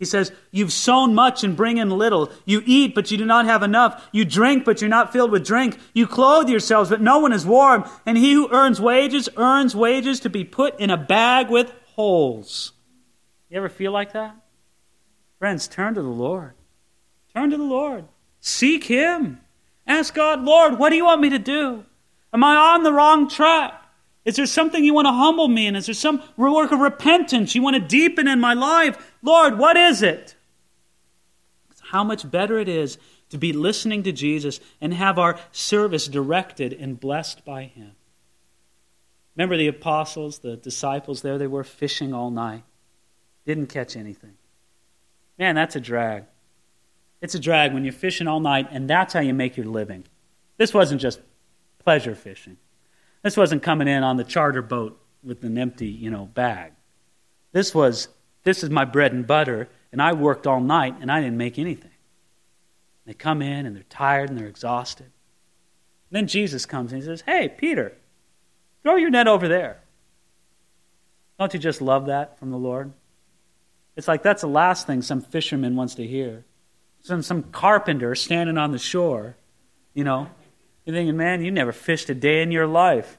He 0.00 0.04
says, 0.04 0.32
You've 0.50 0.72
sown 0.72 1.14
much 1.14 1.44
and 1.44 1.56
bring 1.56 1.78
in 1.78 1.88
little. 1.88 2.32
You 2.44 2.64
eat, 2.66 2.96
but 2.96 3.12
you 3.12 3.16
do 3.16 3.24
not 3.24 3.44
have 3.44 3.62
enough. 3.62 4.08
You 4.10 4.24
drink, 4.24 4.64
but 4.64 4.80
you're 4.80 4.90
not 4.90 5.12
filled 5.12 5.30
with 5.30 5.46
drink. 5.46 5.78
You 5.94 6.08
clothe 6.08 6.48
yourselves, 6.48 6.90
but 6.90 7.00
no 7.00 7.20
one 7.20 7.32
is 7.32 7.46
warm. 7.46 7.88
And 8.04 8.18
he 8.18 8.32
who 8.32 8.52
earns 8.52 8.80
wages 8.80 9.28
earns 9.36 9.76
wages 9.76 10.18
to 10.20 10.28
be 10.28 10.42
put 10.42 10.80
in 10.80 10.90
a 10.90 10.96
bag 10.96 11.48
with 11.48 11.72
holes. 11.94 12.72
You 13.48 13.58
ever 13.58 13.68
feel 13.68 13.92
like 13.92 14.14
that? 14.14 14.34
Friends, 15.38 15.68
turn 15.68 15.94
to 15.94 16.02
the 16.02 16.08
Lord. 16.08 16.54
Turn 17.32 17.50
to 17.50 17.56
the 17.56 17.62
Lord. 17.62 18.06
Seek 18.40 18.82
Him. 18.82 19.40
Ask 19.86 20.12
God, 20.12 20.42
Lord, 20.42 20.76
what 20.80 20.90
do 20.90 20.96
you 20.96 21.04
want 21.04 21.20
me 21.20 21.30
to 21.30 21.38
do? 21.38 21.84
Am 22.32 22.44
I 22.44 22.74
on 22.74 22.82
the 22.82 22.92
wrong 22.92 23.28
track? 23.28 23.82
Is 24.24 24.36
there 24.36 24.46
something 24.46 24.84
you 24.84 24.94
want 24.94 25.06
to 25.06 25.12
humble 25.12 25.48
me 25.48 25.66
in? 25.66 25.76
Is 25.76 25.86
there 25.86 25.94
some 25.94 26.22
work 26.36 26.72
of 26.72 26.80
repentance 26.80 27.54
you 27.54 27.62
want 27.62 27.76
to 27.76 27.80
deepen 27.80 28.26
in 28.26 28.40
my 28.40 28.54
life? 28.54 29.14
Lord, 29.22 29.58
what 29.58 29.76
is 29.76 30.02
it? 30.02 30.34
How 31.90 32.02
much 32.02 32.28
better 32.28 32.58
it 32.58 32.68
is 32.68 32.98
to 33.30 33.38
be 33.38 33.52
listening 33.52 34.02
to 34.04 34.12
Jesus 34.12 34.60
and 34.80 34.94
have 34.94 35.18
our 35.18 35.38
service 35.52 36.08
directed 36.08 36.72
and 36.72 36.98
blessed 36.98 37.44
by 37.44 37.64
Him. 37.64 37.92
Remember 39.36 39.56
the 39.56 39.66
apostles, 39.66 40.38
the 40.38 40.56
disciples 40.56 41.22
there, 41.22 41.38
they 41.38 41.46
were 41.46 41.64
fishing 41.64 42.14
all 42.14 42.30
night, 42.30 42.62
didn't 43.44 43.66
catch 43.66 43.96
anything. 43.96 44.34
Man, 45.38 45.54
that's 45.54 45.76
a 45.76 45.80
drag. 45.80 46.24
It's 47.20 47.34
a 47.34 47.38
drag 47.38 47.74
when 47.74 47.84
you're 47.84 47.92
fishing 47.92 48.28
all 48.28 48.40
night 48.40 48.68
and 48.70 48.88
that's 48.88 49.12
how 49.12 49.20
you 49.20 49.34
make 49.34 49.56
your 49.56 49.66
living. 49.66 50.04
This 50.56 50.72
wasn't 50.72 51.00
just 51.00 51.20
pleasure 51.86 52.16
fishing. 52.16 52.56
This 53.22 53.36
wasn't 53.36 53.62
coming 53.62 53.86
in 53.86 54.02
on 54.02 54.16
the 54.16 54.24
charter 54.24 54.60
boat 54.60 55.00
with 55.22 55.44
an 55.44 55.56
empty, 55.56 55.86
you 55.86 56.10
know, 56.10 56.24
bag. 56.24 56.72
This 57.52 57.72
was, 57.72 58.08
this 58.42 58.64
is 58.64 58.70
my 58.70 58.84
bread 58.84 59.12
and 59.12 59.24
butter, 59.24 59.68
and 59.92 60.02
I 60.02 60.12
worked 60.12 60.48
all 60.48 60.60
night 60.60 60.96
and 61.00 61.12
I 61.12 61.20
didn't 61.20 61.36
make 61.36 61.60
anything. 61.60 61.92
They 63.06 63.14
come 63.14 63.40
in 63.40 63.66
and 63.66 63.76
they're 63.76 63.84
tired 63.84 64.30
and 64.30 64.36
they're 64.36 64.48
exhausted. 64.48 65.06
And 65.06 65.12
then 66.10 66.26
Jesus 66.26 66.66
comes 66.66 66.92
and 66.92 67.00
he 67.00 67.06
says, 67.06 67.20
Hey, 67.20 67.48
Peter, 67.48 67.92
throw 68.82 68.96
your 68.96 69.10
net 69.10 69.28
over 69.28 69.46
there. 69.46 69.78
Don't 71.38 71.54
you 71.54 71.60
just 71.60 71.80
love 71.80 72.06
that 72.06 72.36
from 72.40 72.50
the 72.50 72.58
Lord? 72.58 72.92
It's 73.94 74.08
like 74.08 74.24
that's 74.24 74.42
the 74.42 74.48
last 74.48 74.88
thing 74.88 75.02
some 75.02 75.20
fisherman 75.20 75.76
wants 75.76 75.94
to 75.94 76.06
hear. 76.06 76.44
Some, 77.02 77.22
some 77.22 77.44
carpenter 77.44 78.16
standing 78.16 78.58
on 78.58 78.72
the 78.72 78.78
shore, 78.78 79.36
you 79.94 80.02
know, 80.02 80.28
you're 80.86 80.94
thinking, 80.94 81.16
man, 81.16 81.44
you 81.44 81.50
never 81.50 81.72
fished 81.72 82.08
a 82.08 82.14
day 82.14 82.42
in 82.42 82.52
your 82.52 82.66
life. 82.66 83.18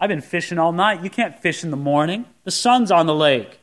I've 0.00 0.08
been 0.08 0.22
fishing 0.22 0.58
all 0.58 0.72
night. 0.72 1.04
You 1.04 1.10
can't 1.10 1.38
fish 1.38 1.62
in 1.62 1.70
the 1.70 1.76
morning. 1.76 2.24
The 2.44 2.50
sun's 2.50 2.90
on 2.90 3.06
the 3.06 3.14
lake. 3.14 3.60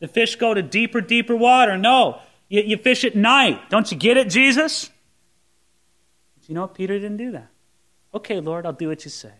The 0.00 0.06
fish 0.06 0.36
go 0.36 0.52
to 0.52 0.62
deeper, 0.62 1.00
deeper 1.00 1.34
water. 1.34 1.78
No, 1.78 2.20
you, 2.48 2.60
you 2.60 2.76
fish 2.76 3.04
at 3.04 3.16
night. 3.16 3.70
Don't 3.70 3.90
you 3.90 3.96
get 3.96 4.18
it, 4.18 4.28
Jesus? 4.28 4.90
But 6.38 6.48
you 6.48 6.54
know 6.54 6.62
what? 6.62 6.74
Peter 6.74 6.98
didn't 6.98 7.16
do 7.16 7.32
that. 7.32 7.48
Okay, 8.14 8.38
Lord, 8.38 8.66
I'll 8.66 8.72
do 8.74 8.88
what 8.88 9.04
you 9.04 9.10
say. 9.10 9.32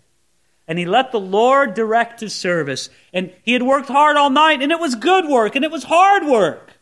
And 0.66 0.78
he 0.78 0.86
let 0.86 1.12
the 1.12 1.20
Lord 1.20 1.74
direct 1.74 2.20
his 2.20 2.34
service. 2.34 2.88
And 3.12 3.32
he 3.42 3.52
had 3.52 3.62
worked 3.62 3.88
hard 3.88 4.16
all 4.16 4.30
night, 4.30 4.62
and 4.62 4.72
it 4.72 4.80
was 4.80 4.94
good 4.94 5.26
work, 5.26 5.54
and 5.54 5.64
it 5.64 5.70
was 5.70 5.84
hard 5.84 6.26
work. 6.26 6.72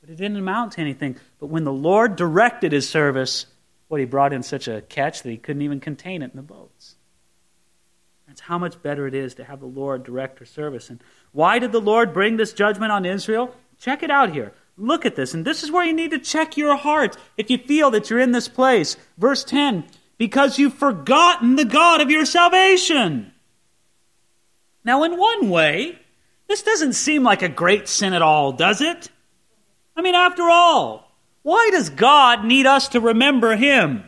But 0.00 0.10
it 0.10 0.16
didn't 0.16 0.36
amount 0.36 0.72
to 0.72 0.80
anything. 0.82 1.16
But 1.38 1.46
when 1.46 1.64
the 1.64 1.72
Lord 1.72 2.16
directed 2.16 2.72
his 2.72 2.88
service, 2.88 3.46
what, 3.88 4.00
he 4.00 4.06
brought 4.06 4.32
in 4.32 4.42
such 4.42 4.68
a 4.68 4.82
catch 4.82 5.22
that 5.22 5.30
he 5.30 5.36
couldn't 5.36 5.62
even 5.62 5.80
contain 5.80 6.22
it 6.22 6.30
in 6.30 6.36
the 6.36 6.42
boats. 6.42 6.96
That's 8.26 8.42
how 8.42 8.58
much 8.58 8.82
better 8.82 9.06
it 9.06 9.14
is 9.14 9.34
to 9.36 9.44
have 9.44 9.60
the 9.60 9.66
Lord 9.66 10.04
direct 10.04 10.38
our 10.40 10.46
service. 10.46 10.90
And 10.90 11.02
why 11.32 11.58
did 11.58 11.72
the 11.72 11.80
Lord 11.80 12.12
bring 12.12 12.36
this 12.36 12.52
judgment 12.52 12.92
on 12.92 13.06
Israel? 13.06 13.54
Check 13.78 14.02
it 14.02 14.10
out 14.10 14.32
here. 14.32 14.52
Look 14.76 15.06
at 15.06 15.16
this. 15.16 15.32
And 15.32 15.44
this 15.44 15.62
is 15.62 15.72
where 15.72 15.84
you 15.84 15.94
need 15.94 16.10
to 16.10 16.18
check 16.18 16.56
your 16.56 16.76
heart 16.76 17.16
if 17.36 17.50
you 17.50 17.56
feel 17.56 17.90
that 17.92 18.10
you're 18.10 18.18
in 18.20 18.32
this 18.32 18.48
place. 18.48 18.96
Verse 19.16 19.42
10 19.44 19.84
because 20.18 20.58
you've 20.58 20.74
forgotten 20.74 21.56
the 21.56 21.64
God 21.64 22.00
of 22.00 22.10
your 22.10 22.26
salvation. 22.26 23.32
Now, 24.84 25.04
in 25.04 25.16
one 25.16 25.48
way, 25.48 25.98
this 26.48 26.62
doesn't 26.62 26.94
seem 26.94 27.22
like 27.22 27.42
a 27.42 27.48
great 27.48 27.88
sin 27.88 28.12
at 28.12 28.22
all, 28.22 28.52
does 28.52 28.80
it? 28.80 29.10
I 29.96 30.02
mean, 30.02 30.14
after 30.14 30.42
all, 30.42 31.07
why 31.48 31.70
does 31.70 31.88
God 31.88 32.44
need 32.44 32.66
us 32.66 32.88
to 32.88 33.00
remember 33.00 33.56
Him? 33.56 34.04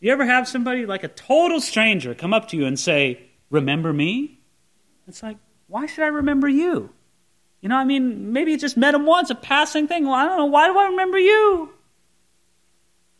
You 0.00 0.10
ever 0.10 0.26
have 0.26 0.48
somebody 0.48 0.84
like 0.84 1.04
a 1.04 1.08
total 1.08 1.60
stranger 1.60 2.16
come 2.16 2.34
up 2.34 2.48
to 2.48 2.56
you 2.56 2.66
and 2.66 2.76
say, 2.76 3.28
Remember 3.48 3.92
me? 3.92 4.40
It's 5.06 5.22
like, 5.22 5.36
why 5.68 5.86
should 5.86 6.02
I 6.02 6.08
remember 6.08 6.48
you? 6.48 6.90
You 7.60 7.68
know, 7.68 7.76
I 7.76 7.84
mean, 7.84 8.32
maybe 8.32 8.50
you 8.50 8.58
just 8.58 8.76
met 8.76 8.92
him 8.92 9.06
once, 9.06 9.30
a 9.30 9.36
passing 9.36 9.86
thing. 9.86 10.04
Well, 10.04 10.14
I 10.14 10.24
don't 10.24 10.36
know. 10.36 10.46
Why 10.46 10.66
do 10.66 10.76
I 10.76 10.86
remember 10.86 11.18
you? 11.18 11.70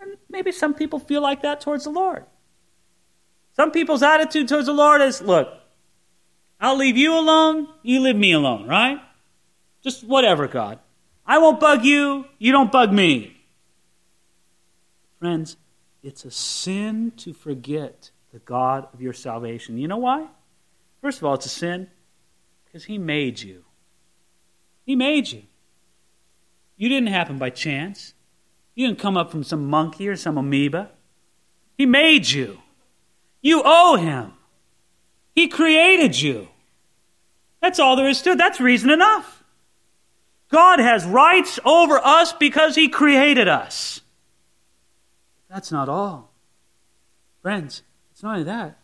And 0.01 0.17
maybe 0.29 0.51
some 0.51 0.75
people 0.75 0.99
feel 0.99 1.23
like 1.23 1.43
that 1.43 1.61
towards 1.61 1.85
the 1.85 1.91
Lord. 1.91 2.25
Some 3.55 3.71
people's 3.71 4.03
attitude 4.03 4.49
towards 4.49 4.67
the 4.67 4.73
Lord 4.73 5.01
is, 5.01 5.23
look, 5.23 5.49
I'll 6.61 6.77
leave 6.77 6.97
you 6.97 7.17
alone, 7.17 7.69
you 7.85 8.01
leave 8.01 8.17
me 8.17 8.33
alone, 8.33 8.67
right? 8.67 9.01
Just 9.81 10.03
whatever, 10.03 10.49
God. 10.49 10.81
I 11.31 11.39
won't 11.39 11.61
bug 11.61 11.85
you, 11.85 12.25
you 12.41 12.51
don't 12.51 12.73
bug 12.73 12.93
me. 12.93 13.37
Friends, 15.21 15.57
it's 16.03 16.25
a 16.25 16.31
sin 16.33 17.13
to 17.19 17.33
forget 17.33 18.11
the 18.33 18.41
God 18.41 18.89
of 18.93 19.01
your 19.01 19.13
salvation. 19.13 19.79
You 19.79 19.87
know 19.87 19.99
why? 19.99 20.27
First 21.01 21.19
of 21.19 21.25
all, 21.25 21.35
it's 21.35 21.47
a 21.47 21.49
sin 21.49 21.87
because 22.65 22.87
He 22.87 22.99
made 22.99 23.41
you. 23.41 23.63
He 24.85 24.97
made 24.97 25.31
you. 25.31 25.45
You 26.77 26.89
didn't 26.89 27.11
happen 27.11 27.39
by 27.39 27.51
chance. 27.51 28.13
You 28.75 28.89
didn't 28.89 28.99
come 28.99 29.17
up 29.17 29.31
from 29.31 29.45
some 29.45 29.69
monkey 29.69 30.09
or 30.09 30.17
some 30.17 30.37
amoeba. 30.37 30.91
He 31.79 31.87
made 31.87 32.29
you. 32.29 32.59
You 33.41 33.63
owe 33.65 33.95
Him. 33.95 34.33
He 35.37 35.47
created 35.47 36.21
you. 36.21 36.49
That's 37.63 37.79
all 37.79 37.95
there 37.95 38.09
is 38.09 38.21
to 38.23 38.31
it. 38.31 38.39
That's 38.39 38.59
reason 38.61 38.91
enough. 38.91 39.40
God 40.51 40.79
has 40.79 41.05
rights 41.05 41.59
over 41.65 41.99
us 41.99 42.33
because 42.33 42.75
He 42.75 42.89
created 42.89 43.49
us. 43.49 44.01
That's 45.49 45.73
not 45.73 45.89
all. 45.89 46.33
Friends, 47.43 47.83
it's 48.13 48.23
not 48.23 48.33
only 48.33 48.45
that. 48.45 48.79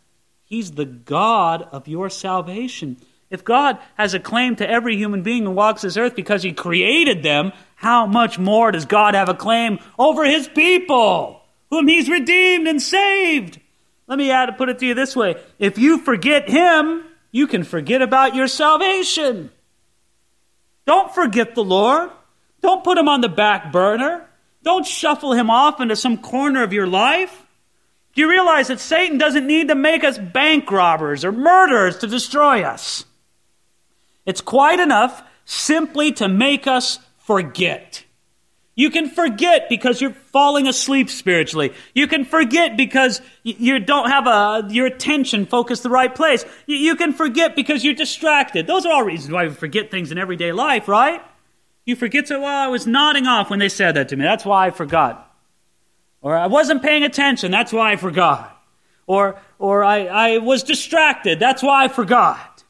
He's 0.45 0.73
the 0.73 0.85
God 0.85 1.69
of 1.73 1.89
your 1.89 2.09
salvation. 2.09 2.97
If 3.31 3.45
God 3.45 3.79
has 3.97 4.14
a 4.14 4.21
claim 4.21 4.57
to 4.57 4.71
every 4.71 4.97
human 4.97 5.23
being 5.23 5.45
who 5.45 5.51
walks 5.51 5.83
this 5.83 5.97
earth 5.97 6.14
because 6.14 6.43
He 6.43 6.53
created 6.53 7.23
them, 7.23 7.53
how 7.75 8.07
much 8.07 8.39
more 8.39 8.71
does 8.71 8.85
God 8.85 9.14
have 9.14 9.29
a 9.29 9.35
claim 9.35 9.79
over 9.99 10.25
His 10.25 10.49
people, 10.49 11.43
whom 11.71 11.89
He's 11.89 12.09
redeemed 12.09 12.69
and 12.69 12.81
saved? 12.81 13.61
Let 14.07 14.19
me 14.19 14.31
add 14.31 14.47
to 14.47 14.53
put 14.53 14.69
it 14.69 14.79
to 14.79 14.87
you 14.87 14.95
this 14.95 15.17
way. 15.17 15.35
If 15.59 15.79
you 15.79 15.99
forget 15.99 16.49
him, 16.49 17.05
you 17.33 17.47
can 17.47 17.64
forget 17.64 18.03
about 18.03 18.35
your 18.35 18.47
salvation. 18.47 19.51
Don't 20.87 21.14
forget 21.14 21.55
the 21.55 21.64
Lord. 21.64 22.11
Don't 22.62 22.82
put 22.82 22.97
him 22.97 23.09
on 23.09 23.20
the 23.20 23.28
back 23.28 23.70
burner. 23.72 24.26
Don't 24.62 24.87
shuffle 24.87 25.32
him 25.32 25.51
off 25.51 25.80
into 25.80 25.95
some 25.95 26.18
corner 26.18 26.62
of 26.62 26.72
your 26.72 26.87
life. 26.87 27.45
Do 28.14 28.22
you 28.22 28.30
realize 28.30 28.68
that 28.68 28.80
Satan 28.80 29.18
doesn't 29.18 29.47
need 29.47 29.68
to 29.68 29.74
make 29.74 30.03
us 30.03 30.16
bank 30.16 30.70
robbers 30.72 31.24
or 31.24 31.32
murderers 31.32 31.99
to 31.99 32.07
destroy 32.07 32.62
us? 32.62 33.05
It's 34.24 34.41
quite 34.41 34.80
enough 34.80 35.22
simply 35.45 36.12
to 36.12 36.26
make 36.26 36.66
us 36.66 36.99
forget. 37.18 38.05
You 38.79 38.91
can 38.91 39.09
forget 39.09 39.70
because 39.70 40.03
you're 40.03 40.12
falling 40.12 40.68
asleep 40.68 41.09
spiritually. 41.09 41.72
You 41.95 42.07
can 42.07 42.27
forget 42.27 42.77
because 42.77 43.22
you 43.43 43.81
don't 43.81 44.11
have 44.11 44.27
a, 44.27 44.68
your 44.70 44.85
attention 44.85 45.47
focused 45.47 45.83
the 45.83 45.89
right 45.89 46.14
place. 46.14 46.45
You 46.66 46.95
can 46.95 47.14
forget 47.14 47.57
because 47.57 47.83
you're 47.83 47.95
distracted. 47.95 48.66
Those 48.66 48.85
are 48.85 48.93
all 48.93 49.03
reasons 49.03 49.33
why 49.33 49.49
we 49.49 49.55
forget 49.55 49.91
things 49.91 50.12
in 50.12 50.18
everyday 50.18 50.53
life, 50.53 50.89
right? 50.89 51.22
You 51.87 51.97
forget 51.97 52.27
to, 52.27 52.39
well, 52.39 52.64
I 52.64 52.66
was 52.66 52.87
nodding 52.87 53.27
off 53.27 53.49
when 53.49 53.61
they 53.61 53.70
said 53.70 53.93
that 53.93 54.11
to 54.11 54.16
me. 54.16 54.24
That's 54.24 54.45
why 54.45 54.66
I 54.66 54.70
forgot. 54.70 55.35
Or 56.20 56.37
I 56.37 56.47
wasn't 56.47 56.83
paying 56.83 57.03
attention. 57.03 57.51
That's 57.51 57.72
why 57.72 57.93
I 57.93 57.97
forgot. 57.97 58.62
Or, 59.07 59.41
or 59.59 59.85
I, 59.85 60.05
I 60.05 60.39
was 60.39 60.62
distracted. 60.62 61.41
That's 61.41 61.62
why 61.62 61.85
I 61.85 61.89
forgot. 61.89 62.64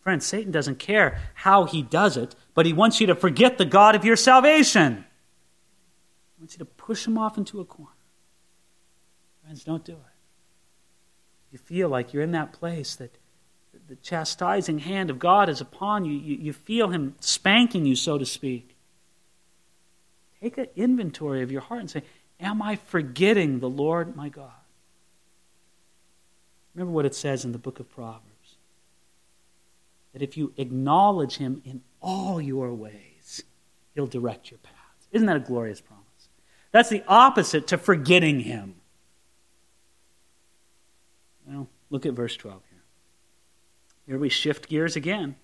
Friends, 0.00 0.24
Satan 0.24 0.50
doesn't 0.50 0.78
care 0.78 1.20
how 1.34 1.64
he 1.64 1.82
does 1.82 2.16
it, 2.16 2.34
but 2.54 2.64
he 2.64 2.72
wants 2.72 3.02
you 3.02 3.06
to 3.08 3.14
forget 3.14 3.58
the 3.58 3.66
God 3.66 3.94
of 3.94 4.04
your 4.06 4.16
salvation. 4.16 5.04
Wants 6.40 6.54
you 6.54 6.58
to 6.58 6.64
push 6.64 7.06
him 7.06 7.18
off 7.18 7.36
into 7.36 7.60
a 7.60 7.64
corner. 7.64 7.92
Friends, 9.42 9.62
don't 9.62 9.84
do 9.84 9.92
it. 9.92 9.98
You 11.52 11.58
feel 11.58 11.88
like 11.88 12.12
you're 12.12 12.22
in 12.22 12.32
that 12.32 12.52
place 12.52 12.94
that 12.96 13.14
the 13.88 13.96
chastising 13.96 14.80
hand 14.80 15.10
of 15.10 15.18
God 15.18 15.48
is 15.48 15.60
upon 15.60 16.04
you. 16.04 16.12
You, 16.12 16.36
you 16.36 16.52
feel 16.52 16.88
him 16.88 17.14
spanking 17.20 17.84
you, 17.84 17.94
so 17.94 18.18
to 18.18 18.24
speak. 18.24 18.74
Take 20.40 20.56
an 20.56 20.68
inventory 20.76 21.42
of 21.42 21.52
your 21.52 21.60
heart 21.60 21.80
and 21.80 21.90
say, 21.90 22.02
Am 22.40 22.62
I 22.62 22.76
forgetting 22.76 23.60
the 23.60 23.68
Lord 23.68 24.16
my 24.16 24.30
God? 24.30 24.50
Remember 26.74 26.92
what 26.92 27.04
it 27.04 27.14
says 27.14 27.44
in 27.44 27.52
the 27.52 27.58
book 27.58 27.80
of 27.80 27.90
Proverbs 27.90 28.24
that 30.12 30.22
if 30.22 30.36
you 30.36 30.52
acknowledge 30.56 31.36
him 31.36 31.62
in 31.64 31.82
all 32.00 32.40
your 32.40 32.72
ways, 32.74 33.42
he'll 33.94 34.06
direct 34.06 34.50
your 34.50 34.58
paths. 34.58 35.08
Isn't 35.12 35.26
that 35.26 35.36
a 35.36 35.40
glorious 35.40 35.80
promise? 35.80 35.99
That's 36.72 36.88
the 36.88 37.02
opposite 37.08 37.66
to 37.68 37.78
forgetting 37.78 38.40
him. 38.40 38.76
Well, 41.46 41.68
look 41.90 42.06
at 42.06 42.12
verse 42.12 42.36
12 42.36 42.62
here. 42.70 42.82
Here 44.06 44.18
we 44.18 44.28
shift 44.28 44.68
gears 44.68 44.96
again. 44.96 45.36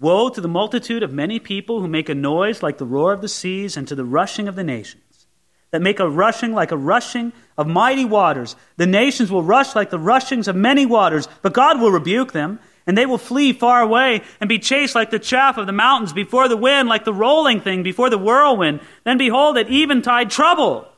Woe 0.00 0.30
to 0.30 0.40
the 0.40 0.48
multitude 0.48 1.02
of 1.02 1.12
many 1.12 1.38
people 1.38 1.80
who 1.80 1.88
make 1.88 2.08
a 2.08 2.14
noise 2.14 2.62
like 2.62 2.78
the 2.78 2.86
roar 2.86 3.12
of 3.12 3.20
the 3.20 3.28
seas 3.28 3.76
and 3.76 3.86
to 3.88 3.94
the 3.94 4.04
rushing 4.04 4.48
of 4.48 4.56
the 4.56 4.64
nations, 4.64 5.26
that 5.70 5.82
make 5.82 6.00
a 6.00 6.08
rushing 6.08 6.52
like 6.52 6.72
a 6.72 6.76
rushing 6.76 7.32
of 7.56 7.66
mighty 7.66 8.04
waters. 8.04 8.56
The 8.78 8.86
nations 8.86 9.30
will 9.30 9.42
rush 9.42 9.76
like 9.76 9.90
the 9.90 9.98
rushings 9.98 10.48
of 10.48 10.56
many 10.56 10.86
waters, 10.86 11.28
but 11.40 11.52
God 11.52 11.80
will 11.80 11.90
rebuke 11.90 12.32
them 12.32 12.58
and 12.86 12.96
they 12.96 13.06
will 13.06 13.18
flee 13.18 13.52
far 13.52 13.80
away 13.80 14.22
and 14.40 14.48
be 14.48 14.58
chased 14.58 14.94
like 14.94 15.10
the 15.10 15.18
chaff 15.18 15.56
of 15.58 15.66
the 15.66 15.72
mountains 15.72 16.12
before 16.12 16.48
the 16.48 16.56
wind, 16.56 16.88
like 16.88 17.04
the 17.04 17.12
rolling 17.12 17.60
thing 17.60 17.82
before 17.82 18.10
the 18.10 18.18
whirlwind. 18.18 18.80
Then 19.04 19.18
behold, 19.18 19.58
at 19.58 19.70
eventide 19.70 20.30
trouble. 20.30 20.88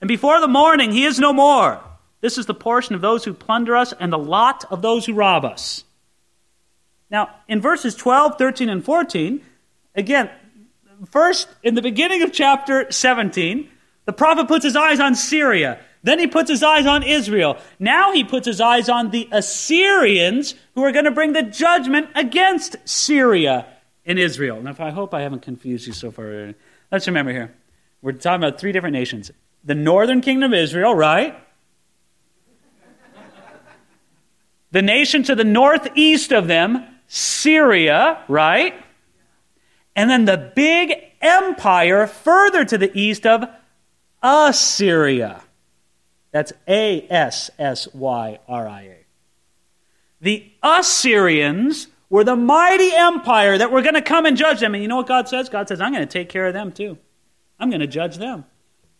And 0.00 0.08
before 0.08 0.40
the 0.40 0.48
morning, 0.48 0.92
he 0.92 1.04
is 1.04 1.18
no 1.18 1.32
more. 1.32 1.80
This 2.20 2.36
is 2.36 2.46
the 2.46 2.54
portion 2.54 2.94
of 2.94 3.00
those 3.00 3.24
who 3.24 3.32
plunder 3.32 3.76
us 3.76 3.94
and 3.98 4.12
the 4.12 4.18
lot 4.18 4.64
of 4.70 4.82
those 4.82 5.06
who 5.06 5.14
rob 5.14 5.44
us. 5.44 5.84
Now, 7.10 7.30
in 7.48 7.60
verses 7.60 7.94
12, 7.96 8.36
13, 8.38 8.68
and 8.68 8.84
14, 8.84 9.42
again, 9.94 10.30
first, 11.10 11.48
in 11.62 11.74
the 11.74 11.82
beginning 11.82 12.22
of 12.22 12.32
chapter 12.32 12.90
17, 12.90 13.68
the 14.04 14.12
prophet 14.12 14.48
puts 14.48 14.64
his 14.64 14.76
eyes 14.76 15.00
on 15.00 15.14
Syria. 15.14 15.80
Then 16.02 16.18
he 16.18 16.26
puts 16.26 16.48
his 16.48 16.62
eyes 16.62 16.86
on 16.86 17.02
Israel. 17.02 17.58
Now 17.78 18.12
he 18.12 18.24
puts 18.24 18.46
his 18.46 18.60
eyes 18.60 18.88
on 18.88 19.10
the 19.10 19.28
Assyrians 19.32 20.54
who 20.74 20.82
are 20.82 20.92
going 20.92 21.04
to 21.04 21.10
bring 21.10 21.34
the 21.34 21.42
judgment 21.42 22.08
against 22.14 22.76
Syria 22.88 23.66
and 24.06 24.18
Israel. 24.18 24.62
Now, 24.62 24.70
if 24.70 24.80
I 24.80 24.90
hope 24.90 25.12
I 25.12 25.20
haven't 25.20 25.42
confused 25.42 25.86
you 25.86 25.92
so 25.92 26.10
far. 26.10 26.54
Let's 26.90 27.06
remember 27.06 27.32
here. 27.32 27.54
We're 28.02 28.12
talking 28.12 28.42
about 28.42 28.58
three 28.58 28.72
different 28.72 28.94
nations. 28.94 29.30
The 29.62 29.74
northern 29.74 30.22
kingdom 30.22 30.52
of 30.52 30.58
Israel, 30.58 30.94
right? 30.94 31.38
the 34.70 34.82
nation 34.82 35.22
to 35.24 35.34
the 35.34 35.44
northeast 35.44 36.32
of 36.32 36.46
them, 36.46 36.86
Syria, 37.08 38.24
right? 38.28 38.74
And 39.94 40.08
then 40.08 40.24
the 40.24 40.52
big 40.54 40.94
empire 41.20 42.06
further 42.06 42.64
to 42.64 42.78
the 42.78 42.90
east 42.98 43.26
of 43.26 43.44
Assyria. 44.22 45.42
That's 46.32 46.52
A 46.68 47.06
S 47.10 47.50
S 47.58 47.88
Y 47.92 48.38
R 48.48 48.68
I 48.68 48.82
A. 48.82 48.96
The 50.20 50.52
Assyrians 50.62 51.88
were 52.08 52.24
the 52.24 52.36
mighty 52.36 52.92
empire 52.92 53.56
that 53.56 53.70
were 53.70 53.82
going 53.82 53.94
to 53.94 54.02
come 54.02 54.26
and 54.26 54.36
judge 54.36 54.60
them. 54.60 54.74
And 54.74 54.82
you 54.82 54.88
know 54.88 54.96
what 54.96 55.08
God 55.08 55.28
says? 55.28 55.48
God 55.48 55.68
says, 55.68 55.80
I'm 55.80 55.92
going 55.92 56.06
to 56.06 56.12
take 56.12 56.28
care 56.28 56.46
of 56.46 56.54
them 56.54 56.72
too. 56.72 56.98
I'm 57.58 57.70
going 57.70 57.80
to 57.80 57.86
judge 57.86 58.18
them. 58.18 58.44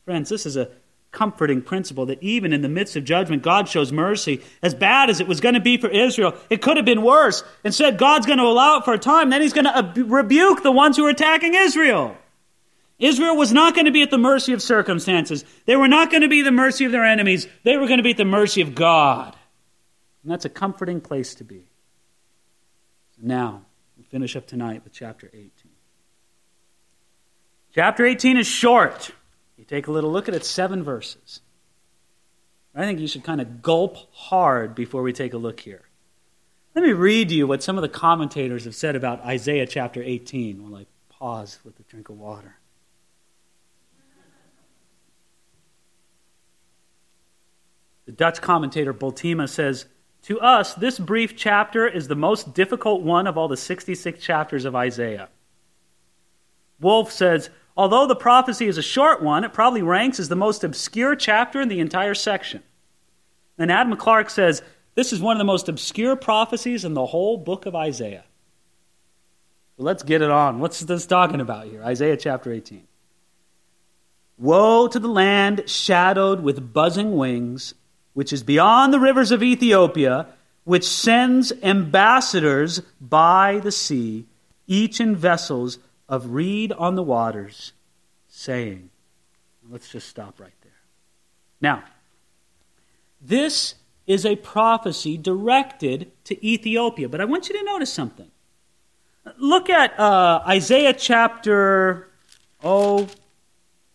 Friends, 0.05 0.29
this 0.29 0.47
is 0.47 0.57
a 0.57 0.71
comforting 1.13 1.61
principle 1.61 2.07
that 2.07 2.23
even 2.23 2.53
in 2.53 2.63
the 2.63 2.69
midst 2.69 2.95
of 2.97 3.05
judgment, 3.05 3.43
God 3.43 3.69
shows 3.69 3.91
mercy. 3.91 4.43
As 4.63 4.75
bad 4.75 5.11
as 5.11 5.21
it 5.21 5.27
was 5.27 5.41
going 5.41 5.55
to 5.55 5.61
be 5.61 5.77
for 5.77 5.89
Israel, 5.89 6.35
it 6.49 6.63
could 6.63 6.77
have 6.77 6.87
been 6.87 7.03
worse. 7.03 7.43
Instead, 7.65 7.99
God's 7.99 8.27
going 8.27 8.39
to 8.39 8.45
allow 8.45 8.79
it 8.79 8.85
for 8.85 8.95
a 8.95 8.99
time, 8.99 9.31
then 9.31 9.43
He's 9.43 9.53
going 9.53 9.65
to 9.65 10.05
rebuke 10.05 10.63
the 10.63 10.71
ones 10.71 10.97
who 10.97 11.05
are 11.07 11.11
attacking 11.11 11.55
Israel. 11.55 12.17
Israel 13.01 13.35
was 13.35 13.51
not 13.51 13.75
going 13.75 13.87
to 13.87 13.91
be 13.91 14.03
at 14.03 14.11
the 14.11 14.19
mercy 14.19 14.53
of 14.53 14.63
circumstances. 14.63 15.45
They 15.65 15.75
were 15.75 15.89
not 15.89 16.11
going 16.11 16.21
to 16.21 16.29
be 16.29 16.43
the 16.43 16.53
mercy 16.53 16.85
of 16.85 16.93
their 16.93 17.05
enemies. 17.05 17.49
They 17.65 17.79
were 17.79 17.87
going 17.87 17.97
to 17.97 18.05
be 18.05 18.11
at 18.11 18.19
the 18.19 18.25
mercy 18.27 18.61
of 18.61 18.75
God. 18.75 19.35
And 20.23 20.31
that's 20.31 20.45
a 20.45 20.51
comforting 20.51 21.01
place 21.01 21.35
to 21.37 21.45
be. 21.45 21.65
So 23.17 23.23
now, 23.23 23.63
we'll 23.97 24.05
finish 24.05 24.37
up 24.37 24.47
tonight 24.47 24.85
with 24.85 24.93
chapter 24.93 25.29
18. 25.33 25.51
Chapter 27.75 28.05
18 28.05 28.37
is 28.37 28.47
short. 28.47 29.13
You 29.57 29.65
take 29.65 29.87
a 29.87 29.93
little 29.93 30.13
look 30.13 30.29
at 30.29 30.35
it, 30.35 30.45
seven 30.45 30.83
verses. 30.83 31.41
I 32.75 32.85
think 32.85 33.01
you 33.01 33.09
should 33.09 33.25
kind 33.25 33.41
of 33.41 33.63
gulp 33.63 33.97
hard 34.13 34.75
before 34.75 35.03
we 35.03 35.13
take 35.13 35.33
a 35.33 35.39
look 35.39 35.61
here. 35.61 35.83
Let 36.75 36.85
me 36.85 36.93
read 36.93 37.31
you 37.31 37.47
what 37.47 37.63
some 37.63 37.79
of 37.79 37.83
the 37.83 37.89
commentators 37.89 38.65
have 38.65 38.75
said 38.75 38.95
about 38.95 39.25
Isaiah 39.25 39.67
chapter 39.67 40.03
18 40.03 40.63
while 40.63 40.83
I 40.83 40.87
pause 41.09 41.59
with 41.65 41.81
a 41.81 41.83
drink 41.85 42.11
of 42.11 42.19
water. 42.19 42.60
The 48.11 48.17
Dutch 48.17 48.41
commentator 48.41 48.93
Bultema 48.93 49.49
says, 49.49 49.87
To 50.23 50.41
us, 50.41 50.75
this 50.75 50.99
brief 50.99 51.37
chapter 51.37 51.87
is 51.87 52.09
the 52.09 52.17
most 52.17 52.55
difficult 52.55 53.03
one 53.03 53.29
of 53.29 53.39
all 53.39 53.47
the 53.47 53.57
66 53.57 54.21
chapters 54.21 54.65
of 54.65 54.75
Isaiah. 54.75 55.29
Wolf 56.81 57.13
says, 57.13 57.51
Although 57.77 58.09
the 58.09 58.17
prophecy 58.17 58.67
is 58.67 58.77
a 58.77 58.83
short 58.83 59.23
one, 59.23 59.45
it 59.45 59.53
probably 59.53 59.81
ranks 59.81 60.19
as 60.19 60.29
the 60.29 60.35
most 60.35 60.65
obscure 60.65 61.15
chapter 61.15 61.61
in 61.61 61.69
the 61.69 61.79
entire 61.79 62.15
section. 62.15 62.65
And 63.57 63.71
Adam 63.71 63.97
Clarke 63.97 64.31
says, 64.31 64.61
This 64.97 65.13
is 65.13 65.21
one 65.21 65.37
of 65.37 65.39
the 65.39 65.45
most 65.45 65.69
obscure 65.69 66.17
prophecies 66.17 66.85
in 66.85 66.95
the 66.95 67.07
whole 67.07 67.37
book 67.37 67.65
of 67.65 67.77
Isaiah. 67.77 68.25
Let's 69.77 70.03
get 70.03 70.21
it 70.21 70.33
on. 70.33 70.59
What's 70.59 70.81
this 70.81 71.07
talking 71.07 71.41
about 71.41 71.67
here? 71.67 71.85
Isaiah 71.85 72.17
chapter 72.17 72.53
18. 72.53 72.89
Woe 74.37 74.89
to 74.89 74.99
the 74.99 75.07
land 75.07 75.63
shadowed 75.67 76.43
with 76.43 76.73
buzzing 76.73 77.17
wings 77.17 77.75
which 78.13 78.33
is 78.33 78.43
beyond 78.43 78.93
the 78.93 79.01
rivers 79.01 79.31
of 79.31 79.43
Ethiopia, 79.43 80.27
which 80.65 80.85
sends 80.85 81.53
ambassadors 81.63 82.81
by 83.01 83.61
the 83.63 83.73
sea, 83.73 84.27
each 84.67 85.01
in 85.01 85.17
vessels 85.17 85.79
of 86.09 86.33
reed 86.33 86.73
on 86.73 86.95
the 86.95 87.03
waters, 87.03 87.73
saying, 88.29 88.91
Let's 89.69 89.89
just 89.89 90.09
stop 90.09 90.41
right 90.41 90.53
there. 90.63 90.73
Now, 91.61 91.85
this 93.21 93.77
is 94.07 94.27
a 94.27 94.35
prophecy 94.37 95.17
directed 95.17 96.11
to 96.25 96.45
Ethiopia, 96.45 97.09
but 97.09 97.21
I 97.21 97.25
want 97.25 97.49
you 97.49 97.57
to 97.57 97.65
notice 97.65 97.93
something. 97.93 98.31
Look 99.39 99.71
at 99.71 99.99
uh, 99.99 100.43
Isaiah 100.49 100.95
chapter 100.95 102.09
oh, 102.65 103.09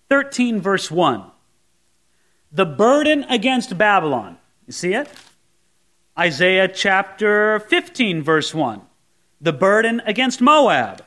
13, 0.10 0.62
verse 0.62 0.90
1 0.90 1.32
the 2.56 2.66
burden 2.66 3.26
against 3.26 3.78
Babylon. 3.78 4.38
You 4.66 4.72
see 4.72 4.94
it? 4.94 5.10
Isaiah 6.18 6.70
chapter 6.70 7.60
15, 7.60 8.24
verse 8.24 8.54
1. 8.54 8.82
The 9.42 9.52
burden 9.52 10.02
against 10.06 10.40
Moab. 10.40 11.04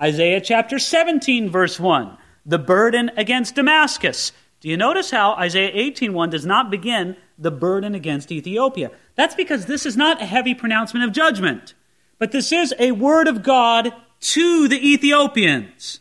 Isaiah 0.00 0.42
chapter 0.42 0.78
17, 0.78 1.48
verse 1.48 1.80
1. 1.80 2.18
The 2.44 2.58
burden 2.58 3.10
against 3.16 3.54
Damascus. 3.54 4.32
Do 4.60 4.68
you 4.68 4.76
notice 4.76 5.10
how 5.10 5.32
Isaiah 5.32 5.72
18:1 5.72 6.28
does 6.28 6.44
not 6.44 6.70
begin 6.70 7.16
the 7.38 7.50
burden 7.50 7.94
against 7.94 8.30
Ethiopia. 8.30 8.90
That's 9.14 9.34
because 9.34 9.64
this 9.64 9.86
is 9.86 9.96
not 9.96 10.20
a 10.20 10.26
heavy 10.26 10.54
pronouncement 10.54 11.06
of 11.06 11.12
judgment, 11.12 11.72
but 12.18 12.32
this 12.32 12.52
is 12.52 12.74
a 12.78 12.92
word 12.92 13.26
of 13.26 13.42
God 13.42 13.94
to 14.20 14.68
the 14.68 14.92
Ethiopians. 14.92 16.00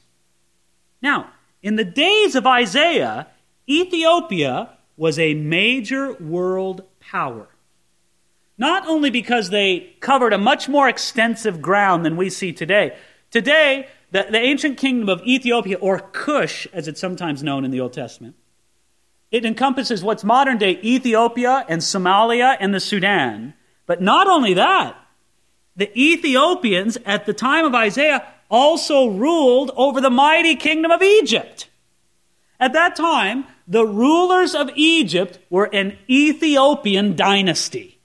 Now, 1.01 1.29
in 1.63 1.77
the 1.77 1.85
days 1.85 2.35
of 2.35 2.45
Isaiah, 2.45 3.27
Ethiopia 3.69 4.71
was 4.99 5.17
a 5.17 5.33
major 5.33 6.11
world 6.15 6.83
power. 6.99 7.47
Not 8.57 8.85
only 8.85 9.09
because 9.09 9.49
they 9.49 9.95
covered 10.01 10.33
a 10.33 10.37
much 10.37 10.67
more 10.67 10.89
extensive 10.89 11.61
ground 11.61 12.05
than 12.05 12.17
we 12.17 12.29
see 12.29 12.51
today. 12.51 12.97
Today, 13.31 13.87
the, 14.11 14.27
the 14.29 14.37
ancient 14.37 14.77
kingdom 14.77 15.07
of 15.07 15.21
Ethiopia, 15.25 15.77
or 15.77 15.99
Cush, 15.99 16.67
as 16.73 16.89
it's 16.89 16.99
sometimes 16.99 17.41
known 17.41 17.63
in 17.63 17.71
the 17.71 17.79
Old 17.79 17.93
Testament, 17.93 18.35
it 19.31 19.45
encompasses 19.45 20.03
what's 20.03 20.25
modern 20.25 20.57
day 20.57 20.77
Ethiopia 20.83 21.65
and 21.69 21.81
Somalia 21.81 22.57
and 22.59 22.73
the 22.73 22.81
Sudan. 22.81 23.53
But 23.85 24.01
not 24.01 24.27
only 24.27 24.53
that, 24.55 24.97
the 25.77 25.97
Ethiopians 25.97 26.97
at 27.05 27.25
the 27.25 27.33
time 27.33 27.63
of 27.63 27.73
Isaiah 27.73 28.27
also 28.51 29.07
ruled 29.07 29.71
over 29.77 30.01
the 30.01 30.09
mighty 30.09 30.57
kingdom 30.57 30.91
of 30.91 31.01
Egypt. 31.01 31.69
At 32.59 32.73
that 32.73 32.97
time, 32.97 33.45
the 33.69 33.85
rulers 33.85 34.55
of 34.55 34.71
Egypt 34.75 35.37
were 35.49 35.69
an 35.71 35.95
Ethiopian 36.09 37.15
dynasty. 37.15 37.99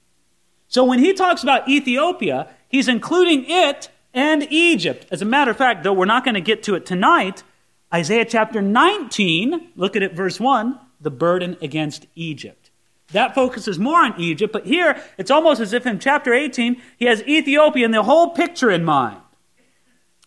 So 0.67 0.83
when 0.83 0.99
he 0.99 1.13
talks 1.13 1.41
about 1.41 1.67
Ethiopia, 1.67 2.53
he's 2.69 2.87
including 2.87 3.45
it 3.47 3.89
and 4.13 4.47
Egypt. 4.51 5.07
As 5.09 5.23
a 5.23 5.25
matter 5.25 5.51
of 5.51 5.57
fact, 5.57 5.83
though 5.83 5.93
we're 5.93 6.05
not 6.05 6.23
going 6.23 6.35
to 6.35 6.41
get 6.41 6.61
to 6.63 6.75
it 6.75 6.85
tonight, 6.85 7.43
Isaiah 7.91 8.25
chapter 8.25 8.61
19, 8.61 9.71
look 9.75 9.95
at 9.95 10.03
it, 10.03 10.13
verse 10.13 10.39
1, 10.39 10.79
the 11.01 11.11
burden 11.11 11.57
against 11.61 12.05
Egypt. 12.13 12.69
That 13.11 13.33
focuses 13.33 13.79
more 13.79 13.99
on 13.99 14.19
Egypt, 14.19 14.53
but 14.53 14.65
here 14.65 15.01
it's 15.17 15.31
almost 15.31 15.61
as 15.61 15.73
if 15.73 15.87
in 15.87 15.99
chapter 15.99 16.33
18 16.33 16.81
he 16.97 17.05
has 17.05 17.23
Ethiopia 17.23 17.85
and 17.85 17.93
the 17.93 18.03
whole 18.03 18.31
picture 18.31 18.69
in 18.69 18.83
mind. 18.83 19.17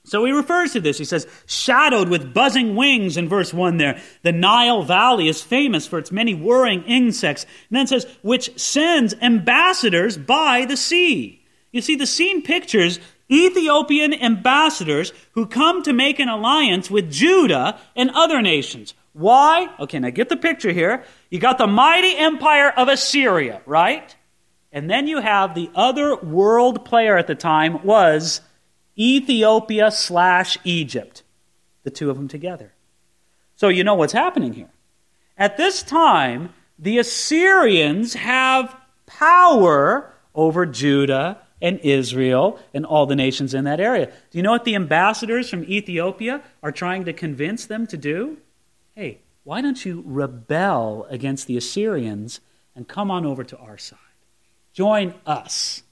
So 0.08 0.24
he 0.24 0.32
refers 0.32 0.72
to 0.72 0.80
this. 0.80 0.98
He 0.98 1.04
says, 1.04 1.26
shadowed 1.46 2.08
with 2.08 2.32
buzzing 2.34 2.74
wings 2.74 3.16
in 3.16 3.28
verse 3.28 3.52
1 3.52 3.76
there. 3.76 4.00
The 4.22 4.32
Nile 4.32 4.82
Valley 4.82 5.28
is 5.28 5.42
famous 5.42 5.86
for 5.86 5.98
its 5.98 6.10
many 6.10 6.34
whirring 6.34 6.82
insects. 6.84 7.44
And 7.68 7.78
then 7.78 7.86
says, 7.86 8.06
which 8.22 8.58
sends 8.58 9.14
ambassadors 9.20 10.16
by 10.16 10.64
the 10.64 10.76
sea. 10.76 11.44
You 11.72 11.80
see, 11.80 11.96
the 11.96 12.06
scene 12.06 12.42
pictures 12.42 12.98
Ethiopian 13.30 14.14
ambassadors 14.14 15.12
who 15.32 15.46
come 15.46 15.82
to 15.82 15.92
make 15.92 16.18
an 16.18 16.28
alliance 16.28 16.90
with 16.90 17.10
Judah 17.10 17.78
and 17.94 18.10
other 18.10 18.40
nations. 18.40 18.94
Why? 19.12 19.68
Okay, 19.78 19.98
now 19.98 20.10
get 20.10 20.28
the 20.28 20.36
picture 20.36 20.72
here. 20.72 21.04
You 21.30 21.38
got 21.38 21.58
the 21.58 21.66
mighty 21.66 22.16
empire 22.16 22.70
of 22.70 22.88
Assyria, 22.88 23.60
right? 23.66 24.14
And 24.72 24.88
then 24.88 25.06
you 25.06 25.20
have 25.20 25.54
the 25.54 25.70
other 25.74 26.16
world 26.16 26.84
player 26.84 27.16
at 27.18 27.26
the 27.26 27.34
time 27.34 27.84
was 27.84 28.40
Ethiopia 28.98 29.90
slash 29.90 30.58
Egypt, 30.64 31.22
the 31.84 31.90
two 31.90 32.10
of 32.10 32.16
them 32.16 32.28
together. 32.28 32.72
So 33.54 33.68
you 33.68 33.84
know 33.84 33.94
what's 33.94 34.12
happening 34.12 34.52
here. 34.52 34.70
At 35.36 35.56
this 35.56 35.82
time, 35.82 36.50
the 36.78 36.98
Assyrians 36.98 38.14
have 38.14 38.74
power 39.06 40.12
over 40.34 40.66
Judah 40.66 41.38
and 41.60 41.80
Israel 41.80 42.58
and 42.72 42.86
all 42.86 43.06
the 43.06 43.16
nations 43.16 43.54
in 43.54 43.64
that 43.64 43.80
area. 43.80 44.06
Do 44.06 44.38
you 44.38 44.42
know 44.42 44.52
what 44.52 44.64
the 44.64 44.76
ambassadors 44.76 45.50
from 45.50 45.64
Ethiopia 45.64 46.42
are 46.62 46.72
trying 46.72 47.04
to 47.04 47.12
convince 47.12 47.66
them 47.66 47.86
to 47.88 47.96
do? 47.96 48.38
Hey, 48.94 49.18
why 49.44 49.60
don't 49.60 49.84
you 49.84 50.02
rebel 50.06 51.06
against 51.10 51.46
the 51.46 51.56
Assyrians 51.56 52.40
and 52.76 52.86
come 52.86 53.10
on 53.10 53.26
over 53.26 53.44
to 53.44 53.56
our 53.58 53.78
side? 53.78 53.98
Join 54.72 55.14
us. 55.26 55.82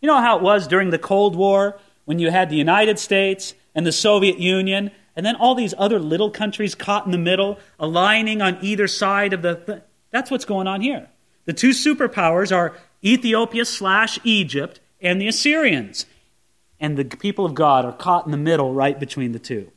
You 0.00 0.06
know 0.06 0.20
how 0.20 0.38
it 0.38 0.42
was 0.42 0.66
during 0.66 0.90
the 0.90 0.98
Cold 0.98 1.36
War 1.36 1.78
when 2.10 2.18
you 2.18 2.28
had 2.28 2.50
the 2.50 2.56
United 2.56 2.98
States 2.98 3.54
and 3.72 3.86
the 3.86 3.92
Soviet 3.92 4.36
Union, 4.40 4.90
and 5.14 5.24
then 5.24 5.36
all 5.36 5.54
these 5.54 5.74
other 5.78 6.00
little 6.00 6.28
countries 6.28 6.74
caught 6.74 7.06
in 7.06 7.12
the 7.12 7.18
middle, 7.18 7.56
aligning 7.78 8.42
on 8.42 8.58
either 8.62 8.88
side 8.88 9.32
of 9.32 9.42
the. 9.42 9.54
Th- 9.54 9.82
that's 10.10 10.28
what's 10.28 10.44
going 10.44 10.66
on 10.66 10.80
here. 10.80 11.08
The 11.44 11.52
two 11.52 11.70
superpowers 11.70 12.50
are 12.50 12.76
Ethiopia 13.04 13.64
slash 13.64 14.18
Egypt 14.24 14.80
and 15.00 15.20
the 15.20 15.28
Assyrians. 15.28 16.04
And 16.80 16.96
the 16.96 17.04
people 17.04 17.46
of 17.46 17.54
God 17.54 17.84
are 17.84 17.92
caught 17.92 18.24
in 18.24 18.32
the 18.32 18.36
middle 18.36 18.74
right 18.74 18.98
between 18.98 19.30
the 19.30 19.38
two. 19.38 19.70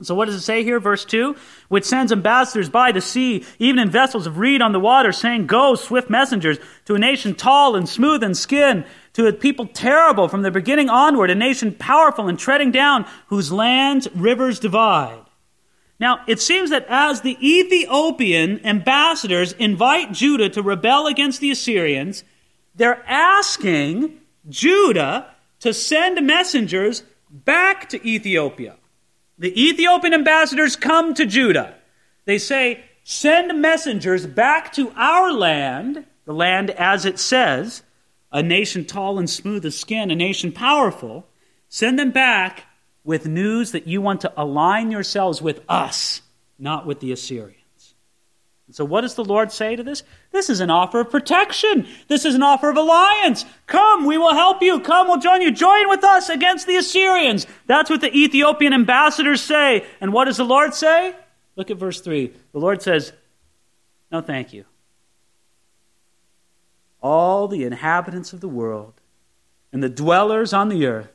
So, 0.00 0.14
what 0.14 0.26
does 0.26 0.36
it 0.36 0.42
say 0.42 0.62
here? 0.62 0.78
Verse 0.78 1.04
2 1.04 1.34
Which 1.70 1.84
sends 1.84 2.12
ambassadors 2.12 2.68
by 2.68 2.92
the 2.92 3.00
sea, 3.00 3.44
even 3.58 3.80
in 3.80 3.90
vessels 3.90 4.28
of 4.28 4.38
reed 4.38 4.62
on 4.62 4.70
the 4.70 4.78
water, 4.78 5.10
saying, 5.10 5.48
Go, 5.48 5.74
swift 5.74 6.08
messengers, 6.08 6.58
to 6.84 6.94
a 6.94 7.00
nation 7.00 7.34
tall 7.34 7.74
and 7.74 7.88
smooth 7.88 8.22
in 8.22 8.36
skin, 8.36 8.84
to 9.14 9.26
a 9.26 9.32
people 9.32 9.66
terrible 9.66 10.28
from 10.28 10.42
the 10.42 10.50
beginning 10.50 10.88
onward, 10.88 11.30
a 11.30 11.34
nation 11.34 11.74
powerful 11.74 12.28
and 12.28 12.38
treading 12.38 12.70
down, 12.70 13.06
whose 13.26 13.52
lands 13.52 14.08
rivers 14.14 14.58
divide. 14.58 15.24
Now, 16.00 16.24
it 16.26 16.40
seems 16.40 16.70
that 16.70 16.86
as 16.88 17.20
the 17.20 17.36
Ethiopian 17.40 18.64
ambassadors 18.66 19.52
invite 19.52 20.12
Judah 20.12 20.48
to 20.48 20.62
rebel 20.62 21.06
against 21.06 21.40
the 21.40 21.50
Assyrians, 21.50 22.24
they're 22.74 23.04
asking 23.06 24.18
Judah 24.48 25.28
to 25.60 25.72
send 25.72 26.26
messengers 26.26 27.04
back 27.30 27.88
to 27.90 28.04
Ethiopia. 28.06 28.76
The 29.38 29.68
Ethiopian 29.68 30.14
ambassadors 30.14 30.74
come 30.74 31.14
to 31.14 31.26
Judah. 31.26 31.74
They 32.24 32.38
say, 32.38 32.84
Send 33.04 33.60
messengers 33.60 34.26
back 34.26 34.72
to 34.74 34.92
our 34.96 35.32
land, 35.32 36.06
the 36.24 36.34
land 36.34 36.70
as 36.70 37.04
it 37.04 37.18
says, 37.18 37.82
a 38.32 38.42
nation 38.42 38.84
tall 38.84 39.18
and 39.18 39.28
smooth 39.28 39.64
of 39.64 39.74
skin, 39.74 40.10
a 40.10 40.14
nation 40.14 40.52
powerful. 40.52 41.26
Send 41.68 41.98
them 41.98 42.10
back 42.10 42.64
with 43.04 43.26
news 43.26 43.72
that 43.72 43.86
you 43.86 44.00
want 44.00 44.22
to 44.22 44.32
align 44.36 44.90
yourselves 44.90 45.42
with 45.42 45.60
us, 45.68 46.22
not 46.58 46.86
with 46.86 47.00
the 47.00 47.12
Assyrians. 47.12 47.56
And 48.66 48.74
So, 48.74 48.84
what 48.84 49.02
does 49.02 49.16
the 49.16 49.24
Lord 49.24 49.52
say 49.52 49.76
to 49.76 49.82
this? 49.82 50.02
This 50.30 50.48
is 50.48 50.60
an 50.60 50.70
offer 50.70 51.00
of 51.00 51.10
protection. 51.10 51.86
This 52.08 52.24
is 52.24 52.34
an 52.34 52.42
offer 52.42 52.70
of 52.70 52.76
alliance. 52.76 53.44
Come, 53.66 54.06
we 54.06 54.18
will 54.18 54.34
help 54.34 54.62
you. 54.62 54.80
Come, 54.80 55.08
we'll 55.08 55.18
join 55.18 55.42
you. 55.42 55.50
Join 55.50 55.88
with 55.88 56.04
us 56.04 56.28
against 56.28 56.66
the 56.66 56.76
Assyrians. 56.76 57.46
That's 57.66 57.90
what 57.90 58.00
the 58.00 58.16
Ethiopian 58.16 58.72
ambassadors 58.72 59.42
say. 59.42 59.84
And 60.00 60.12
what 60.12 60.26
does 60.26 60.36
the 60.36 60.44
Lord 60.44 60.74
say? 60.74 61.14
Look 61.56 61.70
at 61.70 61.76
verse 61.76 62.00
3. 62.00 62.32
The 62.52 62.58
Lord 62.58 62.80
says, 62.80 63.12
No, 64.10 64.20
thank 64.20 64.52
you. 64.52 64.64
All 67.02 67.48
the 67.48 67.64
inhabitants 67.64 68.32
of 68.32 68.40
the 68.40 68.48
world 68.48 68.94
and 69.72 69.82
the 69.82 69.88
dwellers 69.88 70.52
on 70.52 70.68
the 70.68 70.86
earth, 70.86 71.12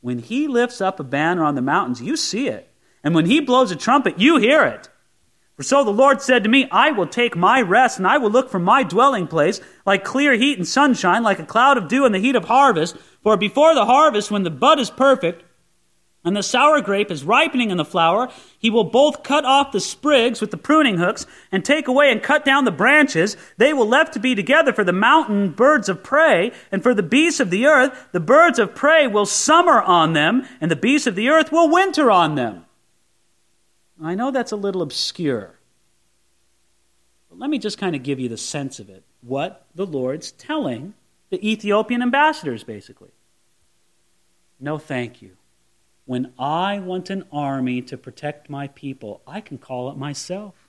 when 0.00 0.18
he 0.18 0.46
lifts 0.46 0.80
up 0.80 1.00
a 1.00 1.04
banner 1.04 1.44
on 1.44 1.54
the 1.54 1.62
mountains, 1.62 2.02
you 2.02 2.16
see 2.16 2.48
it. 2.48 2.68
And 3.02 3.14
when 3.14 3.26
he 3.26 3.40
blows 3.40 3.70
a 3.70 3.76
trumpet, 3.76 4.18
you 4.18 4.36
hear 4.36 4.64
it. 4.64 4.88
For 5.56 5.62
so 5.62 5.84
the 5.84 5.90
Lord 5.90 6.22
said 6.22 6.42
to 6.44 6.48
me, 6.48 6.68
I 6.70 6.92
will 6.92 7.06
take 7.06 7.36
my 7.36 7.60
rest, 7.60 7.98
and 7.98 8.06
I 8.06 8.18
will 8.18 8.30
look 8.30 8.50
for 8.50 8.58
my 8.58 8.82
dwelling 8.82 9.26
place, 9.26 9.60
like 9.84 10.04
clear 10.04 10.34
heat 10.34 10.58
and 10.58 10.66
sunshine, 10.66 11.22
like 11.22 11.38
a 11.38 11.44
cloud 11.44 11.76
of 11.76 11.88
dew 11.88 12.04
in 12.04 12.12
the 12.12 12.18
heat 12.18 12.36
of 12.36 12.44
harvest. 12.44 12.96
For 13.22 13.36
before 13.36 13.74
the 13.74 13.84
harvest, 13.84 14.30
when 14.30 14.42
the 14.42 14.50
bud 14.50 14.80
is 14.80 14.90
perfect, 14.90 15.44
and 16.24 16.36
the 16.36 16.42
sour 16.42 16.80
grape 16.80 17.10
is 17.10 17.24
ripening 17.24 17.70
in 17.70 17.76
the 17.76 17.84
flower, 17.84 18.28
he 18.58 18.70
will 18.70 18.84
both 18.84 19.22
cut 19.22 19.44
off 19.44 19.72
the 19.72 19.80
sprigs 19.80 20.40
with 20.40 20.50
the 20.50 20.56
pruning 20.56 20.98
hooks, 20.98 21.26
and 21.50 21.64
take 21.64 21.88
away 21.88 22.12
and 22.12 22.22
cut 22.22 22.44
down 22.44 22.64
the 22.64 22.70
branches. 22.70 23.36
They 23.56 23.72
will 23.72 23.88
left 23.88 24.14
to 24.14 24.20
be 24.20 24.34
together 24.34 24.72
for 24.72 24.84
the 24.84 24.92
mountain 24.92 25.50
birds 25.50 25.88
of 25.88 26.02
prey, 26.02 26.52
and 26.70 26.82
for 26.82 26.94
the 26.94 27.02
beasts 27.02 27.40
of 27.40 27.50
the 27.50 27.66
earth. 27.66 28.08
The 28.12 28.20
birds 28.20 28.58
of 28.58 28.74
prey 28.74 29.06
will 29.06 29.26
summer 29.26 29.82
on 29.82 30.12
them, 30.12 30.46
and 30.60 30.70
the 30.70 30.76
beasts 30.76 31.06
of 31.06 31.16
the 31.16 31.28
earth 31.28 31.50
will 31.50 31.68
winter 31.68 32.10
on 32.10 32.36
them. 32.36 32.66
I 34.02 34.14
know 34.14 34.30
that's 34.30 34.52
a 34.52 34.56
little 34.56 34.82
obscure, 34.82 35.58
but 37.28 37.38
let 37.38 37.50
me 37.50 37.58
just 37.58 37.78
kind 37.78 37.94
of 37.94 38.02
give 38.02 38.18
you 38.18 38.28
the 38.28 38.36
sense 38.36 38.78
of 38.78 38.88
it. 38.88 39.04
What 39.22 39.66
the 39.74 39.86
Lord's 39.86 40.32
telling 40.32 40.94
the 41.30 41.48
Ethiopian 41.48 42.02
ambassadors, 42.02 42.62
basically. 42.62 43.10
No, 44.60 44.78
thank 44.78 45.22
you. 45.22 45.30
When 46.04 46.32
I 46.38 46.78
want 46.80 47.10
an 47.10 47.24
army 47.32 47.80
to 47.82 47.96
protect 47.96 48.50
my 48.50 48.68
people, 48.68 49.22
I 49.26 49.40
can 49.40 49.58
call 49.58 49.90
it 49.90 49.96
myself. 49.96 50.68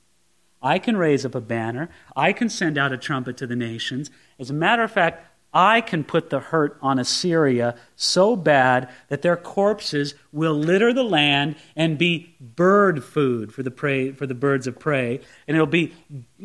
I 0.61 0.79
can 0.79 0.95
raise 0.95 1.25
up 1.25 1.35
a 1.35 1.41
banner. 1.41 1.89
I 2.15 2.33
can 2.33 2.49
send 2.49 2.77
out 2.77 2.93
a 2.93 2.97
trumpet 2.97 3.35
to 3.37 3.47
the 3.47 3.55
nations. 3.55 4.11
As 4.39 4.49
a 4.49 4.53
matter 4.53 4.83
of 4.83 4.91
fact, 4.91 5.27
I 5.53 5.81
can 5.81 6.03
put 6.03 6.29
the 6.29 6.39
hurt 6.39 6.77
on 6.81 6.97
Assyria 6.97 7.75
so 7.95 8.35
bad 8.35 8.89
that 9.09 9.21
their 9.21 9.37
corpses 9.37 10.15
will 10.31 10.55
litter 10.55 10.93
the 10.93 11.03
land 11.03 11.57
and 11.75 11.97
be 11.97 12.35
bird 12.39 13.03
food 13.03 13.53
for 13.53 13.61
the, 13.61 13.69
prey, 13.69 14.11
for 14.11 14.25
the 14.25 14.33
birds 14.33 14.65
of 14.65 14.79
prey, 14.79 15.19
and 15.47 15.55
it'll 15.55 15.67
be 15.67 15.93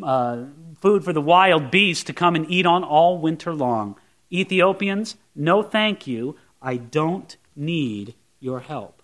uh, 0.03 0.45
food 0.81 1.05
for 1.05 1.15
the 1.15 1.23
wild 1.23 1.71
beasts 1.71 2.05
to 2.05 2.13
come 2.13 2.35
and 2.35 2.51
eat 2.51 2.67
on 2.67 2.85
all 2.85 3.19
winter 3.19 3.55
long. 3.55 3.97
Ethiopians, 4.31 5.17
no 5.35 5.63
thank 5.63 6.07
you. 6.07 6.37
I 6.61 6.77
don't 6.77 7.35
need 7.57 8.15
your 8.41 8.61
help. 8.61 9.03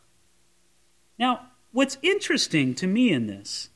Now, 1.18 1.48
what's 1.72 1.98
interesting 2.02 2.74
to 2.76 2.86
me 2.86 3.12
in 3.12 3.26
this 3.26 3.70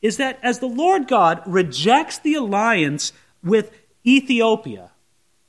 is 0.00 0.16
that 0.18 0.38
as 0.42 0.58
the 0.58 0.66
Lord 0.66 1.08
God 1.08 1.42
rejects 1.46 2.18
the 2.18 2.34
alliance 2.34 3.12
with 3.42 3.70
Ethiopia, 4.06 4.90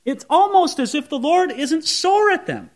it's 0.04 0.24
almost 0.28 0.78
as 0.78 0.94
if 0.94 1.08
the 1.08 1.18
Lord 1.18 1.52
isn't 1.52 1.84
sore 1.84 2.30
at 2.30 2.46
them. 2.46 2.70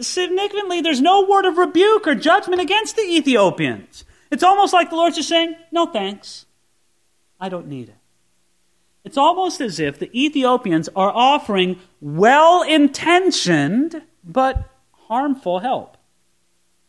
Significantly, 0.00 0.80
there's 0.80 1.00
no 1.00 1.26
word 1.26 1.44
of 1.44 1.58
rebuke 1.58 2.06
or 2.06 2.14
judgment 2.14 2.60
against 2.60 2.96
the 2.96 3.02
Ethiopians. 3.02 4.04
It's 4.30 4.42
almost 4.42 4.72
like 4.72 4.90
the 4.90 4.96
Lord's 4.96 5.16
just 5.16 5.28
saying, 5.28 5.56
No 5.70 5.86
thanks. 5.86 6.46
I 7.38 7.48
don't 7.48 7.66
need 7.66 7.88
it. 7.88 7.96
It's 9.04 9.18
almost 9.18 9.60
as 9.60 9.78
if 9.78 9.98
the 9.98 10.10
Ethiopians 10.18 10.88
are 10.96 11.12
offering 11.14 11.78
well 12.00 12.62
intentioned 12.62 14.02
but 14.24 14.70
harmful 15.08 15.60
help. 15.60 15.96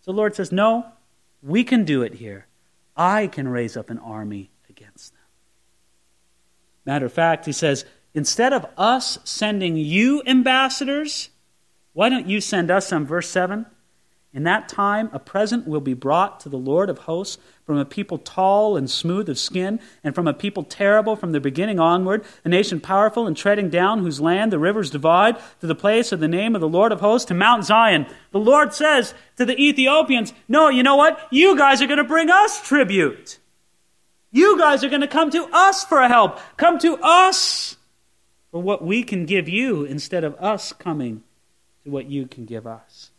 So 0.02 0.12
the 0.12 0.18
Lord 0.18 0.36
says, 0.36 0.52
No, 0.52 0.86
we 1.42 1.64
can 1.64 1.84
do 1.84 2.02
it 2.02 2.16
here. 2.16 2.48
I 2.96 3.28
can 3.28 3.48
raise 3.48 3.76
up 3.76 3.90
an 3.90 4.00
army 4.00 4.52
against 4.70 5.14
them. 5.14 5.22
Matter 6.86 7.06
of 7.06 7.14
fact, 7.14 7.46
he 7.46 7.52
says, 7.52 7.86
instead 8.14 8.54
of 8.54 8.66
us 8.78 9.20
sending 9.24 9.76
you 9.76 10.22
ambassadors, 10.26 11.30
why 11.94 12.10
don't 12.10 12.28
you 12.28 12.40
send 12.40 12.72
us 12.72 12.88
some? 12.88 13.06
Verse 13.06 13.30
7 13.30 13.66
In 14.36 14.44
that 14.44 14.68
time, 14.68 15.10
a 15.14 15.20
present 15.20 15.66
will 15.66 15.80
be 15.80 15.94
brought 15.94 16.42
to 16.42 16.50
the 16.50 16.58
Lord 16.58 16.90
of 16.90 16.98
hosts 17.00 17.42
from 17.66 17.78
a 17.78 17.86
people 17.86 18.18
tall 18.18 18.76
and 18.76 18.90
smooth 18.90 19.30
of 19.30 19.40
skin, 19.40 19.80
and 20.04 20.14
from 20.14 20.28
a 20.28 20.34
people 20.34 20.62
terrible 20.64 21.16
from 21.16 21.32
the 21.32 21.40
beginning 21.40 21.80
onward, 21.80 22.26
a 22.44 22.50
nation 22.50 22.82
powerful 22.82 23.28
and 23.28 23.38
treading 23.38 23.70
down, 23.70 24.00
whose 24.00 24.20
land 24.20 24.52
the 24.52 24.60
rivers 24.60 24.92
divide, 24.92 25.38
to 25.62 25.68
the 25.68 25.74
place 25.74 26.12
of 26.12 26.20
the 26.20 26.28
name 26.28 26.54
of 26.54 26.60
the 26.60 26.68
Lord 26.68 26.92
of 26.92 27.00
hosts, 27.00 27.30
to 27.30 27.34
Mount 27.34 27.64
Zion. 27.64 28.08
The 28.32 28.40
Lord 28.40 28.74
says 28.74 29.14
to 29.38 29.46
the 29.46 29.58
Ethiopians, 29.58 30.34
No, 30.50 30.68
you 30.68 30.84
know 30.84 30.98
what? 30.98 31.18
You 31.32 31.58
guys 31.58 31.82
are 31.82 31.88
going 31.88 31.98
to 31.98 32.04
bring 32.04 32.30
us 32.30 32.62
tribute. 32.62 33.40
You 34.34 34.60
guys 34.60 34.84
are 34.84 34.90
going 34.90 35.00
to 35.00 35.08
come 35.08 35.32
to 35.32 35.48
us 35.54 35.86
for 35.86 36.06
help. 36.10 36.40
Come 36.58 36.78
to 36.80 36.98
us 36.98 37.78
for 38.52 38.62
what 38.62 38.84
we 38.84 39.02
can 39.02 39.26
give 39.26 39.48
you 39.48 39.86
instead 39.86 40.26
of 40.26 40.36
us 40.36 40.74
coming 40.74 41.24
to 41.86 41.90
what 41.90 42.12
you 42.12 42.28
can 42.28 42.44
give 42.44 42.68
us. 42.68 43.12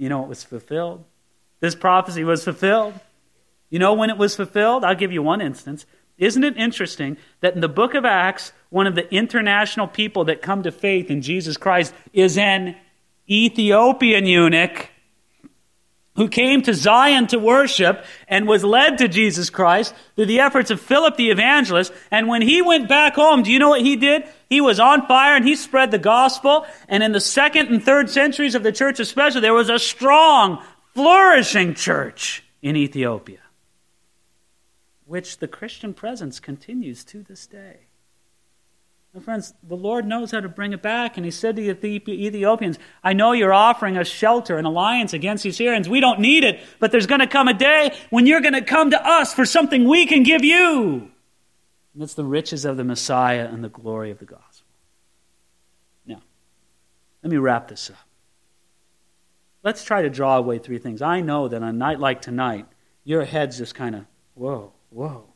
You 0.00 0.08
know, 0.08 0.22
it 0.22 0.28
was 0.30 0.42
fulfilled. 0.42 1.04
This 1.60 1.74
prophecy 1.74 2.24
was 2.24 2.42
fulfilled. 2.42 2.94
You 3.68 3.78
know 3.78 3.92
when 3.92 4.08
it 4.08 4.16
was 4.16 4.34
fulfilled? 4.34 4.82
I'll 4.82 4.94
give 4.94 5.12
you 5.12 5.22
one 5.22 5.42
instance. 5.42 5.84
Isn't 6.16 6.42
it 6.42 6.56
interesting 6.56 7.18
that 7.42 7.54
in 7.54 7.60
the 7.60 7.68
book 7.68 7.92
of 7.92 8.06
Acts, 8.06 8.54
one 8.70 8.86
of 8.86 8.94
the 8.94 9.12
international 9.14 9.86
people 9.86 10.24
that 10.24 10.40
come 10.40 10.62
to 10.62 10.72
faith 10.72 11.10
in 11.10 11.20
Jesus 11.20 11.58
Christ 11.58 11.92
is 12.14 12.38
an 12.38 12.76
Ethiopian 13.28 14.24
eunuch 14.24 14.88
who 16.16 16.28
came 16.28 16.62
to 16.62 16.72
Zion 16.72 17.26
to 17.26 17.38
worship 17.38 18.02
and 18.26 18.48
was 18.48 18.64
led 18.64 18.96
to 18.98 19.08
Jesus 19.08 19.50
Christ 19.50 19.94
through 20.16 20.26
the 20.26 20.40
efforts 20.40 20.70
of 20.70 20.80
Philip 20.80 21.16
the 21.16 21.30
evangelist. 21.30 21.92
And 22.10 22.26
when 22.26 22.40
he 22.40 22.62
went 22.62 22.88
back 22.88 23.16
home, 23.16 23.42
do 23.42 23.52
you 23.52 23.58
know 23.58 23.68
what 23.68 23.82
he 23.82 23.96
did? 23.96 24.26
He 24.50 24.60
was 24.60 24.80
on 24.80 25.06
fire 25.06 25.36
and 25.36 25.46
he 25.46 25.54
spread 25.54 25.92
the 25.92 25.98
gospel. 25.98 26.66
And 26.88 27.02
in 27.04 27.12
the 27.12 27.20
second 27.20 27.68
and 27.68 27.82
third 27.82 28.10
centuries 28.10 28.56
of 28.56 28.64
the 28.64 28.72
church, 28.72 28.98
especially, 28.98 29.40
there 29.40 29.54
was 29.54 29.70
a 29.70 29.78
strong 29.78 30.62
flourishing 30.92 31.74
church 31.74 32.42
in 32.60 32.76
Ethiopia, 32.76 33.38
which 35.06 35.38
the 35.38 35.48
Christian 35.48 35.94
presence 35.94 36.40
continues 36.40 37.04
to 37.04 37.22
this 37.22 37.46
day. 37.46 37.86
My 39.14 39.20
friends, 39.20 39.54
the 39.62 39.76
Lord 39.76 40.06
knows 40.06 40.30
how 40.30 40.38
to 40.38 40.48
bring 40.48 40.72
it 40.72 40.82
back, 40.82 41.16
and 41.16 41.24
He 41.24 41.32
said 41.32 41.56
to 41.56 41.74
the 41.74 42.02
Ethiopians, 42.08 42.78
I 43.02 43.12
know 43.12 43.32
you're 43.32 43.52
offering 43.52 43.96
us 43.96 44.06
shelter 44.06 44.56
and 44.56 44.66
alliance 44.66 45.12
against 45.12 45.42
these 45.42 45.56
Syrians. 45.56 45.88
We 45.88 45.98
don't 46.00 46.20
need 46.20 46.44
it, 46.44 46.60
but 46.78 46.92
there's 46.92 47.06
going 47.06 47.20
to 47.20 47.26
come 47.26 47.48
a 47.48 47.54
day 47.54 47.92
when 48.10 48.26
you're 48.26 48.40
going 48.40 48.54
to 48.54 48.62
come 48.62 48.90
to 48.90 49.04
us 49.04 49.34
for 49.34 49.44
something 49.44 49.88
we 49.88 50.06
can 50.06 50.22
give 50.22 50.44
you. 50.44 51.09
And 52.00 52.06
that's 52.06 52.14
the 52.14 52.24
riches 52.24 52.64
of 52.64 52.78
the 52.78 52.84
Messiah 52.84 53.46
and 53.52 53.62
the 53.62 53.68
glory 53.68 54.10
of 54.10 54.20
the 54.20 54.24
gospel. 54.24 54.66
Now, 56.06 56.22
let 57.22 57.30
me 57.30 57.36
wrap 57.36 57.68
this 57.68 57.90
up. 57.90 58.08
Let's 59.62 59.84
try 59.84 60.00
to 60.00 60.08
draw 60.08 60.38
away 60.38 60.60
three 60.60 60.78
things. 60.78 61.02
I 61.02 61.20
know 61.20 61.46
that 61.48 61.62
on 61.62 61.68
a 61.68 61.74
night 61.74 62.00
like 62.00 62.22
tonight, 62.22 62.66
your 63.04 63.26
head's 63.26 63.58
just 63.58 63.74
kind 63.74 63.94
of, 63.94 64.06
whoa, 64.32 64.72
whoa. 64.88 65.26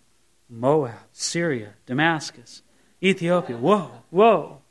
Moab, 0.48 0.94
Syria, 1.12 1.74
Damascus, 1.84 2.62
Ethiopia, 3.02 3.58
whoa, 3.58 3.90
whoa. 4.08 4.62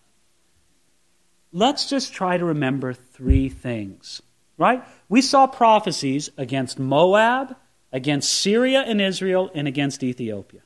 Let's 1.51 1.87
just 1.87 2.11
try 2.11 2.39
to 2.39 2.45
remember 2.45 2.93
three 2.93 3.49
things, 3.49 4.19
right? 4.57 4.83
We 5.09 5.21
saw 5.21 5.45
prophecies 5.45 6.31
against 6.39 6.79
Moab, 6.79 7.55
against 7.91 8.33
Syria 8.33 8.81
and 8.81 8.99
Israel, 8.99 9.51
and 9.53 9.67
against 9.67 10.01
Ethiopia. 10.01 10.61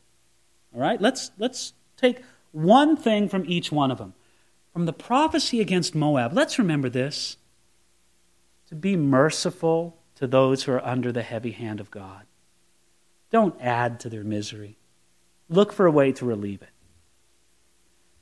All 0.77 0.83
right? 0.83 1.01
Let's, 1.01 1.31
let's 1.39 1.73
take 1.97 2.21
one 2.51 2.95
thing 2.95 3.27
from 3.29 3.43
each 3.47 3.71
one 3.71 3.89
of 3.89 3.97
them. 3.97 4.13
From 4.73 4.85
the 4.85 4.93
prophecy 4.93 5.59
against 5.59 5.95
Moab, 5.95 6.33
let's 6.33 6.59
remember 6.59 6.87
this 6.87 7.37
to 8.67 8.75
be 8.75 8.95
merciful 8.95 9.97
to 10.15 10.27
those 10.27 10.63
who 10.63 10.73
are 10.73 10.85
under 10.85 11.11
the 11.11 11.23
heavy 11.23 11.51
hand 11.51 11.79
of 11.79 11.89
God. 11.89 12.27
Don't 13.31 13.59
add 13.59 13.99
to 14.01 14.09
their 14.09 14.23
misery. 14.23 14.77
Look 15.49 15.73
for 15.73 15.87
a 15.87 15.91
way 15.91 16.11
to 16.11 16.25
relieve 16.25 16.61
it. 16.61 16.69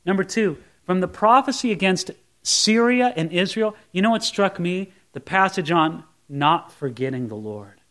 Number 0.05 0.23
two, 0.23 0.57
from 0.85 1.01
the 1.01 1.07
prophecy 1.09 1.73
against 1.73 2.11
Syria 2.41 3.11
and 3.17 3.33
Israel, 3.33 3.75
you 3.91 4.01
know 4.01 4.11
what 4.11 4.23
struck 4.23 4.59
me? 4.59 4.93
The 5.11 5.19
passage 5.19 5.71
on 5.71 6.05
not 6.29 6.71
forgetting 6.71 7.27
the 7.27 7.35
Lord. 7.35 7.81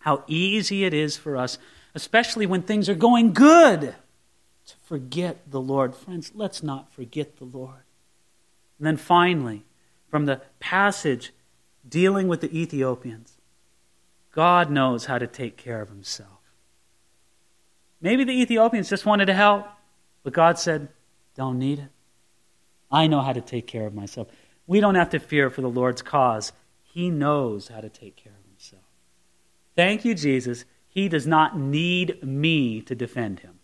How 0.00 0.24
easy 0.26 0.84
it 0.84 0.94
is 0.94 1.16
for 1.16 1.36
us, 1.36 1.58
especially 1.98 2.46
when 2.46 2.62
things 2.62 2.88
are 2.88 2.94
going 2.94 3.32
good, 3.32 3.80
to 4.66 4.74
forget 4.84 5.50
the 5.50 5.60
Lord. 5.60 5.96
Friends, 5.96 6.30
let's 6.32 6.62
not 6.62 6.92
forget 6.92 7.38
the 7.38 7.44
Lord. 7.44 7.82
And 8.78 8.86
then 8.86 8.96
finally, 8.96 9.64
from 10.08 10.26
the 10.26 10.40
passage 10.60 11.32
dealing 11.88 12.28
with 12.28 12.40
the 12.40 12.56
Ethiopians. 12.56 13.36
God 14.30 14.70
knows 14.70 15.06
how 15.06 15.18
to 15.18 15.26
take 15.26 15.56
care 15.56 15.80
of 15.80 15.88
himself. 15.88 16.38
Maybe 18.00 18.22
the 18.22 18.40
Ethiopians 18.40 18.88
just 18.88 19.06
wanted 19.06 19.26
to 19.26 19.34
help, 19.34 19.66
but 20.22 20.32
God 20.32 20.56
said, 20.58 20.88
Don't 21.34 21.58
need 21.58 21.80
it. 21.80 21.88
I 22.92 23.08
know 23.08 23.20
how 23.20 23.32
to 23.32 23.40
take 23.40 23.66
care 23.66 23.86
of 23.86 23.94
myself. 23.94 24.28
We 24.68 24.78
don't 24.80 24.94
have 24.94 25.10
to 25.10 25.18
fear 25.18 25.50
for 25.50 25.62
the 25.62 25.68
Lord's 25.68 26.02
cause. 26.02 26.52
He 26.84 27.10
knows 27.10 27.68
how 27.68 27.80
to 27.80 27.88
take 27.88 28.16
care 28.16 28.32
of 28.32 28.50
himself. 28.50 28.82
Thank 29.74 30.04
you, 30.04 30.14
Jesus. 30.14 30.64
He 30.98 31.08
does 31.08 31.28
not 31.28 31.56
need 31.56 32.24
me 32.24 32.80
to 32.80 32.94
defend 32.96 33.38
him. 33.38 33.60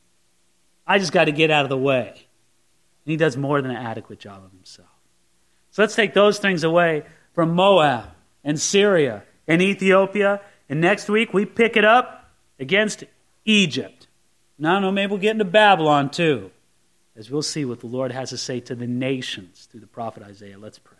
I 0.86 1.00
just 1.00 1.10
got 1.10 1.24
to 1.24 1.32
get 1.32 1.50
out 1.50 1.64
of 1.64 1.68
the 1.68 1.76
way. 1.76 2.10
And 2.10 3.10
he 3.10 3.16
does 3.16 3.36
more 3.36 3.60
than 3.60 3.72
an 3.72 3.76
adequate 3.76 4.20
job 4.20 4.44
of 4.44 4.52
himself. 4.52 4.86
So 5.72 5.82
let's 5.82 5.96
take 5.96 6.14
those 6.14 6.38
things 6.38 6.62
away 6.62 7.02
from 7.32 7.52
Moab 7.52 8.10
and 8.44 8.60
Syria 8.60 9.24
and 9.48 9.60
Ethiopia. 9.60 10.42
And 10.68 10.80
next 10.80 11.08
week 11.08 11.34
we 11.34 11.44
pick 11.44 11.76
it 11.76 11.84
up 11.84 12.30
against 12.60 13.02
Egypt. 13.44 14.06
Now, 14.56 14.78
no, 14.78 14.92
maybe 14.92 15.10
we'll 15.10 15.18
get 15.18 15.32
into 15.32 15.44
Babylon 15.44 16.10
too, 16.10 16.52
as 17.16 17.32
we'll 17.32 17.42
see 17.42 17.64
what 17.64 17.80
the 17.80 17.88
Lord 17.88 18.12
has 18.12 18.30
to 18.30 18.38
say 18.38 18.60
to 18.60 18.76
the 18.76 18.86
nations 18.86 19.66
through 19.68 19.80
the 19.80 19.88
prophet 19.88 20.22
Isaiah. 20.22 20.56
Let's 20.56 20.78
pray. 20.78 20.98